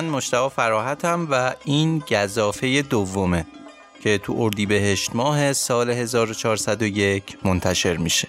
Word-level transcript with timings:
من 0.00 0.08
مشتاق 0.08 0.52
فراحتم 0.52 1.28
و 1.30 1.54
این 1.64 1.98
گذافه 1.98 2.82
دومه 2.82 3.46
که 4.02 4.18
تو 4.18 4.36
اردیبهشت 4.38 5.14
ماه 5.14 5.52
سال 5.52 5.90
1401 5.90 7.38
منتشر 7.44 7.96
میشه. 7.96 8.28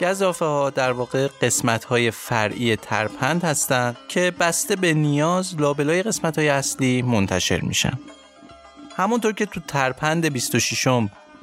گذافه 0.00 0.44
ها 0.44 0.70
در 0.70 0.92
واقع 0.92 1.28
قسمت 1.42 1.84
های 1.84 2.10
فرعی 2.10 2.76
ترپند 2.76 3.44
هستند 3.44 3.96
که 4.08 4.32
بسته 4.40 4.76
به 4.76 4.94
نیاز 4.94 5.60
لابلای 5.60 6.02
قسمت 6.02 6.38
های 6.38 6.48
اصلی 6.48 7.02
منتشر 7.02 7.60
میشن. 7.60 7.98
همونطور 8.96 9.32
که 9.32 9.46
تو 9.46 9.60
ترپند 9.60 10.26
26 10.26 10.88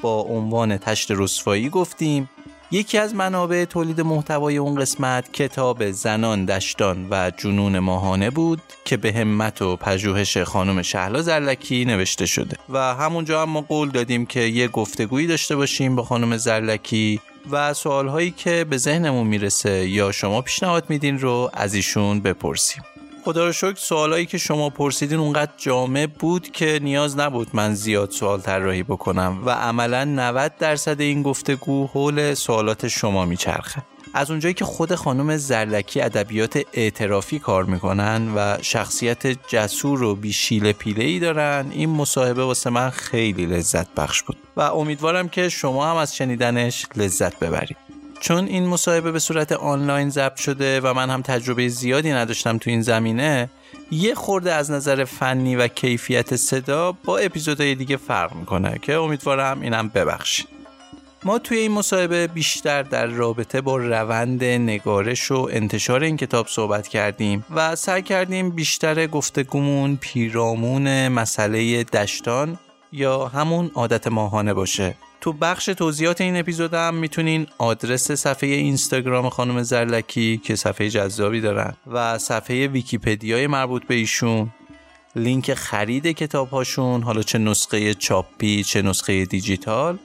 با 0.02 0.22
عنوان 0.22 0.78
تشت 0.78 1.12
رسوایی 1.12 1.70
گفتیم 1.70 2.30
یکی 2.74 2.98
از 2.98 3.16
منابع 3.16 3.66
تولید 3.66 4.02
محتوای 4.02 4.58
اون 4.58 4.76
قسمت 4.76 5.34
کتاب 5.34 5.92
زنان 5.92 6.46
دشتان 6.46 7.08
و 7.10 7.32
جنون 7.38 7.80
ماهانه 7.80 8.30
بود 8.30 8.62
که 8.86 8.98
به 8.98 9.14
همت 9.14 9.62
و 9.62 9.76
پژوهش 9.76 10.38
خانم 10.38 10.82
شهلا 10.82 11.22
زرلکی 11.22 11.86
نوشته 11.86 12.26
شده. 12.26 12.58
و 12.70 12.78
همونجا 12.96 13.42
هم 13.42 13.50
ما 13.50 13.62
قول 13.62 13.90
دادیم 13.90 14.26
که 14.26 14.40
یه 14.40 14.68
گفتگویی 14.68 15.28
داشته 15.28 15.56
باشیم 15.56 15.96
با 15.96 16.04
خانم 16.04 16.38
زرلکی 16.38 17.20
و 17.52 17.74
سوالهایی 17.74 18.32
که 18.32 18.66
به 18.70 18.78
ذهنمون 18.78 19.28
می‌رسه 19.28 19.90
یا 19.90 20.12
شما 20.12 20.42
پیشنهاد 20.42 20.90
میدین 20.90 21.20
رو 21.20 21.50
از 21.54 21.74
ایشون 21.74 22.20
بپرسیم. 22.20 22.84
خدا 23.24 23.46
رو 23.46 23.52
شکر 23.52 23.76
سوالایی 23.76 24.26
که 24.26 24.38
شما 24.38 24.70
پرسیدین 24.70 25.20
اونقدر 25.20 25.52
جامع 25.58 26.06
بود 26.06 26.52
که 26.52 26.80
نیاز 26.82 27.18
نبود 27.18 27.48
من 27.54 27.74
زیاد 27.74 28.12
سوال 28.12 28.42
طراحی 28.42 28.84
بکنم 28.84 29.42
و 29.46 29.50
عملا 29.50 30.04
90 30.06 30.58
درصد 30.60 31.02
این 31.02 31.24
گفتگو 31.24 31.88
حول 31.88 32.34
سوالات 32.34 32.88
شما 32.88 33.26
میچرخه. 33.26 33.82
از 34.14 34.32
اونجایی 34.32 34.54
که 34.54 34.66
خود 34.66 34.96
خانم 34.96 35.38
زرلکی 35.38 36.02
ادبیات 36.02 36.62
اعترافی 36.74 37.40
کار 37.40 37.64
می‌کنن 37.64 38.34
و 38.36 38.58
شخصیت 38.62 39.28
جسور 39.28 40.04
و 40.04 40.16
بیشیل 40.16 40.72
پیله 40.72 41.04
ای 41.04 41.20
دارن 41.20 41.66
این 41.72 41.90
مصاحبه 41.90 42.44
واسه 42.44 42.70
من 42.70 42.90
خیلی 42.90 43.46
لذت 43.46 43.94
بخش 43.94 44.24
بود 44.24 44.38
و 44.58 44.62
امیدوارم 44.62 45.30
که 45.30 45.50
شما 45.50 45.92
هم 45.92 45.96
از 45.96 46.16
شنیدنش 46.16 46.86
لذت 46.96 47.40
ببرید. 47.40 47.91
چون 48.22 48.48
این 48.48 48.68
مصاحبه 48.68 49.12
به 49.12 49.20
صورت 49.20 49.52
آنلاین 49.52 50.10
ضبط 50.10 50.36
شده 50.36 50.82
و 50.82 50.94
من 50.94 51.10
هم 51.10 51.22
تجربه 51.22 51.68
زیادی 51.68 52.12
نداشتم 52.12 52.58
تو 52.58 52.70
این 52.70 52.82
زمینه 52.82 53.50
یه 53.92 54.16
خورده 54.16 54.54
از 54.54 54.72
نظر 54.72 55.04
فنی 55.04 55.56
و 55.56 55.68
کیفیت 55.68 56.36
صدا 56.36 56.92
با 56.92 57.18
اپیزودهای 57.18 57.76
دیگه 57.76 57.98
فرق 57.98 58.36
می‌کنه 58.36 58.80
که 58.82 58.96
امیدوارم 58.96 59.62
اینم 59.62 59.88
ببخشید. 59.88 60.48
ما 61.24 61.40
توی 61.40 61.58
این 61.58 61.72
مصاحبه 61.72 62.28
بیشتر 62.28 62.84
در 62.84 63.06
رابطه 63.06 63.62
با 63.62 63.78
روند 63.78 64.44
نگارش 64.44 65.32
و 65.32 65.48
انتشار 65.52 66.04
این 66.04 66.18
کتاب 66.18 66.48
صحبت 66.48 66.88
کردیم 66.88 67.46
و 67.56 67.76
سعی 67.76 68.02
کردیم 68.02 68.50
بیشتر 68.50 69.08
گفتگومون 69.08 69.98
پیرامون 70.02 71.08
مسئله 71.08 71.84
دشتان 71.84 72.60
یا 72.92 73.28
همون 73.28 73.72
عادت 73.76 74.08
ماهانه 74.08 74.54
باشه. 74.54 74.96
تو 75.22 75.34
بخش 75.34 75.66
توضیحات 75.66 76.22
این 76.22 76.38
اپیزود 76.38 76.74
هم 76.74 76.96
می‌تونین 76.96 77.48
آدرس 77.58 78.12
صفحه 78.12 78.50
اینستاگرام 78.50 79.30
خانم 79.30 79.64
زرلکی 79.64 80.38
که 80.38 80.56
صفحه 80.56 80.90
جذابی 80.90 81.42
دارن 81.42 81.74
و 81.88 82.18
صفحه 82.18 82.68
ویکیپدیای 82.68 83.48
مربوط 83.48 83.86
به 83.86 83.96
ایشون 83.96 84.50
لینک 85.16 85.54
خرید 85.54 86.08
کتاب 86.08 86.50
هاشون 86.50 87.04
حالا 87.04 87.22
چه 87.22 87.38
نسخه 87.38 87.94
چاپی 87.94 88.64
چه 88.64 88.82
نسخه 88.82 89.26
دیجیتال 89.26 89.98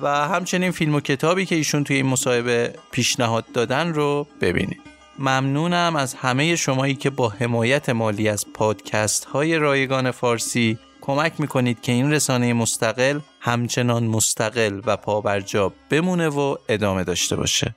و 0.00 0.28
همچنین 0.28 0.70
فیلم 0.70 0.94
و 0.94 1.00
کتابی 1.00 1.46
که 1.46 1.54
ایشون 1.54 1.84
توی 1.84 1.96
این 1.96 2.06
مصاحبه 2.06 2.74
پیشنهاد 2.92 3.44
دادن 3.52 3.94
رو 3.94 4.26
ببینید. 4.40 4.80
ممنونم 5.18 5.96
از 5.96 6.14
همه 6.14 6.56
شمایی 6.56 6.94
که 6.94 7.10
با 7.10 7.28
حمایت 7.28 7.88
مالی 7.88 8.28
از 8.28 8.46
پادکست 8.54 9.24
های 9.24 9.56
رایگان 9.56 10.10
فارسی 10.10 10.78
کمک 11.00 11.32
می‌کنید 11.38 11.80
که 11.80 11.92
این 11.92 12.12
رسانه 12.12 12.52
مستقل 12.52 13.20
همچنان 13.44 14.04
مستقل 14.04 14.80
و 14.86 14.96
پابرجا 14.96 15.72
بمونه 15.90 16.28
و 16.28 16.56
ادامه 16.68 17.04
داشته 17.04 17.36
باشه. 17.36 17.74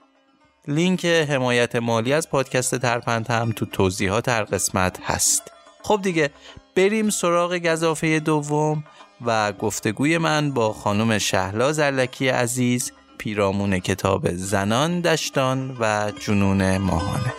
لینک 0.68 1.04
حمایت 1.04 1.76
مالی 1.76 2.12
از 2.12 2.30
پادکست 2.30 2.78
ترپند 2.78 3.30
هم 3.30 3.52
تو 3.52 3.66
توضیحات 3.66 4.28
هر 4.28 4.44
قسمت 4.44 5.00
هست. 5.04 5.42
خب 5.82 6.00
دیگه 6.02 6.30
بریم 6.76 7.10
سراغ 7.10 7.58
گذافه 7.58 8.20
دوم 8.20 8.84
و 9.26 9.52
گفتگوی 9.52 10.18
من 10.18 10.50
با 10.50 10.72
خانم 10.72 11.18
شهلا 11.18 11.72
زرلکی 11.72 12.28
عزیز 12.28 12.92
پیرامون 13.18 13.78
کتاب 13.78 14.32
زنان 14.32 15.00
دشتان 15.00 15.76
و 15.80 16.12
جنون 16.20 16.78
ماهانه. 16.78 17.32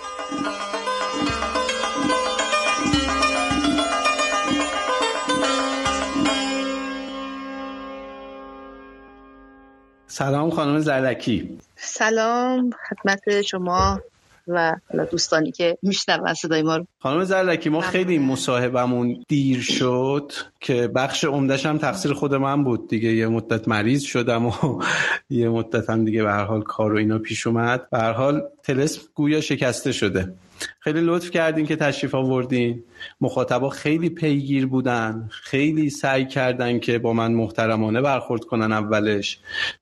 سلام 10.19 10.49
خانم 10.49 10.79
زرلکی 10.79 11.57
سلام 11.75 12.69
خدمت 12.89 13.41
شما 13.41 13.99
و 14.47 14.75
دوستانی 15.11 15.51
که 15.51 15.77
میشنون 15.81 16.33
صدای 16.33 16.61
ما 16.61 16.77
رو. 16.77 16.85
خانم 16.99 17.23
زرلکی 17.23 17.69
ما 17.69 17.81
خیلی 17.81 18.19
مصاحبمون 18.19 19.23
دیر 19.27 19.61
شد 19.61 20.31
که 20.59 20.87
بخش 20.87 21.23
عمدش 21.23 21.65
هم 21.65 21.77
تقصیر 21.77 22.13
خود 22.13 22.35
من 22.35 22.63
بود 22.63 22.89
دیگه. 22.89 23.09
یه 23.09 23.27
مدت 23.27 23.67
مریض 23.67 24.01
شدم 24.01 24.45
و 24.45 24.51
یه 25.29 25.49
مدت 25.49 25.89
هم 25.89 26.05
دیگه 26.05 26.23
به 26.23 26.31
هر 26.31 26.43
حال 26.43 26.61
کار 26.61 26.93
و 26.93 26.97
اینا 26.97 27.19
پیش 27.19 27.47
اومد. 27.47 27.89
به 27.89 27.97
هر 27.97 28.13
حال 28.13 28.41
تلسم 28.63 29.01
گویا 29.15 29.41
شکسته 29.41 29.91
شده. 29.91 30.33
خیلی 30.79 31.01
لطف 31.01 31.31
کردین 31.31 31.65
که 31.65 31.75
تشریف 31.75 32.15
آوردین. 32.15 32.83
مخاطبا 33.21 33.69
خیلی 33.69 34.09
پیگیر 34.09 34.67
بودن 34.67 35.29
خیلی 35.31 35.89
سعی 35.89 36.25
کردن 36.25 36.79
که 36.79 36.99
با 36.99 37.13
من 37.13 37.31
محترمانه 37.31 38.01
برخورد 38.01 38.43
کنن 38.43 38.71
اولش. 38.71 39.39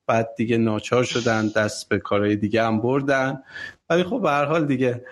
بعد 0.07 0.29
دیگه 0.37 0.57
ناچار 0.57 1.03
شدن 1.03 1.47
دست 1.47 1.89
به 1.89 1.99
کارهای 1.99 2.35
دیگه 2.35 2.63
هم 2.63 2.81
بردن. 2.81 3.43
ولی 3.89 4.03
خب 4.03 4.21
به 4.21 4.29
هر 4.29 4.45
حال 4.45 4.65
دیگه 4.65 5.05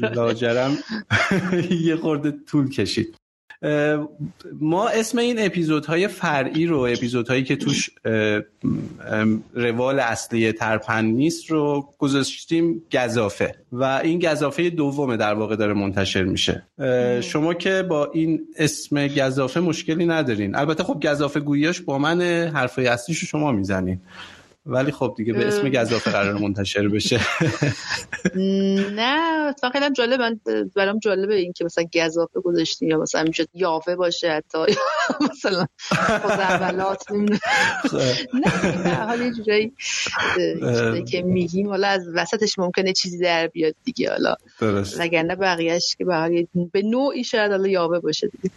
لاجرم 0.16 0.78
یه 1.86 1.96
خورده 1.96 2.34
طول 2.46 2.70
کشید. 2.70 3.16
ما 4.60 4.88
اسم 4.88 5.18
این 5.18 5.36
اپیزودهای 5.38 6.08
فرعی 6.08 6.66
رو 6.66 6.78
اپیزودهایی 6.78 7.44
که 7.44 7.56
توش 7.56 7.90
روال 9.54 10.00
اصلی 10.00 10.52
ترپن 10.52 11.04
نیست 11.04 11.50
رو 11.50 11.88
گذاشتیم 11.98 12.82
گذافه 12.94 13.54
و 13.72 13.84
این 13.84 14.18
گذافه 14.18 14.70
دومه 14.70 15.16
در 15.16 15.34
واقع 15.34 15.56
داره 15.56 15.74
منتشر 15.74 16.22
میشه. 16.22 16.66
شما 17.20 17.54
که 17.54 17.82
با 17.82 18.10
این 18.14 18.40
اسم 18.56 19.08
گذافه 19.08 19.60
مشکلی 19.60 20.06
ندارین. 20.06 20.54
البته 20.54 20.84
خب 20.84 21.02
گذافه 21.04 21.40
گویاش 21.40 21.80
با 21.80 21.98
من 21.98 22.20
حرفای 22.54 22.86
اصلیش 22.86 23.18
رو 23.18 23.26
شما 23.26 23.52
می‌زنین. 23.52 24.00
ولی 24.66 24.92
خب 24.92 25.14
دیگه 25.16 25.32
به 25.32 25.48
اسم 25.48 25.68
گذافه 25.68 26.10
قرار 26.10 26.38
منتشر 26.38 26.88
بشه. 26.88 27.20
نه 29.00 29.52
تا 29.52 29.70
خیلی 29.70 29.90
جالب. 29.90 30.20
من 30.20 30.40
برام 30.76 30.98
جالبه 30.98 31.34
این 31.34 31.52
که 31.52 31.64
مثلا 31.64 31.84
گذافه 31.94 32.40
گذاشتین 32.40 32.88
یا 32.90 32.98
مثلا 32.98 33.22
میشه 33.22 33.46
یاوه 33.54 33.96
باشه 33.96 34.30
حتی. 34.30 34.58
مثلا 35.30 35.66
خزعبلات 35.92 37.02
خب. 37.08 37.14
نه 38.34 38.82
به 38.84 38.90
حال 38.90 39.20
یه 39.20 39.32
جورایی 39.32 39.72
که 41.04 41.22
میگیم 41.22 41.68
حالا 41.68 41.88
از 41.88 42.08
وسطش 42.14 42.58
ممکنه 42.58 42.92
چیزی 42.92 43.18
در 43.18 43.46
بیاد 43.46 43.74
دیگه 43.84 44.10
حالا. 44.10 44.34
درست. 44.60 45.00
وگرنه 45.00 45.36
بقیهش 45.36 45.96
که 45.98 46.04
به 46.72 46.82
نوعی 46.82 47.24
شاید 47.24 47.50
حالا 47.50 47.68
یاوه 47.68 47.98
باشه 47.98 48.28
دیگه. 48.28 48.54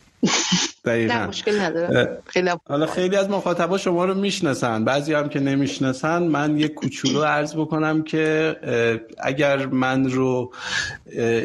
دقیقا. 0.86 1.28
مشکل 1.28 1.60
نداره. 1.60 2.22
خیلی 2.26 2.50
حالا 2.68 2.86
خیلی 2.86 3.16
از 3.16 3.30
مخاطبا 3.30 3.78
شما 3.78 4.06
رو 4.06 4.14
می‌شناسن 4.14 4.86
بعضی 4.86 5.14
هم 5.14 5.30
که 5.30 5.40
نمی‌شناسن. 5.40 6.24
من 6.24 6.58
یه 6.58 6.68
کوچولو 6.68 7.24
عرض 7.24 7.56
بکنم 7.56 8.04
که 8.04 8.56
اگر 9.24 9.66
من 9.66 10.10
رو 10.10 10.54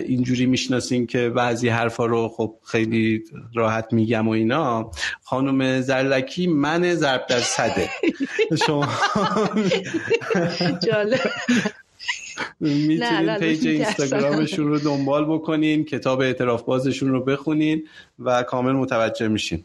اینجوری 0.07 0.47
می‌شناسین 0.47 1.07
که 1.07 1.29
بعضی 1.29 1.69
حرفا 1.69 2.07
رو 2.07 2.29
خب 2.29 2.55
خیلی 2.65 3.25
راحت 3.55 3.93
میگم 3.93 4.29
و 4.29 4.31
اینا 4.31 4.91
خانم 5.23 5.81
زرلکی 5.81 6.47
من 6.47 6.95
ضرب 6.95 7.27
در 7.27 7.41
صده. 7.41 7.91
شما 8.67 8.89
جالب. 10.87 11.21
می‌تونین 12.61 13.37
پیج 13.37 13.67
اینستاگرامشون 13.67 14.69
رو 14.69 14.79
دنبال 14.79 15.25
بکنین 15.25 15.85
کتاب 15.85 16.21
اعتراف 16.21 16.63
بازشون 16.63 17.09
رو 17.09 17.25
بخونین 17.25 17.85
و 18.19 18.43
کامل 18.43 18.73
متوجه 18.73 19.29
میشین. 19.29 19.65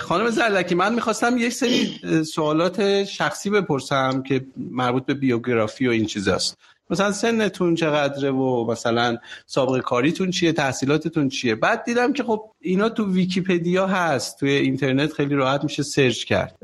خانم 0.00 0.30
زرلکی 0.30 0.74
من 0.74 0.94
می‌خواستم 0.94 1.38
یک 1.38 1.52
سری 1.52 2.00
سوالات 2.24 3.04
شخصی 3.04 3.50
بپرسم 3.50 4.22
که 4.22 4.46
مربوط 4.56 5.06
به 5.06 5.14
بیوگرافی 5.14 5.86
و 5.88 5.90
این 5.90 6.06
چیزاست. 6.06 6.58
مثلا 6.90 7.12
سنتون 7.12 7.74
چقدره 7.74 8.30
و 8.30 8.70
مثلا 8.70 9.18
سابقه 9.46 9.80
کاریتون 9.80 10.30
چیه 10.30 10.52
تحصیلاتتون 10.52 11.28
چیه؟ 11.28 11.54
بعد 11.54 11.84
دیدم 11.84 12.12
که 12.12 12.22
خب 12.22 12.49
اینا 12.62 12.88
تو 12.88 13.12
ویکیپدیا 13.12 13.86
هست 13.86 14.40
توی 14.40 14.50
اینترنت 14.50 15.12
خیلی 15.12 15.34
راحت 15.34 15.64
میشه 15.64 15.82
search 15.82 16.24
کرد. 16.24 16.58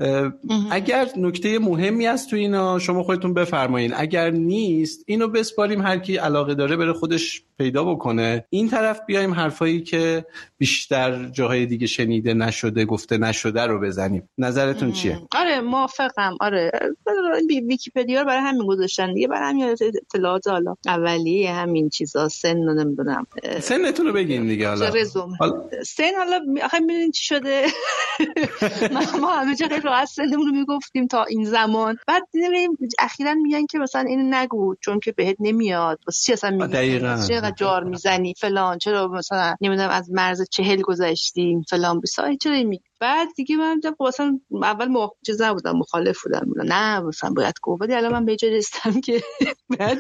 اگر 0.71 1.09
نکته 1.17 1.59
مهمی 1.59 2.07
است 2.07 2.31
تو 2.31 2.37
اینا 2.37 2.79
شما 2.79 3.03
خودتون 3.03 3.35
بفرمایین. 3.35 3.93
اگر 3.97 4.31
نیست 4.31 5.05
اینو 5.07 5.29
بسپاریم 5.29 5.83
هر 5.83 5.99
کی 5.99 6.17
علاقه 6.17 6.55
داره 6.55 6.77
بره 6.77 6.93
خودش 6.93 7.43
پیدا 7.59 7.85
بکنه. 7.85 8.45
این 8.51 8.69
طرف 8.69 9.01
بیایم 9.07 9.35
حرفایی 9.35 9.81
که 9.81 10.27
بیشتر 10.59 11.29
جاهای 11.29 11.67
دیگه 11.67 11.87
شنیده 11.87 12.35
نشده 12.35 12.85
گفته 12.85 13.19
نشده 13.19 13.67
رو 13.67 13.81
بزنیم. 13.81 14.29
نظرتون 14.39 14.93
چیه؟ 14.93 15.19
آره 15.37 15.61
موافقم. 15.61 16.37
آره. 16.41 16.71
ویکیپدیا 17.49 18.21
رو 18.21 18.27
برای 18.27 18.43
همین 18.43 18.67
گذاشتن 18.67 19.15
دیگه. 19.15 19.29
برای 19.29 19.49
همین 19.49 19.77
اطلاعات 20.11 20.49
حالا. 20.49 20.75
اولیه 20.87 21.53
همین 21.53 21.89
چیزا 21.89 22.29
سن 22.29 22.57
نمی‌دونم. 22.57 23.27
سنتون 23.61 24.07
رو 24.07 24.13
بگین 24.13 24.47
دیگه 24.47 24.69
حالا 24.69 24.91
سن 25.87 26.15
حالا 26.19 26.41
آخه 26.65 26.79
می‌دونین 26.79 27.11
چی 27.11 27.25
شده؟ 27.25 27.67
ما 29.21 29.31
همه 29.31 29.57
جا 29.57 29.69
خیلی 29.69 29.81
راحت 29.81 30.09
سنمون 30.09 30.47
رو 30.47 30.53
می‌گفتیم 30.53 31.07
تا 31.07 31.25
این 31.25 31.45
زمان. 31.45 31.97
بعد 32.07 32.23
دیدیم 32.33 32.77
اخیرا 32.99 33.35
میگن 33.35 33.67
که 33.67 33.79
مثلا 33.79 34.01
اینو 34.01 34.37
نگو 34.37 34.75
چون 34.81 35.01
که 35.01 35.13
بهت 35.13 35.37
نمیاد. 35.41 35.99
واسه 36.07 36.25
چی 36.27 36.33
اصلا 36.33 36.51
میگی؟ 36.51 37.01
چرا 37.29 37.51
جار 37.51 37.85
می‌زنی؟ 37.85 38.35
فلان. 38.39 38.79
چرا 38.79 39.09
مثلا 39.09 39.55
نمی‌دونم 39.61 39.91
از 39.91 40.11
مرز 40.11 40.43
چهل 40.51 40.83
گذشتیم؟ 40.83 41.63
فلان. 41.71 42.01
بسای 42.01 42.37
چرا 42.37 42.63
میگی 42.63 42.85
بعد 43.01 43.29
دیگه 43.37 43.57
من 43.57 43.81
خب 43.99 44.03
اصلا 44.03 44.41
اول 44.63 44.89
مخ... 44.89 45.11
چیز 45.27 45.43
نبودم 45.43 45.77
مخالف 45.77 46.23
بودم. 46.23 46.47
نه 46.65 47.01
مثلا 47.01 47.31
باید 47.31 47.55
گفت. 47.63 47.83
ولی 47.83 47.95
الان 47.95 48.13
من 48.13 48.25
به 48.25 48.37
جای 48.37 48.51
رسیدم 48.51 49.01
که 49.01 49.23
بعد 49.79 49.99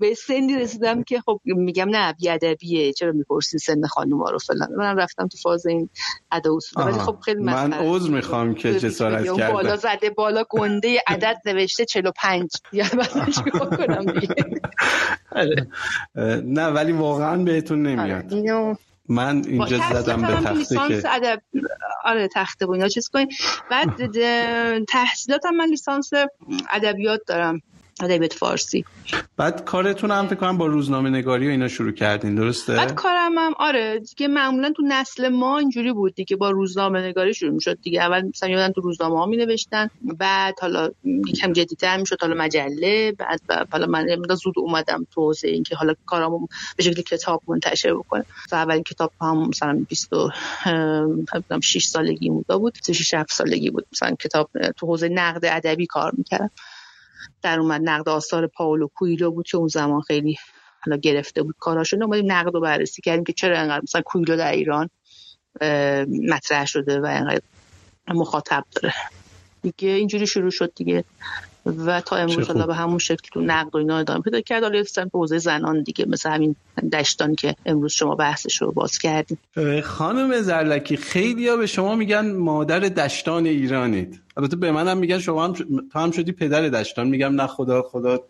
به 0.00 0.14
سنی 0.26 0.56
رسیدم 0.56 1.02
که 1.02 1.20
خب 1.20 1.40
میگم 1.44 1.88
نه 1.88 2.12
بیادبیه. 2.12 2.92
چرا 2.92 3.12
می‌پرسی 3.12 3.58
سن 3.58 3.86
خانوما 3.86 4.30
رو 4.30 4.38
فلان؟ 4.38 4.74
من 4.76 4.98
رفتم 4.98 5.28
تو 5.28 5.38
فاز 5.38 5.66
این 5.66 5.88
ادا 6.30 6.56
اصول 6.56 6.84
ولی 6.84 6.98
خب 6.98 7.18
خیلی 7.24 7.42
من 7.42 7.72
عذر 7.72 8.10
می‌خوام 8.10 8.54
که 8.54 8.80
جسارت 8.80 9.24
کردم 9.24 9.52
بالا 9.52 9.76
زده 9.76 10.10
بالا 10.10 10.44
گنده 10.50 11.02
عدد 11.06 11.36
نوشته 11.46 11.84
45 11.84 12.50
یا 12.72 12.84
بعدش 12.98 13.38
کنم 13.38 14.12
دیگه؟ 14.12 14.34
نه 16.58 16.66
ولی 16.66 16.92
واقعا 16.92 17.36
بهتون 17.36 17.82
نمیاد. 17.82 18.34
آره، 18.34 18.78
من 19.08 19.42
اینجا 19.46 19.78
زدم 19.92 20.22
به 20.22 20.34
تخته 20.34 20.76
که 20.88 21.14
ادب. 21.14 21.42
آره 22.04 22.28
تخته 22.34 22.66
بود. 22.66 22.78
یا 22.78 22.88
چیز 22.88 23.08
کنیم 23.08 23.28
بعد 23.70 23.88
تحصیلاتم 24.94 25.50
من 25.50 25.66
لیسانس 25.66 26.10
ادبیات 26.70 27.20
دارم. 27.26 27.62
ادبیات 28.02 28.32
فارسی. 28.32 28.84
بعد 29.36 29.64
کارتون 29.64 30.10
هم 30.10 30.26
فکر 30.26 30.34
کنم 30.34 30.58
با 30.58 30.66
روزنامه 30.66 31.10
نگاری 31.10 31.46
و 31.46 31.50
اینا 31.50 31.68
شروع 31.68 31.92
کردین 31.92 32.34
درسته؟ 32.34 32.76
بعد 32.76 32.94
کارم 32.94 33.38
هم 33.38 33.52
آره 33.58 33.98
دیگه 33.98 34.28
معمولا 34.28 34.72
تو 34.76 34.82
نسل 34.88 35.28
ما 35.28 35.58
اینجوری 35.58 35.92
بود 35.92 36.14
دیگه 36.14 36.36
با 36.36 36.50
روزنامه 36.50 37.00
نگاری 37.00 37.34
شروع 37.34 37.52
می‌شد 37.52 37.78
دیگه. 37.82 38.02
اول 38.02 38.22
مثلا 38.28 38.48
یادن 38.48 38.72
تو 38.72 38.80
روزنامه 38.80 39.18
ها 39.18 39.26
می 39.26 39.36
نوشتن 39.36 39.90
بعد 40.18 40.54
حالا 40.60 40.90
یکم 41.04 41.52
جدیتر 41.52 41.96
می‌شد 41.96 42.16
حالا 42.20 42.34
مجله 42.34 43.12
بعد 43.12 43.40
حالا 43.72 43.86
من 43.86 44.06
زود 44.42 44.54
اومدم 44.56 45.06
تو 45.10 45.20
حوزه 45.20 45.48
اینکه 45.48 45.76
حالا 45.76 45.94
کارامو 46.06 46.46
به 46.76 46.82
شکل 46.82 47.02
کتاب 47.02 47.42
منتشر 47.48 47.94
بکنم. 47.94 48.24
و 48.52 48.54
اولین 48.54 48.82
کتاب 48.82 49.12
هم 49.20 49.48
مثلا 49.48 49.84
26 49.88 51.84
سالگی 51.84 52.30
بود 52.30 52.78
36 52.82 53.24
سالگی 53.30 53.70
بود. 53.70 53.86
مثلا 53.92 54.14
کتاب 54.14 54.50
تو 54.76 54.86
حوزه 54.86 55.08
نقد 55.08 55.44
ادبی 55.44 55.86
کار 55.86 56.12
می‌کردم. 56.16 56.50
در 57.42 57.60
اومد 57.60 57.80
نقد 57.84 58.08
آثار 58.08 58.46
پاولو 58.46 58.88
کویلو 58.94 59.30
بود 59.30 59.46
که 59.46 59.56
اون 59.56 59.68
زمان 59.68 60.00
خیلی 60.00 60.36
حالا 60.80 60.96
گرفته 60.96 61.42
بود 61.42 61.54
کاراشو 61.58 61.96
اومدیم 62.02 62.32
نقد 62.32 62.54
رو 62.54 62.60
بررسی 62.60 63.02
کردیم 63.02 63.24
که 63.24 63.32
چرا 63.32 63.58
انقدر 63.58 63.82
مثلا 63.82 64.02
کویلو 64.02 64.36
در 64.36 64.52
ایران 64.52 64.90
مطرح 66.28 66.66
شده 66.66 67.00
و 67.00 67.06
انقدر 67.06 67.40
مخاطب 68.08 68.64
داره. 68.72 68.94
دیگه 69.62 69.88
اینجوری 69.88 70.26
شروع 70.26 70.50
شد 70.50 70.72
دیگه. 70.76 71.04
و 71.86 72.00
تا 72.00 72.16
امروز 72.16 72.48
حالا 72.48 72.66
به 72.66 72.74
همون 72.74 72.98
شکل 72.98 73.28
تو 73.32 73.40
نقد 73.40 73.74
و 73.74 73.78
اینا 73.78 73.98
ادامه 73.98 74.20
پیدا 74.20 74.40
کرد. 74.40 74.62
حالا 74.62 74.82
به 74.96 75.10
حوزه 75.14 75.38
زنان 75.38 75.82
دیگه 75.82 76.04
مثل 76.08 76.30
همین 76.30 76.56
دشتان 76.92 77.34
که 77.34 77.54
امروز 77.66 77.92
شما 77.92 78.14
بحثش 78.14 78.62
رو 78.62 78.72
باز 78.72 78.98
کردیم. 78.98 79.38
خانم 79.84 80.42
زرلکی 80.42 80.96
خیلی 80.96 81.48
ها 81.48 81.56
به 81.56 81.66
شما 81.66 81.94
میگن 81.94 82.32
مادر 82.32 82.80
دشتان 82.80 83.46
ایرانید. 83.46 84.20
البته 84.36 84.56
به 84.56 84.72
منم 84.72 84.98
میگن 84.98 85.18
شما 85.18 85.44
هم 85.44 85.52
تو 85.92 85.98
هم 85.98 86.10
شدی 86.10 86.32
پدر 86.32 86.68
دشتان. 86.68 87.08
میگم 87.08 87.40
نه 87.40 87.46
خدا 87.46 87.82
خدا. 87.82 88.18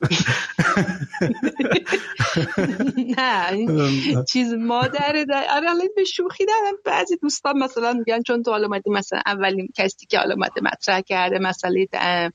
نه 3.18 4.24
چیز 4.32 4.52
مادر 4.54 5.16
آره 5.34 5.70
الان 5.70 5.88
به 5.96 6.04
شوخی 6.04 6.46
دارم. 6.46 6.74
بعضی 6.84 7.16
دوستان 7.16 7.58
مثلا 7.58 7.92
میگن 7.92 8.22
چون 8.22 8.42
تو 8.42 8.50
حالا 8.50 8.68
مثلا 8.86 9.20
اولین 9.26 9.68
کسی 9.76 10.06
که 10.06 10.18
حالا 10.18 10.34
مطرح 10.62 11.00
کرده 11.00 11.38
مسئله 11.38 11.86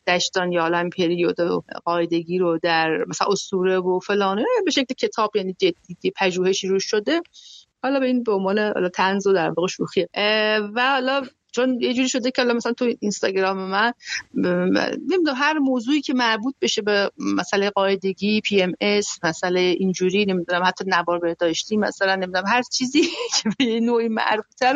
دشتان 0.07 0.51
یا 0.51 0.61
حالا 0.61 0.89
پریود 0.97 1.39
و 1.39 1.63
قاعدگی 1.85 2.37
رو 2.37 2.57
در 2.57 3.05
مثلا 3.07 3.27
اسطوره 3.31 3.79
و 3.79 3.99
فلانه 3.99 4.45
به 4.65 4.71
شکل 4.71 4.93
کتاب 4.93 5.35
یعنی 5.35 5.53
جدی 5.53 6.11
پژوهشی 6.15 6.67
روش 6.67 6.85
شده. 6.85 7.21
حالا 7.83 7.99
به 7.99 8.05
این 8.05 8.23
به 8.23 8.31
عنوان 8.31 8.59
حالا 8.59 8.89
طنز 8.89 9.27
و 9.27 9.33
در 9.33 9.49
واقع 9.49 9.67
شوخیه 9.67 10.09
و 10.75 10.91
حالا 10.91 11.21
چون 11.53 11.81
یه 11.81 11.93
جوری 11.93 12.09
شده 12.09 12.31
که 12.31 12.43
مثلا 12.43 12.73
تو 12.73 12.93
اینستاگرام 12.99 13.57
من 13.57 13.93
نمی‌دونم 14.33 15.35
هر 15.35 15.59
موضوعی 15.59 16.01
که 16.01 16.13
مربوط 16.13 16.55
بشه 16.61 16.81
به 16.81 17.11
مسئله 17.19 17.69
قاعدگی 17.69 18.41
پی 18.41 18.61
ام 18.61 18.73
اس 18.81 19.19
مسئله 19.23 19.59
اینجوری 19.59 20.25
نمی‌دونم 20.25 20.63
حتی 20.65 20.85
نوار 20.87 21.19
بهداشتی 21.19 21.77
مثلا 21.77 22.15
نمی‌دونم 22.15 22.43
هر 22.47 22.61
چیزی 22.61 23.01
که 23.41 23.49
به 23.57 23.79
نوعی 23.79 24.07
مربوطه 24.09 24.73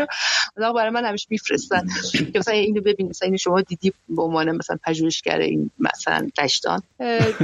رو 0.55 0.74
برای 0.74 0.89
من 0.89 1.05
همیشه 1.05 1.27
میفرستن. 1.29 1.88
که 2.34 2.39
مثلا 2.39 2.53
اینو 2.53 2.81
ببین 2.81 3.07
مثلا 3.07 3.25
اینو 3.25 3.38
شما 3.38 3.62
دیدی 3.62 3.93
به 4.10 4.22
عنوان 4.22 4.51
مثلا 4.51 4.77
پژوهشگر 4.84 5.39
این 5.39 5.72
مثلا 5.79 6.29
دشتان؟ 6.38 6.81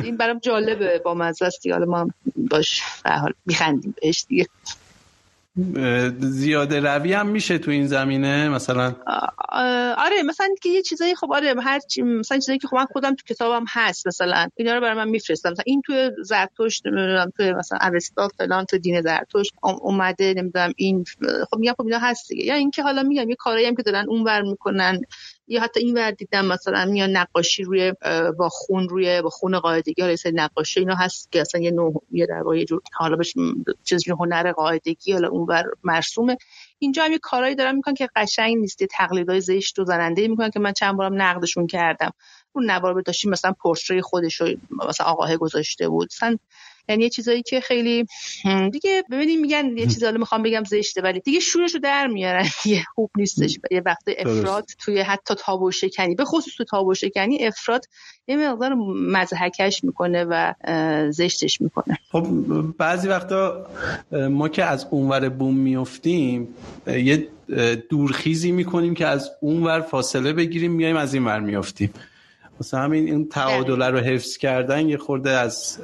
این 0.03 0.17
برام 0.17 0.39
جالبه 0.39 0.99
با 0.99 1.13
مزه 1.13 1.45
است 1.45 1.67
حالا 1.67 1.85
ما 1.85 2.09
باش 2.35 2.81
به 3.03 3.11
حال 3.11 3.33
میخندیم 3.45 3.95
بهش 4.01 4.25
دیگه. 4.27 4.47
زیاده 6.19 6.79
روی 6.79 7.13
هم 7.13 7.27
میشه 7.27 7.57
تو 7.57 7.71
این 7.71 7.87
زمینه؟ 7.87 8.49
مثلا 8.49 8.95
آره 9.97 10.23
مثلا 10.25 10.47
که 10.61 10.69
یه 10.69 10.81
چیزایی 10.81 11.15
خب 11.15 11.31
آره 11.33 11.55
هر 11.61 11.79
چی 11.79 12.01
مثلا 12.01 12.37
چیزایی 12.37 12.59
که 12.59 12.67
خب 12.67 12.75
من 12.75 12.85
خودم 12.85 13.15
تو 13.15 13.33
کتابم 13.33 13.65
هست 13.69 14.07
مثلا 14.07 14.47
اینا 14.55 14.73
رو 14.73 14.81
برای 14.81 14.97
من 14.97 15.09
میفرستم. 15.09 15.51
مثلا 15.51 15.63
این 15.65 15.81
توی 15.85 16.11
زرتشت 16.23 16.85
نمی‌دونم 16.85 17.31
توی 17.37 17.53
مثلا 17.53 17.77
اوستا 17.81 18.27
فلان 18.37 18.65
تو 18.65 18.77
دین 18.77 19.01
زرتشت 19.01 19.53
اومده 19.61 20.33
نمی‌دونم 20.37 20.73
این 20.75 21.05
خب 21.51 21.57
میگم 21.57 21.73
خب 21.73 21.85
اینا 21.85 21.99
هست 21.99 22.29
دیگه. 22.29 22.43
یا 22.43 22.55
اینکه 22.55 22.83
حالا 22.83 23.03
میگم 23.03 23.29
یه 23.29 23.35
کارایی 23.35 23.65
هم 23.65 23.75
که 23.75 23.83
دارن 23.83 24.05
اونور 24.09 24.41
می‌کنن. 24.41 25.01
یا 25.47 25.61
حتی 25.61 25.79
این 25.79 25.97
ور 25.97 26.11
دیدم 26.11 26.45
مثلا 26.45 26.85
میان 26.85 27.17
نقاشی 27.17 27.63
روی 27.63 27.93
با 28.37 28.49
خون 28.49 28.89
روی 28.89 29.21
با 29.21 29.29
خون 29.29 29.59
قاعدگی 29.59 29.93
یا 29.97 30.15
نقاشی 30.33 30.79
اینا 30.79 30.95
هست 30.95 31.31
که 31.31 31.41
اصلا 31.41 31.61
یه 31.61 31.71
نوع 31.71 32.03
یه 32.11 32.25
در 32.25 32.43
واقع 32.43 32.63
جور 32.63 32.81
حالا 32.93 33.15
بهش 33.15 33.33
چیز 33.83 34.09
هنر 34.09 34.51
قاعدگی 34.51 35.13
حالا 35.13 35.29
اونور 35.29 35.63
مرسومه. 35.83 36.37
اینجا 36.79 37.03
هم 37.03 37.11
یه 37.11 37.19
کارهایی 37.19 37.55
دارن 37.55 37.75
می‌کنن 37.75 37.93
که 37.93 38.09
قشنگ 38.15 38.57
نیست 38.57 38.81
یه 38.81 38.87
تقلیدای 38.91 39.41
زشت 39.41 39.79
و 39.79 39.85
زننده 39.85 40.27
می‌کنن 40.27 40.49
که 40.49 40.59
من 40.59 40.73
چند 40.73 40.97
بارم 40.97 41.21
نقدشون 41.21 41.67
کردم. 41.67 42.11
اون 42.53 42.71
نوار 42.71 43.01
داشتیم 43.01 43.31
مثلا 43.31 43.51
پورتری 43.51 44.01
خودش 44.01 44.41
رو 44.41 44.47
مثلا 44.89 45.07
آقاه 45.07 45.37
گذاشته 45.37 45.89
بود. 45.89 46.09
مثلا 46.17 46.37
یعنی 46.89 47.03
یه 47.03 47.09
چیزایی 47.09 47.43
که 47.43 47.59
خیلی 47.59 48.05
دیگه 48.71 49.03
ببینیم 49.11 49.41
میگن 49.41 49.77
یه 49.77 49.85
چیزی 49.85 50.05
حالا 50.05 50.17
می‌خوام 50.17 50.43
بگم 50.43 50.63
زشته 50.63 51.01
ولی 51.01 51.19
دیگه 51.19 51.39
شورشو 51.39 51.79
در 51.79 52.07
میارن. 52.07 52.45
یه 52.65 52.83
خوب 52.95 53.11
نیستش. 53.17 53.59
یه 53.71 53.81
وقت 53.85 54.03
افراد 54.17 54.65
توی 54.79 54.99
حتی 54.99 55.35
تاب 55.35 55.61
و 55.61 55.71
شکنی. 55.71 56.15
به 56.15 56.25
خصوص 56.25 56.53
تو 56.57 56.63
تاب 56.63 56.87
و 56.87 56.93
شکنی 56.93 57.47
افراد 57.47 57.85
یه 58.27 58.37
مقدار 58.37 58.73
مزهکش 58.95 59.83
می‌کنه 59.83 60.25
و 60.29 60.53
زشتش 61.11 61.61
می‌کنه. 61.61 61.97
خب 62.11 62.27
بعضی 62.77 63.07
وقتا 63.07 63.67
ما 64.11 64.49
که 64.49 64.63
از 64.63 64.87
اونور 64.91 65.29
بوم 65.29 65.55
میفتیم 65.55 66.47
یه 66.87 67.27
دورخیزی 67.89 68.51
می‌کنیم 68.51 68.93
که 68.93 69.07
از 69.07 69.31
اونور 69.41 69.81
فاصله 69.81 70.33
بگیریم 70.33 70.71
میایم 70.71 70.95
از 70.95 71.13
این 71.13 71.25
ور 71.25 71.39
میافتیم. 71.39 71.93
مثلا 72.59 72.79
همین 72.79 73.05
این 73.05 73.29
تعادل 73.29 73.81
رو 73.81 73.99
حفظ 73.99 74.37
کردن 74.37 74.89
یه 74.89 74.97
خورده 74.97 75.29
از 75.29 75.77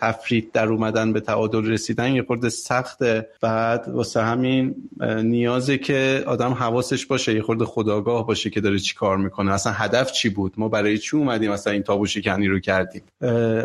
تفرید 0.00 0.52
در 0.52 0.68
اومدن 0.68 1.12
به 1.12 1.20
تعادل 1.20 1.66
رسیدن 1.66 2.12
یه 2.12 2.22
خورده 2.22 2.48
سخته. 2.48 3.28
بعد 3.40 3.88
واسه 3.88 4.22
همین 4.22 4.74
نیازه 5.22 5.78
که 5.78 6.24
آدم 6.26 6.52
حواسش 6.52 7.06
باشه 7.06 7.34
یه 7.34 7.42
خورده 7.42 7.64
خداگاه 7.64 8.26
باشه 8.26 8.50
که 8.50 8.60
داره 8.60 8.78
چی 8.78 8.94
کار 8.94 9.16
می‌کنه. 9.16 9.52
اصلا 9.52 9.72
هدف 9.72 10.12
چی 10.12 10.28
بود؟ 10.28 10.52
ما 10.56 10.68
برای 10.68 10.98
چی 10.98 11.16
اومدیم 11.16 11.52
مثلا 11.52 11.72
این 11.72 11.82
تابو 11.82 12.06
شکنی 12.06 12.48
رو 12.48 12.58
کردیم؟ 12.60 13.02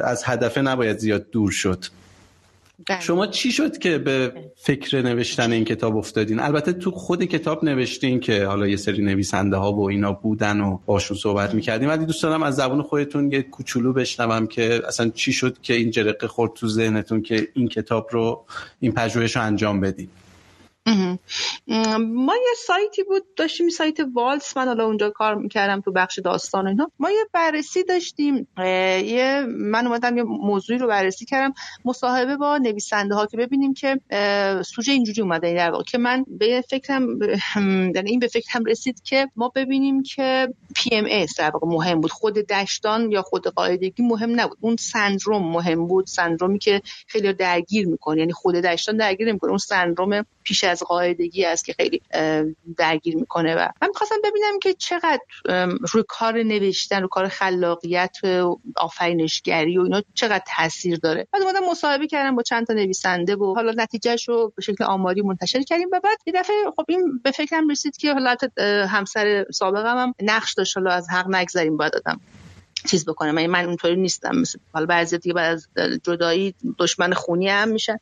از 0.04 0.24
هدفه 0.26 0.62
نباید 0.62 0.98
زیاد 0.98 1.30
دور 1.32 1.52
شد. 1.52 1.86
بله. 2.88 3.02
شما 3.02 3.28
چی 3.28 3.52
شد 3.52 3.78
که 3.78 3.98
به 3.98 4.34
فکر 4.56 5.02
نوشتن 5.02 5.52
این 5.52 5.66
کتاب 5.66 5.98
افتادین؟ 5.98 6.40
البته 6.40 6.74
تو 6.74 6.92
خود 6.92 7.24
کتاب 7.24 7.66
نوشتین 7.66 8.20
که 8.20 8.46
حالا 8.46 8.68
یه 8.68 8.78
سری 8.78 9.04
نویسنده 9.04 9.58
ها 9.58 9.74
و 9.74 9.90
اینا 9.90 10.14
بودن 10.14 10.62
و 10.62 10.80
باشون 10.86 11.18
صحبت 11.18 11.54
می‌کردیم. 11.54 11.90
ولی 11.90 12.06
دوست 12.06 12.24
دارم 12.24 12.44
از 12.44 12.56
زبون 12.56 12.82
خودتون 12.82 13.32
یه 13.32 13.42
کوچولو 13.42 13.94
بشنوم 13.94 14.48
که 14.48 14.82
اصلا 14.88 15.10
چی 15.10 15.34
شد 15.34 15.58
که 15.62 15.74
این 15.74 15.92
جرقه 15.92 16.28
خورد 16.28 16.54
تو 16.54 16.68
ذهنتون 16.68 17.22
که 17.22 17.48
این 17.54 17.68
کتاب 17.68 18.08
رو 18.12 18.46
این 18.80 18.92
پژوهش 18.92 19.36
رو 19.36 19.42
انجام 19.42 19.80
بدید 19.80 20.23
ما 20.88 22.36
یه 22.36 22.54
سایتی 22.58 23.04
بود 23.04 23.24
داشتیم 23.36 23.70
سایت 23.70 23.98
والس 24.14 24.58
من 24.58 24.68
حالا 24.68 24.86
اونجا 24.86 25.10
کار 25.10 25.36
می‌کردم 25.36 25.82
تو 25.82 25.92
بخش 25.92 26.20
داستان 26.20 26.68
اینا. 26.68 26.92
ما 27.00 27.12
یه 27.12 27.26
بررسی 27.34 27.84
داشتیم 27.84 28.48
یه 28.58 29.46
من 29.48 29.88
اومدم 29.88 30.18
یه 30.18 30.24
موضوعی 30.24 30.80
رو 30.80 30.88
بررسی 30.88 31.26
کردم 31.26 31.54
مصاحبه 31.86 32.38
با 32.38 32.58
نویسنده 32.58 33.16
ها 33.16 33.26
که 33.26 33.38
ببینیم 33.38 33.74
که 33.74 34.00
سوژه 34.66 34.92
اینجوری 34.92 35.22
اومده 35.22 35.54
در 35.54 35.72
واقع. 35.72 35.84
که 35.84 35.98
من 35.98 36.26
به 36.28 36.64
فکرم 36.70 37.22
یعنی 37.96 38.10
این 38.10 38.20
به 38.20 38.28
فکرم 38.28 38.66
رسید 38.66 39.04
که 39.04 39.30
ما 39.36 39.52
ببینیم 39.56 40.04
که 40.04 40.54
PMS 40.76 41.40
در 41.40 41.50
واقع 41.50 41.68
مهم 41.68 42.02
بود. 42.02 42.12
خود 42.12 42.34
دشتان 42.34 43.12
یا 43.12 43.22
خود 43.22 43.48
قاعدگی 43.48 44.04
مهم 44.04 44.40
نبود. 44.40 44.58
اون 44.62 44.76
سندروم 44.76 45.52
مهم 45.52 45.88
بود 45.88 46.08
سندرومی 46.08 46.60
که 46.60 46.82
خیلی 47.08 47.34
درگیر 47.34 47.88
می‌کنه. 47.88 48.20
یعنی 48.20 48.34
خود 48.34 48.56
دشتان 48.56 48.98
درگیر 48.98 49.28
نمی‌کنه. 49.28 49.50
اون 49.50 49.58
سندروم 49.58 50.26
پیش 50.44 50.64
از 50.74 50.84
قاعدگی 50.84 51.46
است 51.46 51.66
که 51.66 51.74
خیلی 51.74 52.02
درگیر 52.78 53.16
می‌کنه 53.16 53.56
و 53.56 53.68
من 53.82 53.88
می‌خواستم 53.88 54.16
ببینم 54.24 54.60
که 54.62 54.74
چقدر 54.74 55.20
روی 55.92 56.04
کار 56.08 56.44
نوشتن 56.44 57.02
رو 57.02 57.08
کار 57.08 57.28
خلاقیت 57.28 58.18
و 58.24 58.56
آفرینشگری 58.76 59.78
و 59.78 59.82
اینا 59.82 60.04
چقدر 60.14 60.44
تاثیر 60.58 60.98
داره. 60.98 61.28
بعد 61.32 61.42
اومدم 61.42 61.70
مصاحبه 61.70 62.08
کردم 62.08 62.36
با 62.36 62.44
چند 62.44 62.68
تا 62.68 62.74
نویسنده 62.74 63.36
و 63.36 63.54
حالا 63.56 63.74
نتیجهش 63.78 64.30
رو 64.30 64.54
به 64.56 64.62
شکل 64.62 64.84
آماری 64.84 65.22
منتشر 65.22 65.62
کردیم 65.62 65.90
و 65.92 66.00
بعد 66.00 66.18
یه 66.26 66.34
دفعه 66.34 66.56
خب 66.76 66.86
این 66.88 67.20
به 67.24 67.32
فکرم 67.32 67.70
رسید 67.70 67.98
که 67.98 68.14
حالا 68.14 68.36
همسر 68.88 69.46
سابقم 69.54 69.98
هم 69.98 70.14
نقش 70.22 70.54
داشت 70.54 70.78
حالا 70.78 70.92
از 70.92 71.10
حق 71.10 71.28
نگذریم 71.28 71.78
باید 71.78 71.96
آدم 71.96 72.20
چیز 72.90 73.06
بکنه. 73.06 73.32
من 73.32 73.46
من 73.46 73.66
اونطوری 73.66 73.96
نیستم. 73.96 74.36
مثل 74.36 74.60
حالا 74.74 74.86
بعضی 74.86 75.18
دیگه 75.18 75.34
بعد 75.34 75.54
از 75.54 75.68
جدایی 76.04 76.56
دشمن 76.80 77.14
خونی 77.14 77.50
هم 77.50 77.70
میشن. 77.70 77.98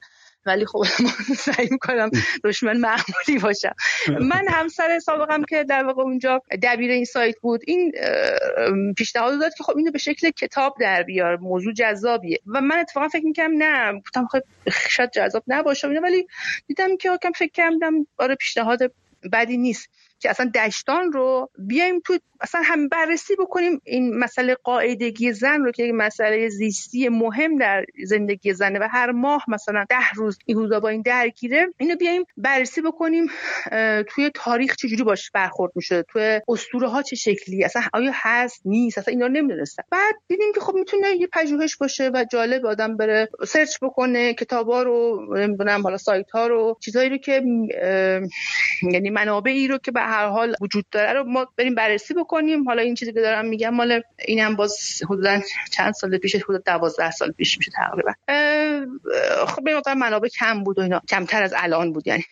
ولی 0.46 0.66
خب 0.66 0.84
سعی 1.46 1.68
می‌کنم 1.72 2.12
دشمن 2.44 2.78
معمولی 2.78 3.40
باشم. 3.42 3.74
من 4.20 4.48
همسر 4.48 5.00
سابقم 5.00 5.44
که 5.44 5.64
در 5.64 5.84
واقع 5.84 6.04
اونجا 6.04 6.42
دبیر 6.64 6.92
این 6.92 7.06
سایت 7.06 7.40
بود 7.40 7.62
این 7.68 7.92
پیشنهاد 8.98 9.40
داد 9.40 9.54
که 9.58 9.64
خب 9.64 9.78
اینو 9.78 9.92
به 9.92 9.98
شکل 9.98 10.30
کتاب 10.30 10.76
در 10.80 11.04
بیار 11.04 11.38
موضوع 11.38 11.74
جذابیه. 11.74 12.38
و 12.46 12.62
من 12.62 12.78
اتفاقا 12.78 13.08
فکر 13.08 13.26
می‌کنم 13.26 13.64
نه 13.64 14.00
گفتم 14.00 14.28
خب 14.28 14.40
شاید 14.90 15.12
جذاب 15.12 15.44
نباشه 15.48 15.88
ولی 15.88 16.28
دیدم 16.68 16.98
که 16.98 17.10
کم 17.24 17.32
فکر 17.32 17.52
کردم 17.52 18.08
آره 18.18 18.36
پیشنهاد 18.36 18.80
بدی 19.34 19.58
نیست. 19.58 19.90
که 20.22 20.30
اصلا 20.30 20.52
دشتان 20.56 21.12
رو 21.12 21.50
بیایم 21.58 22.00
تو 22.06 22.18
اصلا 22.42 22.62
هم 22.66 22.88
بررسی 22.88 23.36
بکنیم 23.36 23.82
این 23.84 24.18
مسئله 24.18 24.56
قاعدگی 24.56 25.34
زن 25.34 25.60
رو 25.62 25.72
که 25.72 25.92
مسئله 25.96 26.50
زیستی 26.50 27.10
مهم 27.10 27.58
در 27.58 27.86
زندگی 28.06 28.54
زنه 28.54 28.80
و 28.80 28.88
هر 28.92 29.12
ماه 29.12 29.46
مثلا 29.48 29.86
ده 29.90 30.12
روز 30.16 30.40
این 30.46 30.58
روزا 30.58 30.80
با 30.80 30.90
این 30.90 31.02
درگیره 31.02 31.68
اینو 31.78 31.96
بیایم 31.96 32.24
بررسی 32.38 32.82
بکنیم 32.82 33.28
توی 34.08 34.32
تاریخ 34.34 34.76
چجوری 34.76 35.04
باش 35.04 35.32
برخورد 35.32 35.72
میشه 35.76 36.04
توی 36.04 36.42
اسطوره 36.48 36.90
ها 36.90 37.02
چه 37.02 37.16
شکلی 37.16 37.64
اصلا 37.64 37.82
آیا 37.94 38.12
هست 38.14 38.62
نیست 38.66 38.98
اصلا 38.98 39.12
اینا 39.12 39.28
نمی‌دونستم 39.28 39.84
بعد 39.92 40.16
دیدیم 40.28 40.54
که 40.56 40.62
خب 40.62 40.74
می‌تونه 40.74 41.08
یه 41.20 41.28
پژوهش 41.34 41.78
باشه 41.78 42.12
و 42.14 42.26
جالب 42.32 42.66
آدم 42.66 42.98
بره 42.98 43.30
سرچ 43.48 43.78
بکنه 43.82 44.34
کتابا 44.34 44.84
رو 44.84 45.28
نمی‌دونم 45.38 45.82
حالا 45.84 45.98
سایت 45.98 46.32
ها 46.32 46.48
رو 46.48 46.78
چیزایی 46.82 47.10
رو 47.10 47.18
که 47.18 47.44
یعنی 48.92 49.10
منابعی 49.10 49.68
رو 49.68 49.78
که 49.78 49.92
به 49.92 50.02
هر 50.12 50.28
حال 50.28 50.56
وجود 50.62 50.86
داره 50.92 51.14
رو 51.14 51.24
ما 51.24 51.48
بریم 51.58 51.76
بررسی 51.76 52.14
بکنیم. 52.14 52.64
حالا 52.64 52.82
این 52.82 52.96
چیزی 52.96 53.14
که 53.14 53.22
دارم 53.22 53.46
میگم 53.46 53.70
مال 53.70 54.02
اینم 54.28 54.56
باز 54.56 55.04
حدودا 55.10 55.40
چند 55.72 55.94
سال 55.94 56.18
پیش 56.18 56.36
حدود 56.36 56.64
12 56.64 57.12
سال 57.12 57.32
پیش 57.32 57.58
میشه 57.58 57.72
تقریبا. 57.72 58.14
خب 59.48 59.64
به 59.64 59.76
مقدار 59.76 59.94
منابع 59.94 60.28
کم 60.28 60.64
بود 60.64 60.80
و 60.80 60.82
اینا 60.82 61.02
کمتر 61.10 61.44
از 61.44 61.54
الان 61.58 61.94
بود 61.94 62.08
یعنی. 62.08 62.24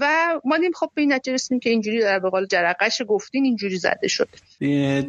و 0.00 0.06
ما 0.44 0.58
دیم 0.58 0.72
خب 0.72 0.90
به 0.94 1.02
این 1.02 1.12
نتیجه 1.12 1.34
رسیدیم 1.34 1.60
که 1.60 1.70
اینجوری 1.70 2.00
در 2.00 2.18
به 2.18 2.30
قول 2.30 2.46
جرقش 2.46 3.02
گفتین 3.08 3.44
اینجوری 3.44 3.76
زده 3.76 4.08
شد. 4.08 4.28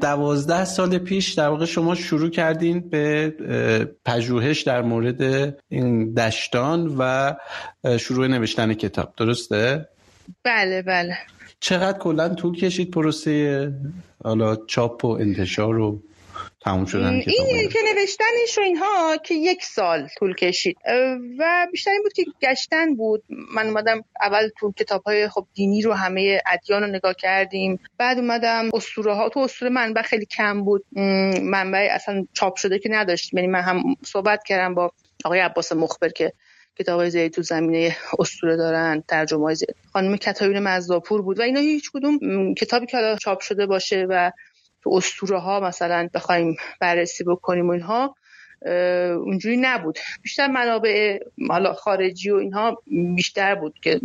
دوازده 0.02 0.66
سال 0.66 0.98
پیش 0.98 1.34
در 1.34 1.48
واقع 1.48 1.66
شما 1.66 1.96
شروع 1.96 2.30
کردین 2.30 2.90
به 2.90 3.30
پژوهش 4.06 4.62
در 4.62 4.82
مورد 4.82 5.22
این 5.70 6.14
دشتان 6.14 6.96
و 7.00 7.34
شروع 7.98 8.28
نوشتن 8.28 8.74
کتاب. 8.74 9.14
درسته؟ 9.18 9.88
بله 10.44 10.82
بله. 10.82 11.18
چقدر 11.62 11.98
کلا 11.98 12.30
طول 12.30 12.58
کشید 12.58 12.92
پروسه 12.92 13.72
حالا 14.24 14.56
چاپ 14.56 15.06
و 15.06 15.08
انتشار 15.08 15.80
و 15.80 16.02
تموم 16.62 16.86
شدن 16.86 17.22
کتاب 17.22 17.48
این 17.48 17.70
که 17.70 17.80
نوشتنش 17.96 18.58
و 18.58 18.62
اینها 18.62 19.18
که 19.18 19.34
یک 19.34 19.64
سال 19.64 20.08
طول 20.18 20.36
کشید. 20.36 20.78
و 21.40 21.68
بیشتر 21.72 21.92
این 21.92 22.02
بود 22.04 22.14
که 22.14 22.26
گشتن 22.42 22.96
بود. 22.96 23.24
من 23.56 23.68
اومدم 23.68 24.04
اول 24.22 24.50
تو 24.60 24.72
کتاب 24.72 25.04
های 25.04 25.30
خب 25.30 25.48
دینی 25.54 25.82
رو 25.82 25.94
همه 25.94 26.42
ادیان 26.48 26.82
رو 26.84 26.88
نگاه 26.88 27.14
کردیم. 27.14 27.80
بعد 27.98 28.18
اومدم 28.18 28.70
اسطوره 28.74 29.14
ها 29.14 29.30
تو 29.30 29.40
اسطوره 29.40 29.72
منبع 29.72 30.02
خیلی 30.02 30.26
کم 30.26 30.64
بود. 30.64 30.86
منبع 31.42 31.88
اصلا 31.92 32.26
چاپ 32.34 32.56
شده 32.56 32.80
که 32.80 32.90
نداشتیم. 32.92 33.40
یعنی 33.40 33.52
من 33.52 33.62
هم 33.62 33.84
صحبت 34.06 34.44
کردم 34.44 34.76
با 34.76 34.92
آقای 35.26 35.40
عباس 35.40 35.72
مخبر 35.72 36.10
که 36.10 36.34
کتاب 36.80 37.00
های 37.00 37.10
زیاد 37.10 37.32
تو 37.32 37.42
زمینه 37.42 37.96
اسطوره 38.20 38.56
دارن 38.56 39.04
ترجمه 39.08 39.44
های 39.44 39.56
زیاد 39.56 39.76
خانم 39.94 40.18
کتایون 40.18 40.60
مزداپور 40.60 41.22
بود 41.22 41.40
و 41.40 41.42
اینا 41.42 41.60
هیچ 41.60 41.92
کدوم 41.94 42.54
کتابی 42.54 42.86
که 42.86 42.98
حالا 42.98 43.16
چاپ 43.16 43.40
شده 43.40 43.66
باشه 43.66 44.06
و 44.10 44.32
تو 44.84 44.90
اسطوره 44.94 45.40
ها 45.40 45.60
مثلا 45.60 46.10
بخوایم 46.14 46.56
بررسی 46.80 47.24
بکنیم 47.24 47.68
و 47.68 47.72
اینها 47.72 48.16
اونجوری 49.16 49.58
نبود. 49.58 50.00
بیشتر 50.22 50.48
منابع 50.48 51.20
حالا 51.50 51.74
خارجی 51.74 52.30
و 52.30 52.36
اینها 52.36 52.84
بیشتر 53.16 53.56
بود 53.56 53.80
که 53.82 54.00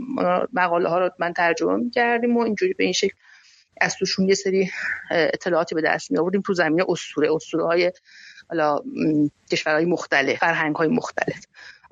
مقاله 0.52 0.88
ها 0.88 0.98
رو 0.98 1.10
من 1.18 1.32
ترجمه 1.32 1.76
می‌کردیم 1.76 2.36
و 2.36 2.40
اینجوری 2.40 2.74
به 2.74 2.84
این 2.84 2.92
شکل 2.92 3.14
از 3.80 3.96
توشون 3.96 4.28
یه 4.28 4.34
سری 4.34 4.70
اطلاعاتی 5.10 5.74
به 5.74 5.80
دست 5.80 6.10
می 6.10 6.18
آوردیم 6.18 6.40
تو 6.40 6.54
زمینه 6.54 6.84
اسطوره 6.88 7.34
اسطوره 7.34 7.64
های 7.64 7.92
حالا 8.48 8.80
کشورهای 9.50 9.84
مختلف 9.84 10.38
فرهنگ 10.38 10.76
های 10.76 10.88
مختلف. 10.88 11.46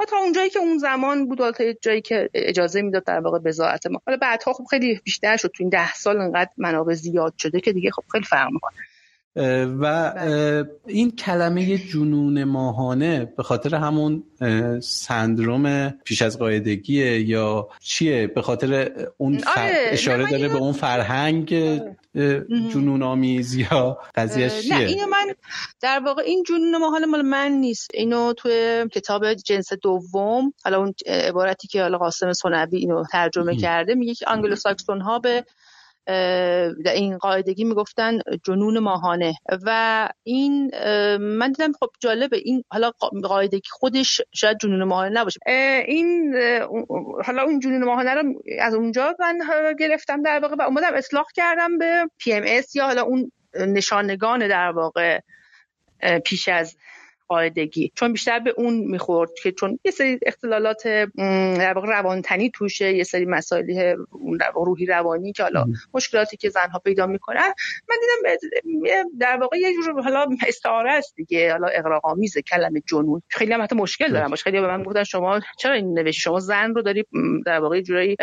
تا 0.08 0.16
اونجایی 0.16 0.50
که 0.50 0.58
اون 0.58 0.78
زمان 0.78 1.28
بود 1.28 1.50
تا 1.50 1.72
جایی 1.82 2.00
که 2.00 2.30
اجازه 2.34 2.82
می‌داد 2.82 3.04
در 3.04 3.20
واقع 3.20 3.38
بزاعت 3.38 3.86
ما 3.86 4.00
حالا 4.06 4.18
بعدها 4.22 4.52
خب 4.52 4.64
خیلی 4.70 5.00
بیشتر 5.04 5.36
شد 5.36 5.48
تو 5.48 5.62
این 5.62 5.68
ده 5.68 5.94
سال 5.94 6.20
انقدر 6.20 6.50
منابع 6.56 6.94
زیاد 6.94 7.34
شده 7.38 7.60
که 7.60 7.72
دیگه 7.72 7.90
خب 7.90 8.02
خیلی 8.12 8.24
فرق 8.24 8.50
می‌کنه 8.52 8.76
و 9.36 10.12
بله. 10.14 10.70
این 10.86 11.10
کلمه 11.10 11.78
جنون 11.78 12.44
ماهانه 12.44 13.24
به 13.36 13.42
خاطر 13.42 13.74
همون 13.74 14.22
سندروم 14.82 15.90
پیش 15.90 16.22
از 16.22 16.38
قاعدگیه 16.38 17.20
یا 17.20 17.68
چیه 17.80 18.26
به 18.26 18.42
خاطر 18.42 18.92
اون 19.16 19.34
آره، 19.56 19.74
اشاره 19.88 20.30
داره 20.30 20.48
به 20.48 20.56
اون 20.56 20.72
فرهنگ 20.72 21.54
آره. 21.54 21.96
جنون 22.72 23.02
آمیز 23.02 23.54
یا 23.54 23.98
قضیه 24.14 24.50
نه 24.70 24.76
اینو 24.76 25.06
من 25.06 25.34
در 25.80 26.00
واقع 26.04 26.22
این 26.22 26.42
جنون 26.48 26.76
ماهانه 26.76 27.06
مال 27.06 27.22
من 27.22 27.52
نیست. 27.52 27.90
اینو 27.94 28.32
توی 28.32 28.86
کتاب 28.92 29.34
جنس 29.34 29.72
دوم 29.72 30.52
حالا 30.64 30.78
اون 30.78 30.94
عبارتی 31.06 31.68
که 31.68 31.82
حالا 31.82 31.98
قاسم 31.98 32.32
سنوی 32.32 32.78
اینو 32.78 33.04
ترجمه 33.04 33.56
کرده 33.56 33.94
میگه 33.94 34.14
که 34.14 34.26
آنگلو 34.26 34.56
ساکسون 34.56 35.00
ها 35.00 35.18
به 35.18 35.44
این 36.06 37.18
قاعدگی 37.18 37.64
می‌گفتن 37.64 38.18
جنون 38.44 38.78
ماهانه. 38.78 39.34
و 39.66 40.08
این 40.22 40.70
من 41.18 41.52
دیدم 41.52 41.72
خب 41.72 41.88
جالبه 42.00 42.36
این 42.44 42.64
حالا 42.70 42.90
قاعدگی 43.22 43.68
خودش 43.70 44.20
شاید 44.34 44.58
جنون 44.60 44.84
ماهانه 44.84 45.20
نباشه. 45.20 45.40
این 45.86 46.34
حالا 47.24 47.42
اون 47.42 47.60
جنون 47.60 47.84
ماهانه 47.84 48.14
رو 48.14 48.22
از 48.60 48.74
اونجا 48.74 49.16
من 49.20 49.38
گرفتم 49.78 50.22
در 50.22 50.38
واقع 50.42 50.56
و 50.58 50.62
اومدم 50.62 50.94
اصلاح 50.94 51.24
کردم 51.34 51.78
به 51.78 52.06
پی 52.18 52.32
ام 52.32 52.42
اس 52.46 52.76
یا 52.76 52.86
حالا 52.86 53.02
اون 53.02 53.32
نشانگان 53.54 54.48
در 54.48 54.70
واقع 54.70 55.20
پیش 56.24 56.48
از 56.48 56.76
قاعدگی. 57.28 57.92
چون 57.94 58.12
بیشتر 58.12 58.38
به 58.38 58.54
اون 58.56 58.74
می‌خورد 58.74 59.30
که 59.42 59.52
چون 59.52 59.78
یه 59.84 59.90
سری 59.90 60.18
اختلالات 60.26 60.82
در 61.58 61.72
واقع 61.72 61.88
روانتنی 61.88 62.50
توشه 62.50 62.92
یه 62.92 63.04
سری 63.04 63.24
مسائل 63.24 63.96
روحی 64.54 64.86
روانی 64.86 65.32
که 65.32 65.42
حالا 65.42 65.64
مشکلاتی 65.94 66.36
که 66.36 66.48
زنها 66.48 66.78
پیدا 66.78 67.06
می‌کنن. 67.06 67.52
من 67.88 67.96
دیدم 68.00 69.04
در 69.20 69.36
واقع 69.36 69.58
یه 69.58 69.74
جور 69.74 70.02
حالا 70.02 70.26
استعاره 70.48 70.92
است 70.92 71.14
دیگه 71.16 71.52
حالا 71.52 71.68
اغراق‌آمیز 71.68 72.38
کلمه 72.38 72.82
جنون. 72.88 73.22
خیلی 73.28 73.52
هم 73.52 73.62
حتی 73.62 73.76
مشکل 73.76 74.12
دارم. 74.12 74.30
باشه 74.30 74.42
خیلی 74.42 74.60
به 74.60 74.66
من 74.66 74.82
گفتن 74.82 75.04
شما 75.04 75.40
چرا 75.58 75.74
این 75.74 75.98
نوشتی؟ 75.98 76.20
شما 76.20 76.40
زن 76.40 76.74
رو 76.74 76.82
داری 76.82 77.04
در 77.46 77.60
واقع 77.60 77.80
جورایی 77.80 78.16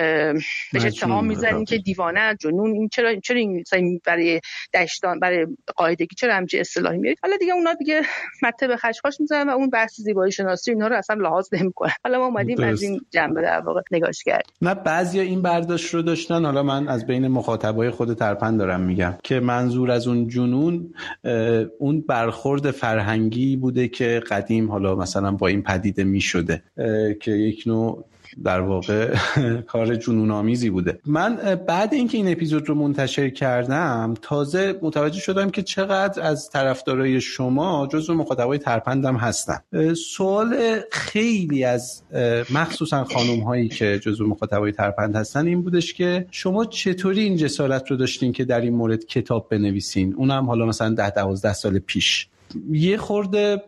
بهش 0.73 0.85
اتهام 0.85 1.27
می‌زنین 1.27 1.65
که 1.65 1.77
دیوانه 1.77 2.35
جنون. 2.39 2.73
این 2.73 2.89
چرا 2.89 3.15
چرا 3.15 3.37
این 3.37 4.01
برای 4.05 4.41
دشتان 4.73 5.19
برای 5.19 5.47
قاعدگی 5.75 6.15
چرا 6.15 6.33
همچین 6.35 6.59
اصطلاحی 6.59 6.97
میارید 6.97 7.19
حالا 7.23 7.37
دیگه 7.37 7.53
اونا 7.53 7.73
دیگه 7.73 8.01
مته 8.41 8.67
خشخاش 8.91 9.19
می‌زنن 9.21 9.49
و 9.49 9.51
اون 9.51 9.69
بحث 9.69 10.01
زیبایی 10.01 10.31
شناسی 10.31 10.71
اینا 10.71 10.87
رو 10.87 10.95
اصلا 10.95 11.15
لحاظ 11.15 11.47
نمی‌کنه 11.51 11.91
حالا 12.03 12.17
ما 12.17 12.25
اومدیم 12.25 12.63
از 12.63 12.81
این 12.81 13.01
جنبه 13.09 13.41
در 13.41 13.59
واقع 13.59 13.81
نگاش 13.91 14.23
کردیم. 14.23 14.53
نه 14.61 14.75
بعضیا 14.75 15.21
این 15.21 15.41
برداشت 15.41 15.93
رو 15.93 16.01
داشتن. 16.01 16.45
حالا 16.45 16.63
من 16.63 16.87
از 16.87 17.05
بین 17.05 17.27
مخاطبای 17.27 17.89
خود 17.89 18.13
ترپن 18.13 18.57
دارم 18.57 18.81
میگم 18.81 19.13
که 19.23 19.39
منظور 19.39 19.91
از 19.91 20.07
اون 20.07 20.27
جنون 20.27 20.93
اون 21.79 22.01
برخورد 22.01 22.71
فرهنگی 22.71 23.55
بوده 23.55 23.87
که 23.87 24.23
قدیم 24.29 24.71
حالا 24.71 24.95
مثلا 24.95 25.31
با 25.31 25.47
این 25.47 25.63
پدیده 25.63 26.03
می‌شده 26.03 26.63
که 27.21 27.31
یک 27.31 27.63
نوع 27.65 28.05
در 28.43 28.61
واقع 28.61 29.15
کار 29.71 29.95
جنون 29.95 30.31
آمیزی 30.31 30.69
بوده. 30.69 30.99
من 31.05 31.35
بعد 31.67 31.93
اینکه 31.93 32.17
این 32.17 32.31
اپیزود 32.31 32.69
رو 32.69 32.75
منتشر 32.75 33.29
کردم 33.29 34.13
تازه 34.21 34.79
متوجه 34.81 35.19
شدم 35.19 35.49
که 35.49 35.63
چقدر 35.63 36.21
از 36.21 36.49
طرفدارای 36.49 37.21
شما 37.21 37.87
جزو 37.87 38.13
مخاطبای 38.13 38.57
ترپندم 38.57 39.15
هستن. 39.15 39.59
سوال 39.93 40.79
خیلی 40.91 41.63
از 41.63 42.03
مخصوصا 42.53 43.03
خانم 43.03 43.39
هایی 43.39 43.67
که 43.67 43.99
جزو 43.99 44.27
مخاطبای 44.27 44.71
ترپند 44.71 45.15
هستن 45.15 45.47
این 45.47 45.61
بودش 45.61 45.93
که 45.93 46.25
شما 46.31 46.65
چطوری 46.65 47.21
این 47.21 47.37
جسارت 47.37 47.91
رو 47.91 47.97
داشتین 47.97 48.31
که 48.31 48.45
در 48.45 48.61
این 48.61 48.73
مورد 48.73 49.05
کتاب 49.05 49.49
بنویسین؟ 49.49 50.13
اونم 50.13 50.45
حالا 50.45 50.65
مثلا 50.65 50.89
ده 50.89 51.09
دوازده 51.09 51.53
سال 51.53 51.79
پیش. 51.79 52.27
یه 52.71 52.97
خورده 52.97 53.63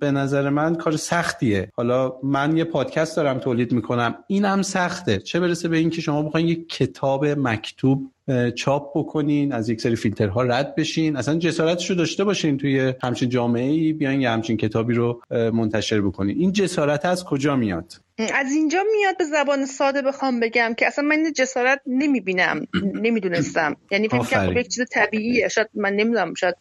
به 0.00 0.10
نظر 0.10 0.50
من 0.50 0.74
کار 0.74 0.96
سختیه. 0.96 1.72
حالا 1.74 2.12
من 2.22 2.56
یه 2.56 2.64
پادکست 2.64 3.16
دارم 3.16 3.38
تولید 3.38 3.72
می‌کنم. 3.72 4.14
اینم 4.26 4.62
سخته. 4.62 5.18
چه 5.18 5.40
برسه 5.40 5.68
به 5.68 5.76
اینکه 5.76 6.00
شما 6.00 6.22
بخواین 6.22 6.48
یه 6.48 6.64
کتاب 6.64 7.26
مکتوب 7.26 8.10
چاپ 8.54 8.98
بکنین 8.98 9.52
از 9.52 9.68
یک 9.68 9.80
سری 9.80 9.96
فیلترها 9.96 10.42
رد 10.42 10.74
بشین. 10.74 11.16
اصلا 11.16 11.38
جسارتش 11.38 11.90
رو 11.90 11.96
داشته 11.96 12.24
باشین 12.24 12.58
توی 12.58 12.94
همچین 13.02 13.28
جامعه 13.28 13.70
ای 13.70 13.92
بیاین 13.92 14.20
یه 14.20 14.30
همچین 14.30 14.56
کتابی 14.56 14.94
رو 14.94 15.22
منتشر 15.30 16.00
بکنین. 16.00 16.38
این 16.38 16.52
جسارت 16.52 17.04
از 17.04 17.24
کجا 17.24 17.56
میاد؟ 17.56 17.92
از 18.18 18.52
اینجا 18.52 18.78
میاد 18.96 19.18
به 19.18 19.24
زبان 19.24 19.66
ساده 19.66 20.02
بخوام 20.02 20.40
بگم 20.40 20.74
که 20.78 20.86
اصلا 20.86 21.04
من 21.04 21.32
جسارت 21.32 21.80
نمی‌بینم 21.86 22.66
نمی‌دونستم. 23.04 23.76
یعنی 23.90 24.08
فکر 24.08 24.18
کنم 24.18 24.46
خب 24.46 24.56
یک 24.56 24.68
چیز 24.68 24.84
طبیعیه. 24.92 25.48
شاید 25.48 25.68
من 25.74 25.92
نمی‌دونم 25.92 26.34
شاید 26.34 26.54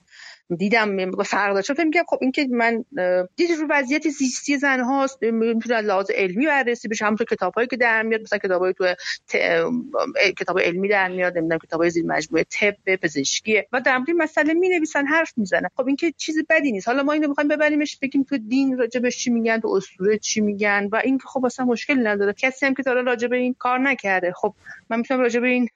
دیدم 0.58 1.12
فرق 1.12 1.54
داشت. 1.54 1.74
فکر 1.74 1.84
می‌کردم 1.84 2.06
خب 2.10 2.18
این 2.22 2.32
که 2.32 2.48
من 2.52 2.86
دیدی 3.36 3.56
رو 3.56 3.68
وضعیت 3.70 4.10
زیستی 4.10 4.58
زن 4.58 4.80
هاست 4.80 5.24
می‌تونه 5.24 5.82
لحاظ 5.82 6.12
علمی 6.12 6.46
بررسی 6.46 6.88
بشه. 6.88 7.06
همونطور 7.06 7.28
کتابایی 7.28 7.68
که 7.68 7.78
در 7.78 8.04
میاد 8.04 8.22
مثلا 8.22 8.40
کتابای 8.40 8.74
تو 8.74 8.94
ت... 9.28 9.38
کتاب 10.40 10.60
علمی 10.60 10.88
در 10.90 11.08
میاد 11.08 11.38
نمی‌دونم 11.38 11.60
کتابای 11.60 11.90
زیر 11.90 12.06
مجموعه 12.06 12.44
طب 12.44 12.96
پزشکی 12.96 13.62
و 13.72 13.82
در 13.82 13.98
مورد 13.98 14.10
مسئله 14.10 14.54
می 14.54 14.70
نویسن 14.70 15.06
حرف 15.06 15.34
می‌زنن. 15.38 15.70
خب 15.78 15.88
این 15.88 15.96
که 15.96 16.14
چیز 16.18 16.36
بدی 16.50 16.72
نیست. 16.72 16.88
حالا 16.88 17.04
ما 17.04 17.14
اینو 17.14 17.28
می‌خوایم 17.28 17.48
ببریمش 17.48 17.98
بگیم 18.02 18.24
تو 18.24 18.38
دین 18.38 18.78
راجبش 18.78 19.18
چی 19.18 19.30
میگن 19.30 19.60
تو 19.60 19.68
اسطوره 19.68 20.18
چی 20.18 20.42
میگن. 20.42 20.90
و 20.92 21.02
این 21.04 21.20
خب 21.20 21.46
اصلا 21.46 21.66
مشکلی 21.66 22.04
نداره. 22.04 22.34
کسی 22.34 22.66
هم 22.66 22.74
که 22.74 22.84
تا 22.84 22.94
راجب 22.94 23.34
این 23.34 23.56
کار 23.60 23.80
نکرده. 23.80 24.32
خب 24.32 24.54
من 24.90 24.98
می‌تونم 24.98 25.20
راجب 25.20 25.44
این 25.44 25.70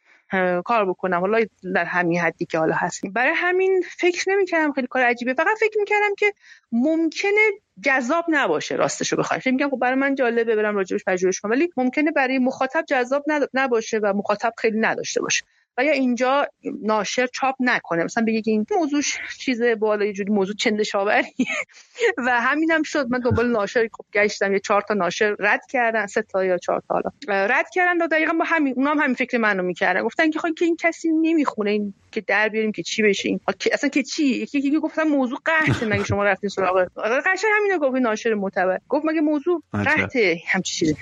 کار 0.66 0.86
بکنم. 0.86 1.20
حالا 1.20 1.46
در 1.76 1.86
همین 1.86 2.20
حدی 2.20 2.46
که 2.46 2.60
حالا 2.60 2.76
هستیم. 2.76 3.14
برای 3.14 3.34
همین 3.36 3.84
فکر 3.98 4.30
نمی‌کردم 4.30 4.72
خیلی 4.74 4.88
کار 4.88 5.04
عجیبه. 5.04 5.34
فقط 5.34 5.58
فکر 5.60 5.80
می‌کردم 5.80 6.16
که 6.18 6.34
ممکنه 6.72 7.52
جذاب 7.84 8.26
نباشه 8.30 8.76
راستش 8.76 9.12
رو 9.12 9.18
بخوایم. 9.18 9.42
فکر 9.42 9.52
میگم 9.52 9.70
خب 9.70 9.78
برای 9.78 10.00
من 10.00 10.16
جالبه 10.16 10.56
برم 10.56 10.76
راجبش 10.76 11.04
پژوهش 11.08 11.40
کنم. 11.40 11.52
ولی 11.52 11.70
ممکنه 11.78 12.12
برای 12.12 12.40
مخاطب 12.40 12.86
جذاب 12.88 13.24
نباشه 13.54 13.98
و 13.98 14.14
مخاطب 14.14 14.54
خیلی 14.58 14.80
نداشته 14.80 15.22
باشه. 15.22 15.44
و 15.78 15.84
یا 15.84 15.92
اینجا 15.92 16.48
ناشر 16.84 17.28
چاپ 17.28 17.56
نکنه. 17.60 18.04
مثلا 18.04 18.24
بگه 18.28 18.42
این 18.46 18.66
موضوع 18.72 19.02
چیز 19.40 19.62
بالا 19.62 20.06
یه 20.06 20.14
جوری 20.14 20.34
موضوع 20.34 20.56
چندشاوری 20.56 21.34
و 22.26 22.42
همین 22.42 22.72
هم 22.72 22.84
شد. 22.84 23.08
من 23.10 23.20
دنبال 23.20 23.52
ناشر 23.52 23.90
خب 23.94 24.06
گشتم. 24.14 24.54
یه 24.54 24.60
چهار 24.60 24.82
تا 24.82 24.94
ناشر 24.94 25.36
رد 25.40 25.62
کردن. 25.70 26.06
سه 26.06 26.22
تا 26.22 26.46
یا 26.46 26.58
چهار 26.58 26.84
تا 26.88 26.94
حالا. 26.94 27.46
رد 27.46 27.70
کردن 27.74 28.02
و 28.02 28.08
دقیقا 28.08 28.34
با 28.34 28.46
همین 28.48 28.74
اونام 28.78 28.98
هم 28.98 29.04
همین 29.04 29.16
فکر 29.16 29.38
منو 29.38 29.64
می‌کردن. 29.64 30.02
گفتن 30.04 30.30
که 30.30 30.40
خب 30.40 30.54
که 30.58 30.66
این 30.66 30.76
کسی 30.80 31.10
نمی‌خونه. 31.10 31.72
این 31.72 31.94
که 32.12 32.22
در 32.22 32.50
بیاریم 32.50 32.72
که 32.72 32.84
چی 32.84 33.04
بشه. 33.04 33.30
این 33.30 33.40
اصلا 33.72 33.90
که 33.90 34.04
چی؟ 34.04 34.24
یکی 34.24 34.60
یکی 34.60 34.80
گفتن 34.80 35.04
موضوع 35.04 35.40
قحطه 35.46 35.86
مگه 35.86 36.04
شما 36.04 36.24
رفتین 36.24 36.50
سراغ؟ 36.50 36.88
قشنگ 37.26 37.52
همینو 37.58 37.80
گفت. 37.80 37.96
ناشر 38.02 38.34
معتبر. 38.34 38.80
گفت 38.90 39.06
مگه 39.06 39.22
موضوع 39.22 39.64
قحطه 39.74 40.42
همچی 40.48 40.76
چیزی. 40.76 40.96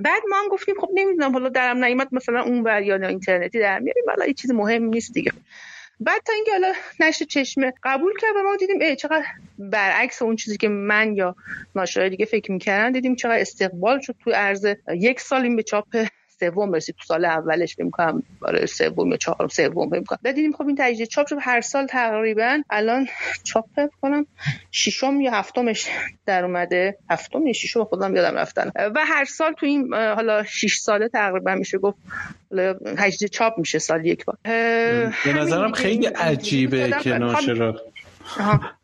بعد 0.00 0.22
ما 0.28 0.36
هم 0.36 0.48
گفتیم 0.48 0.74
خب 0.80 0.88
نمی‌دونم 0.94 1.32
حالا 1.32 1.48
درم 1.48 1.84
نیومد 1.84 2.08
مثلا 2.12 2.42
اون 2.42 2.62
بر 2.62 2.82
یا 2.82 2.96
اینترنتی 2.96 3.58
در 3.58 3.78
میاریم 3.78 4.04
حالا 4.06 4.26
یه 4.26 4.34
چیز 4.34 4.50
مهم 4.50 4.84
نیست 4.84 5.14
دیگه. 5.14 5.32
بعد 6.00 6.22
تا 6.24 6.32
اینکه 6.32 6.52
حالا 6.52 6.72
نشر 7.00 7.24
چشمه 7.24 7.72
قبول 7.82 8.12
کرد 8.20 8.36
و 8.36 8.42
ما 8.42 8.56
دیدیم 8.56 8.80
ای 8.80 8.96
چقدر 8.96 9.24
برعکس 9.58 10.22
اون 10.22 10.36
چیزی 10.36 10.56
که 10.56 10.68
من 10.68 11.16
یا 11.16 11.36
ناشرای 11.74 12.10
دیگه 12.10 12.24
فکر 12.24 12.52
می‌کردن 12.52 12.92
دیدیم 12.92 13.16
چقدر 13.16 13.40
استقبال 13.40 14.00
شد 14.00 14.14
تو 14.24 14.30
عرض 14.30 14.66
یک 14.94 15.20
سال 15.20 15.42
این 15.42 15.56
به 15.56 15.62
چاپ 15.62 15.86
سوم 16.40 16.72
رسید 16.72 16.94
تو 16.94 17.04
سال 17.04 17.24
اولش 17.24 17.74
فکر 17.76 17.90
کنم 17.90 18.22
برای 18.42 18.66
سوم 18.66 19.10
یا 19.10 19.16
چهارم 19.16 19.48
سوم 19.48 19.90
فکر 19.90 20.02
کنم 20.02 20.18
دیدیم 20.24 20.52
خب 20.52 20.66
این 20.66 20.76
تجدید 20.78 21.08
چاپ 21.08 21.26
شد. 21.26 21.36
هر 21.40 21.60
سال 21.60 21.86
تقریبا 21.86 22.58
الان 22.70 23.06
چاپ 23.44 23.66
کنم 24.02 24.26
ششم 24.72 25.20
یا 25.20 25.30
هفتمش 25.30 25.86
در 26.26 26.44
اومده. 26.44 26.96
هفتم 27.10 27.46
یا 27.46 27.52
ششم 27.52 27.84
خودم 27.84 28.16
یادم 28.16 28.36
رفتن. 28.36 28.72
و 28.94 29.04
هر 29.06 29.24
سال 29.24 29.52
تو 29.52 29.66
این 29.66 29.94
حالا 29.94 30.44
6 30.44 30.76
ساله 30.76 31.08
تقریبا 31.08 31.54
میشه 31.54 31.78
گفت 31.78 31.98
تجدید 32.96 33.30
چاپ 33.30 33.58
میشه 33.58 33.78
سال 33.78 34.06
یک 34.06 34.24
بار. 34.24 34.36
به 35.24 35.32
نظرم 35.36 35.72
خیلی 35.72 36.06
عجیبه 36.06 36.94
که 37.02 37.18
ناشرا 37.18 37.80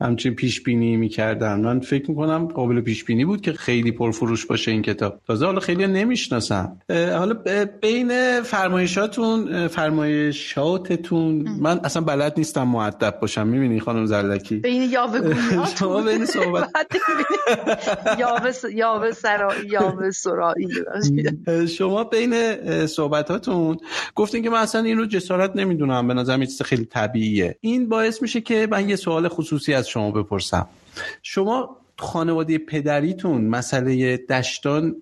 همچین 0.00 0.34
پیش 0.34 0.62
بینی 0.62 0.96
می‌کردن. 0.96 1.60
من 1.60 1.80
فکر 1.80 2.10
می‌کنم 2.10 2.46
قابل 2.46 2.80
پیش 2.80 3.04
بینی 3.04 3.24
بود 3.24 3.40
که 3.40 3.52
خیلی 3.52 3.92
پرفروش 3.92 4.46
باشه 4.46 4.70
این 4.70 4.82
کتاب. 4.82 5.20
تازه 5.26 5.46
حالا 5.46 5.60
خیلی 5.60 5.86
نمی‌شناسم 5.86 6.78
حالا 6.90 7.34
بین 7.82 8.40
فرمایشاتون 8.42 9.68
فرمایشاتتون 9.68 11.48
من 11.60 11.80
اصلا 11.84 12.02
بلد 12.02 12.34
نیستم 12.36 12.68
معدب 12.68 13.18
باشم. 13.20 13.46
می‌بینی 13.46 13.80
خانم 13.80 14.06
زلکی 14.06 14.56
بین 14.56 14.82
یاوه 14.90 15.20
بین 16.14 16.26
صحبت. 16.26 16.70
یاوه 18.74 19.12
سرایی 19.12 19.68
یاوه 19.68 20.10
سرایی. 20.10 20.68
شما 21.78 22.04
بین 22.04 22.34
صحبتاتون 22.86 23.76
گفتین 24.14 24.42
که 24.42 24.50
من 24.50 24.58
اصلا 24.58 24.80
این 24.80 24.98
رو 24.98 25.06
جسارت 25.06 25.56
نمی‌دونم. 25.56 26.08
به 26.08 26.14
نظرم 26.14 26.44
چیز 26.44 26.62
خیلی 26.62 26.84
طبیعیه. 26.84 27.58
این 27.60 27.88
باعث 27.88 28.22
میشه 28.22 28.40
که 28.40 28.68
من 28.70 28.88
یه 28.88 28.96
سوال 28.96 29.28
خصوصی 29.34 29.74
از 29.74 29.88
شما 29.88 30.10
بپرسم. 30.10 30.66
شما 31.22 31.76
خانواده 31.98 32.58
پدریتون 32.58 33.44
مسئله 33.44 34.16
دشتان 34.16 34.96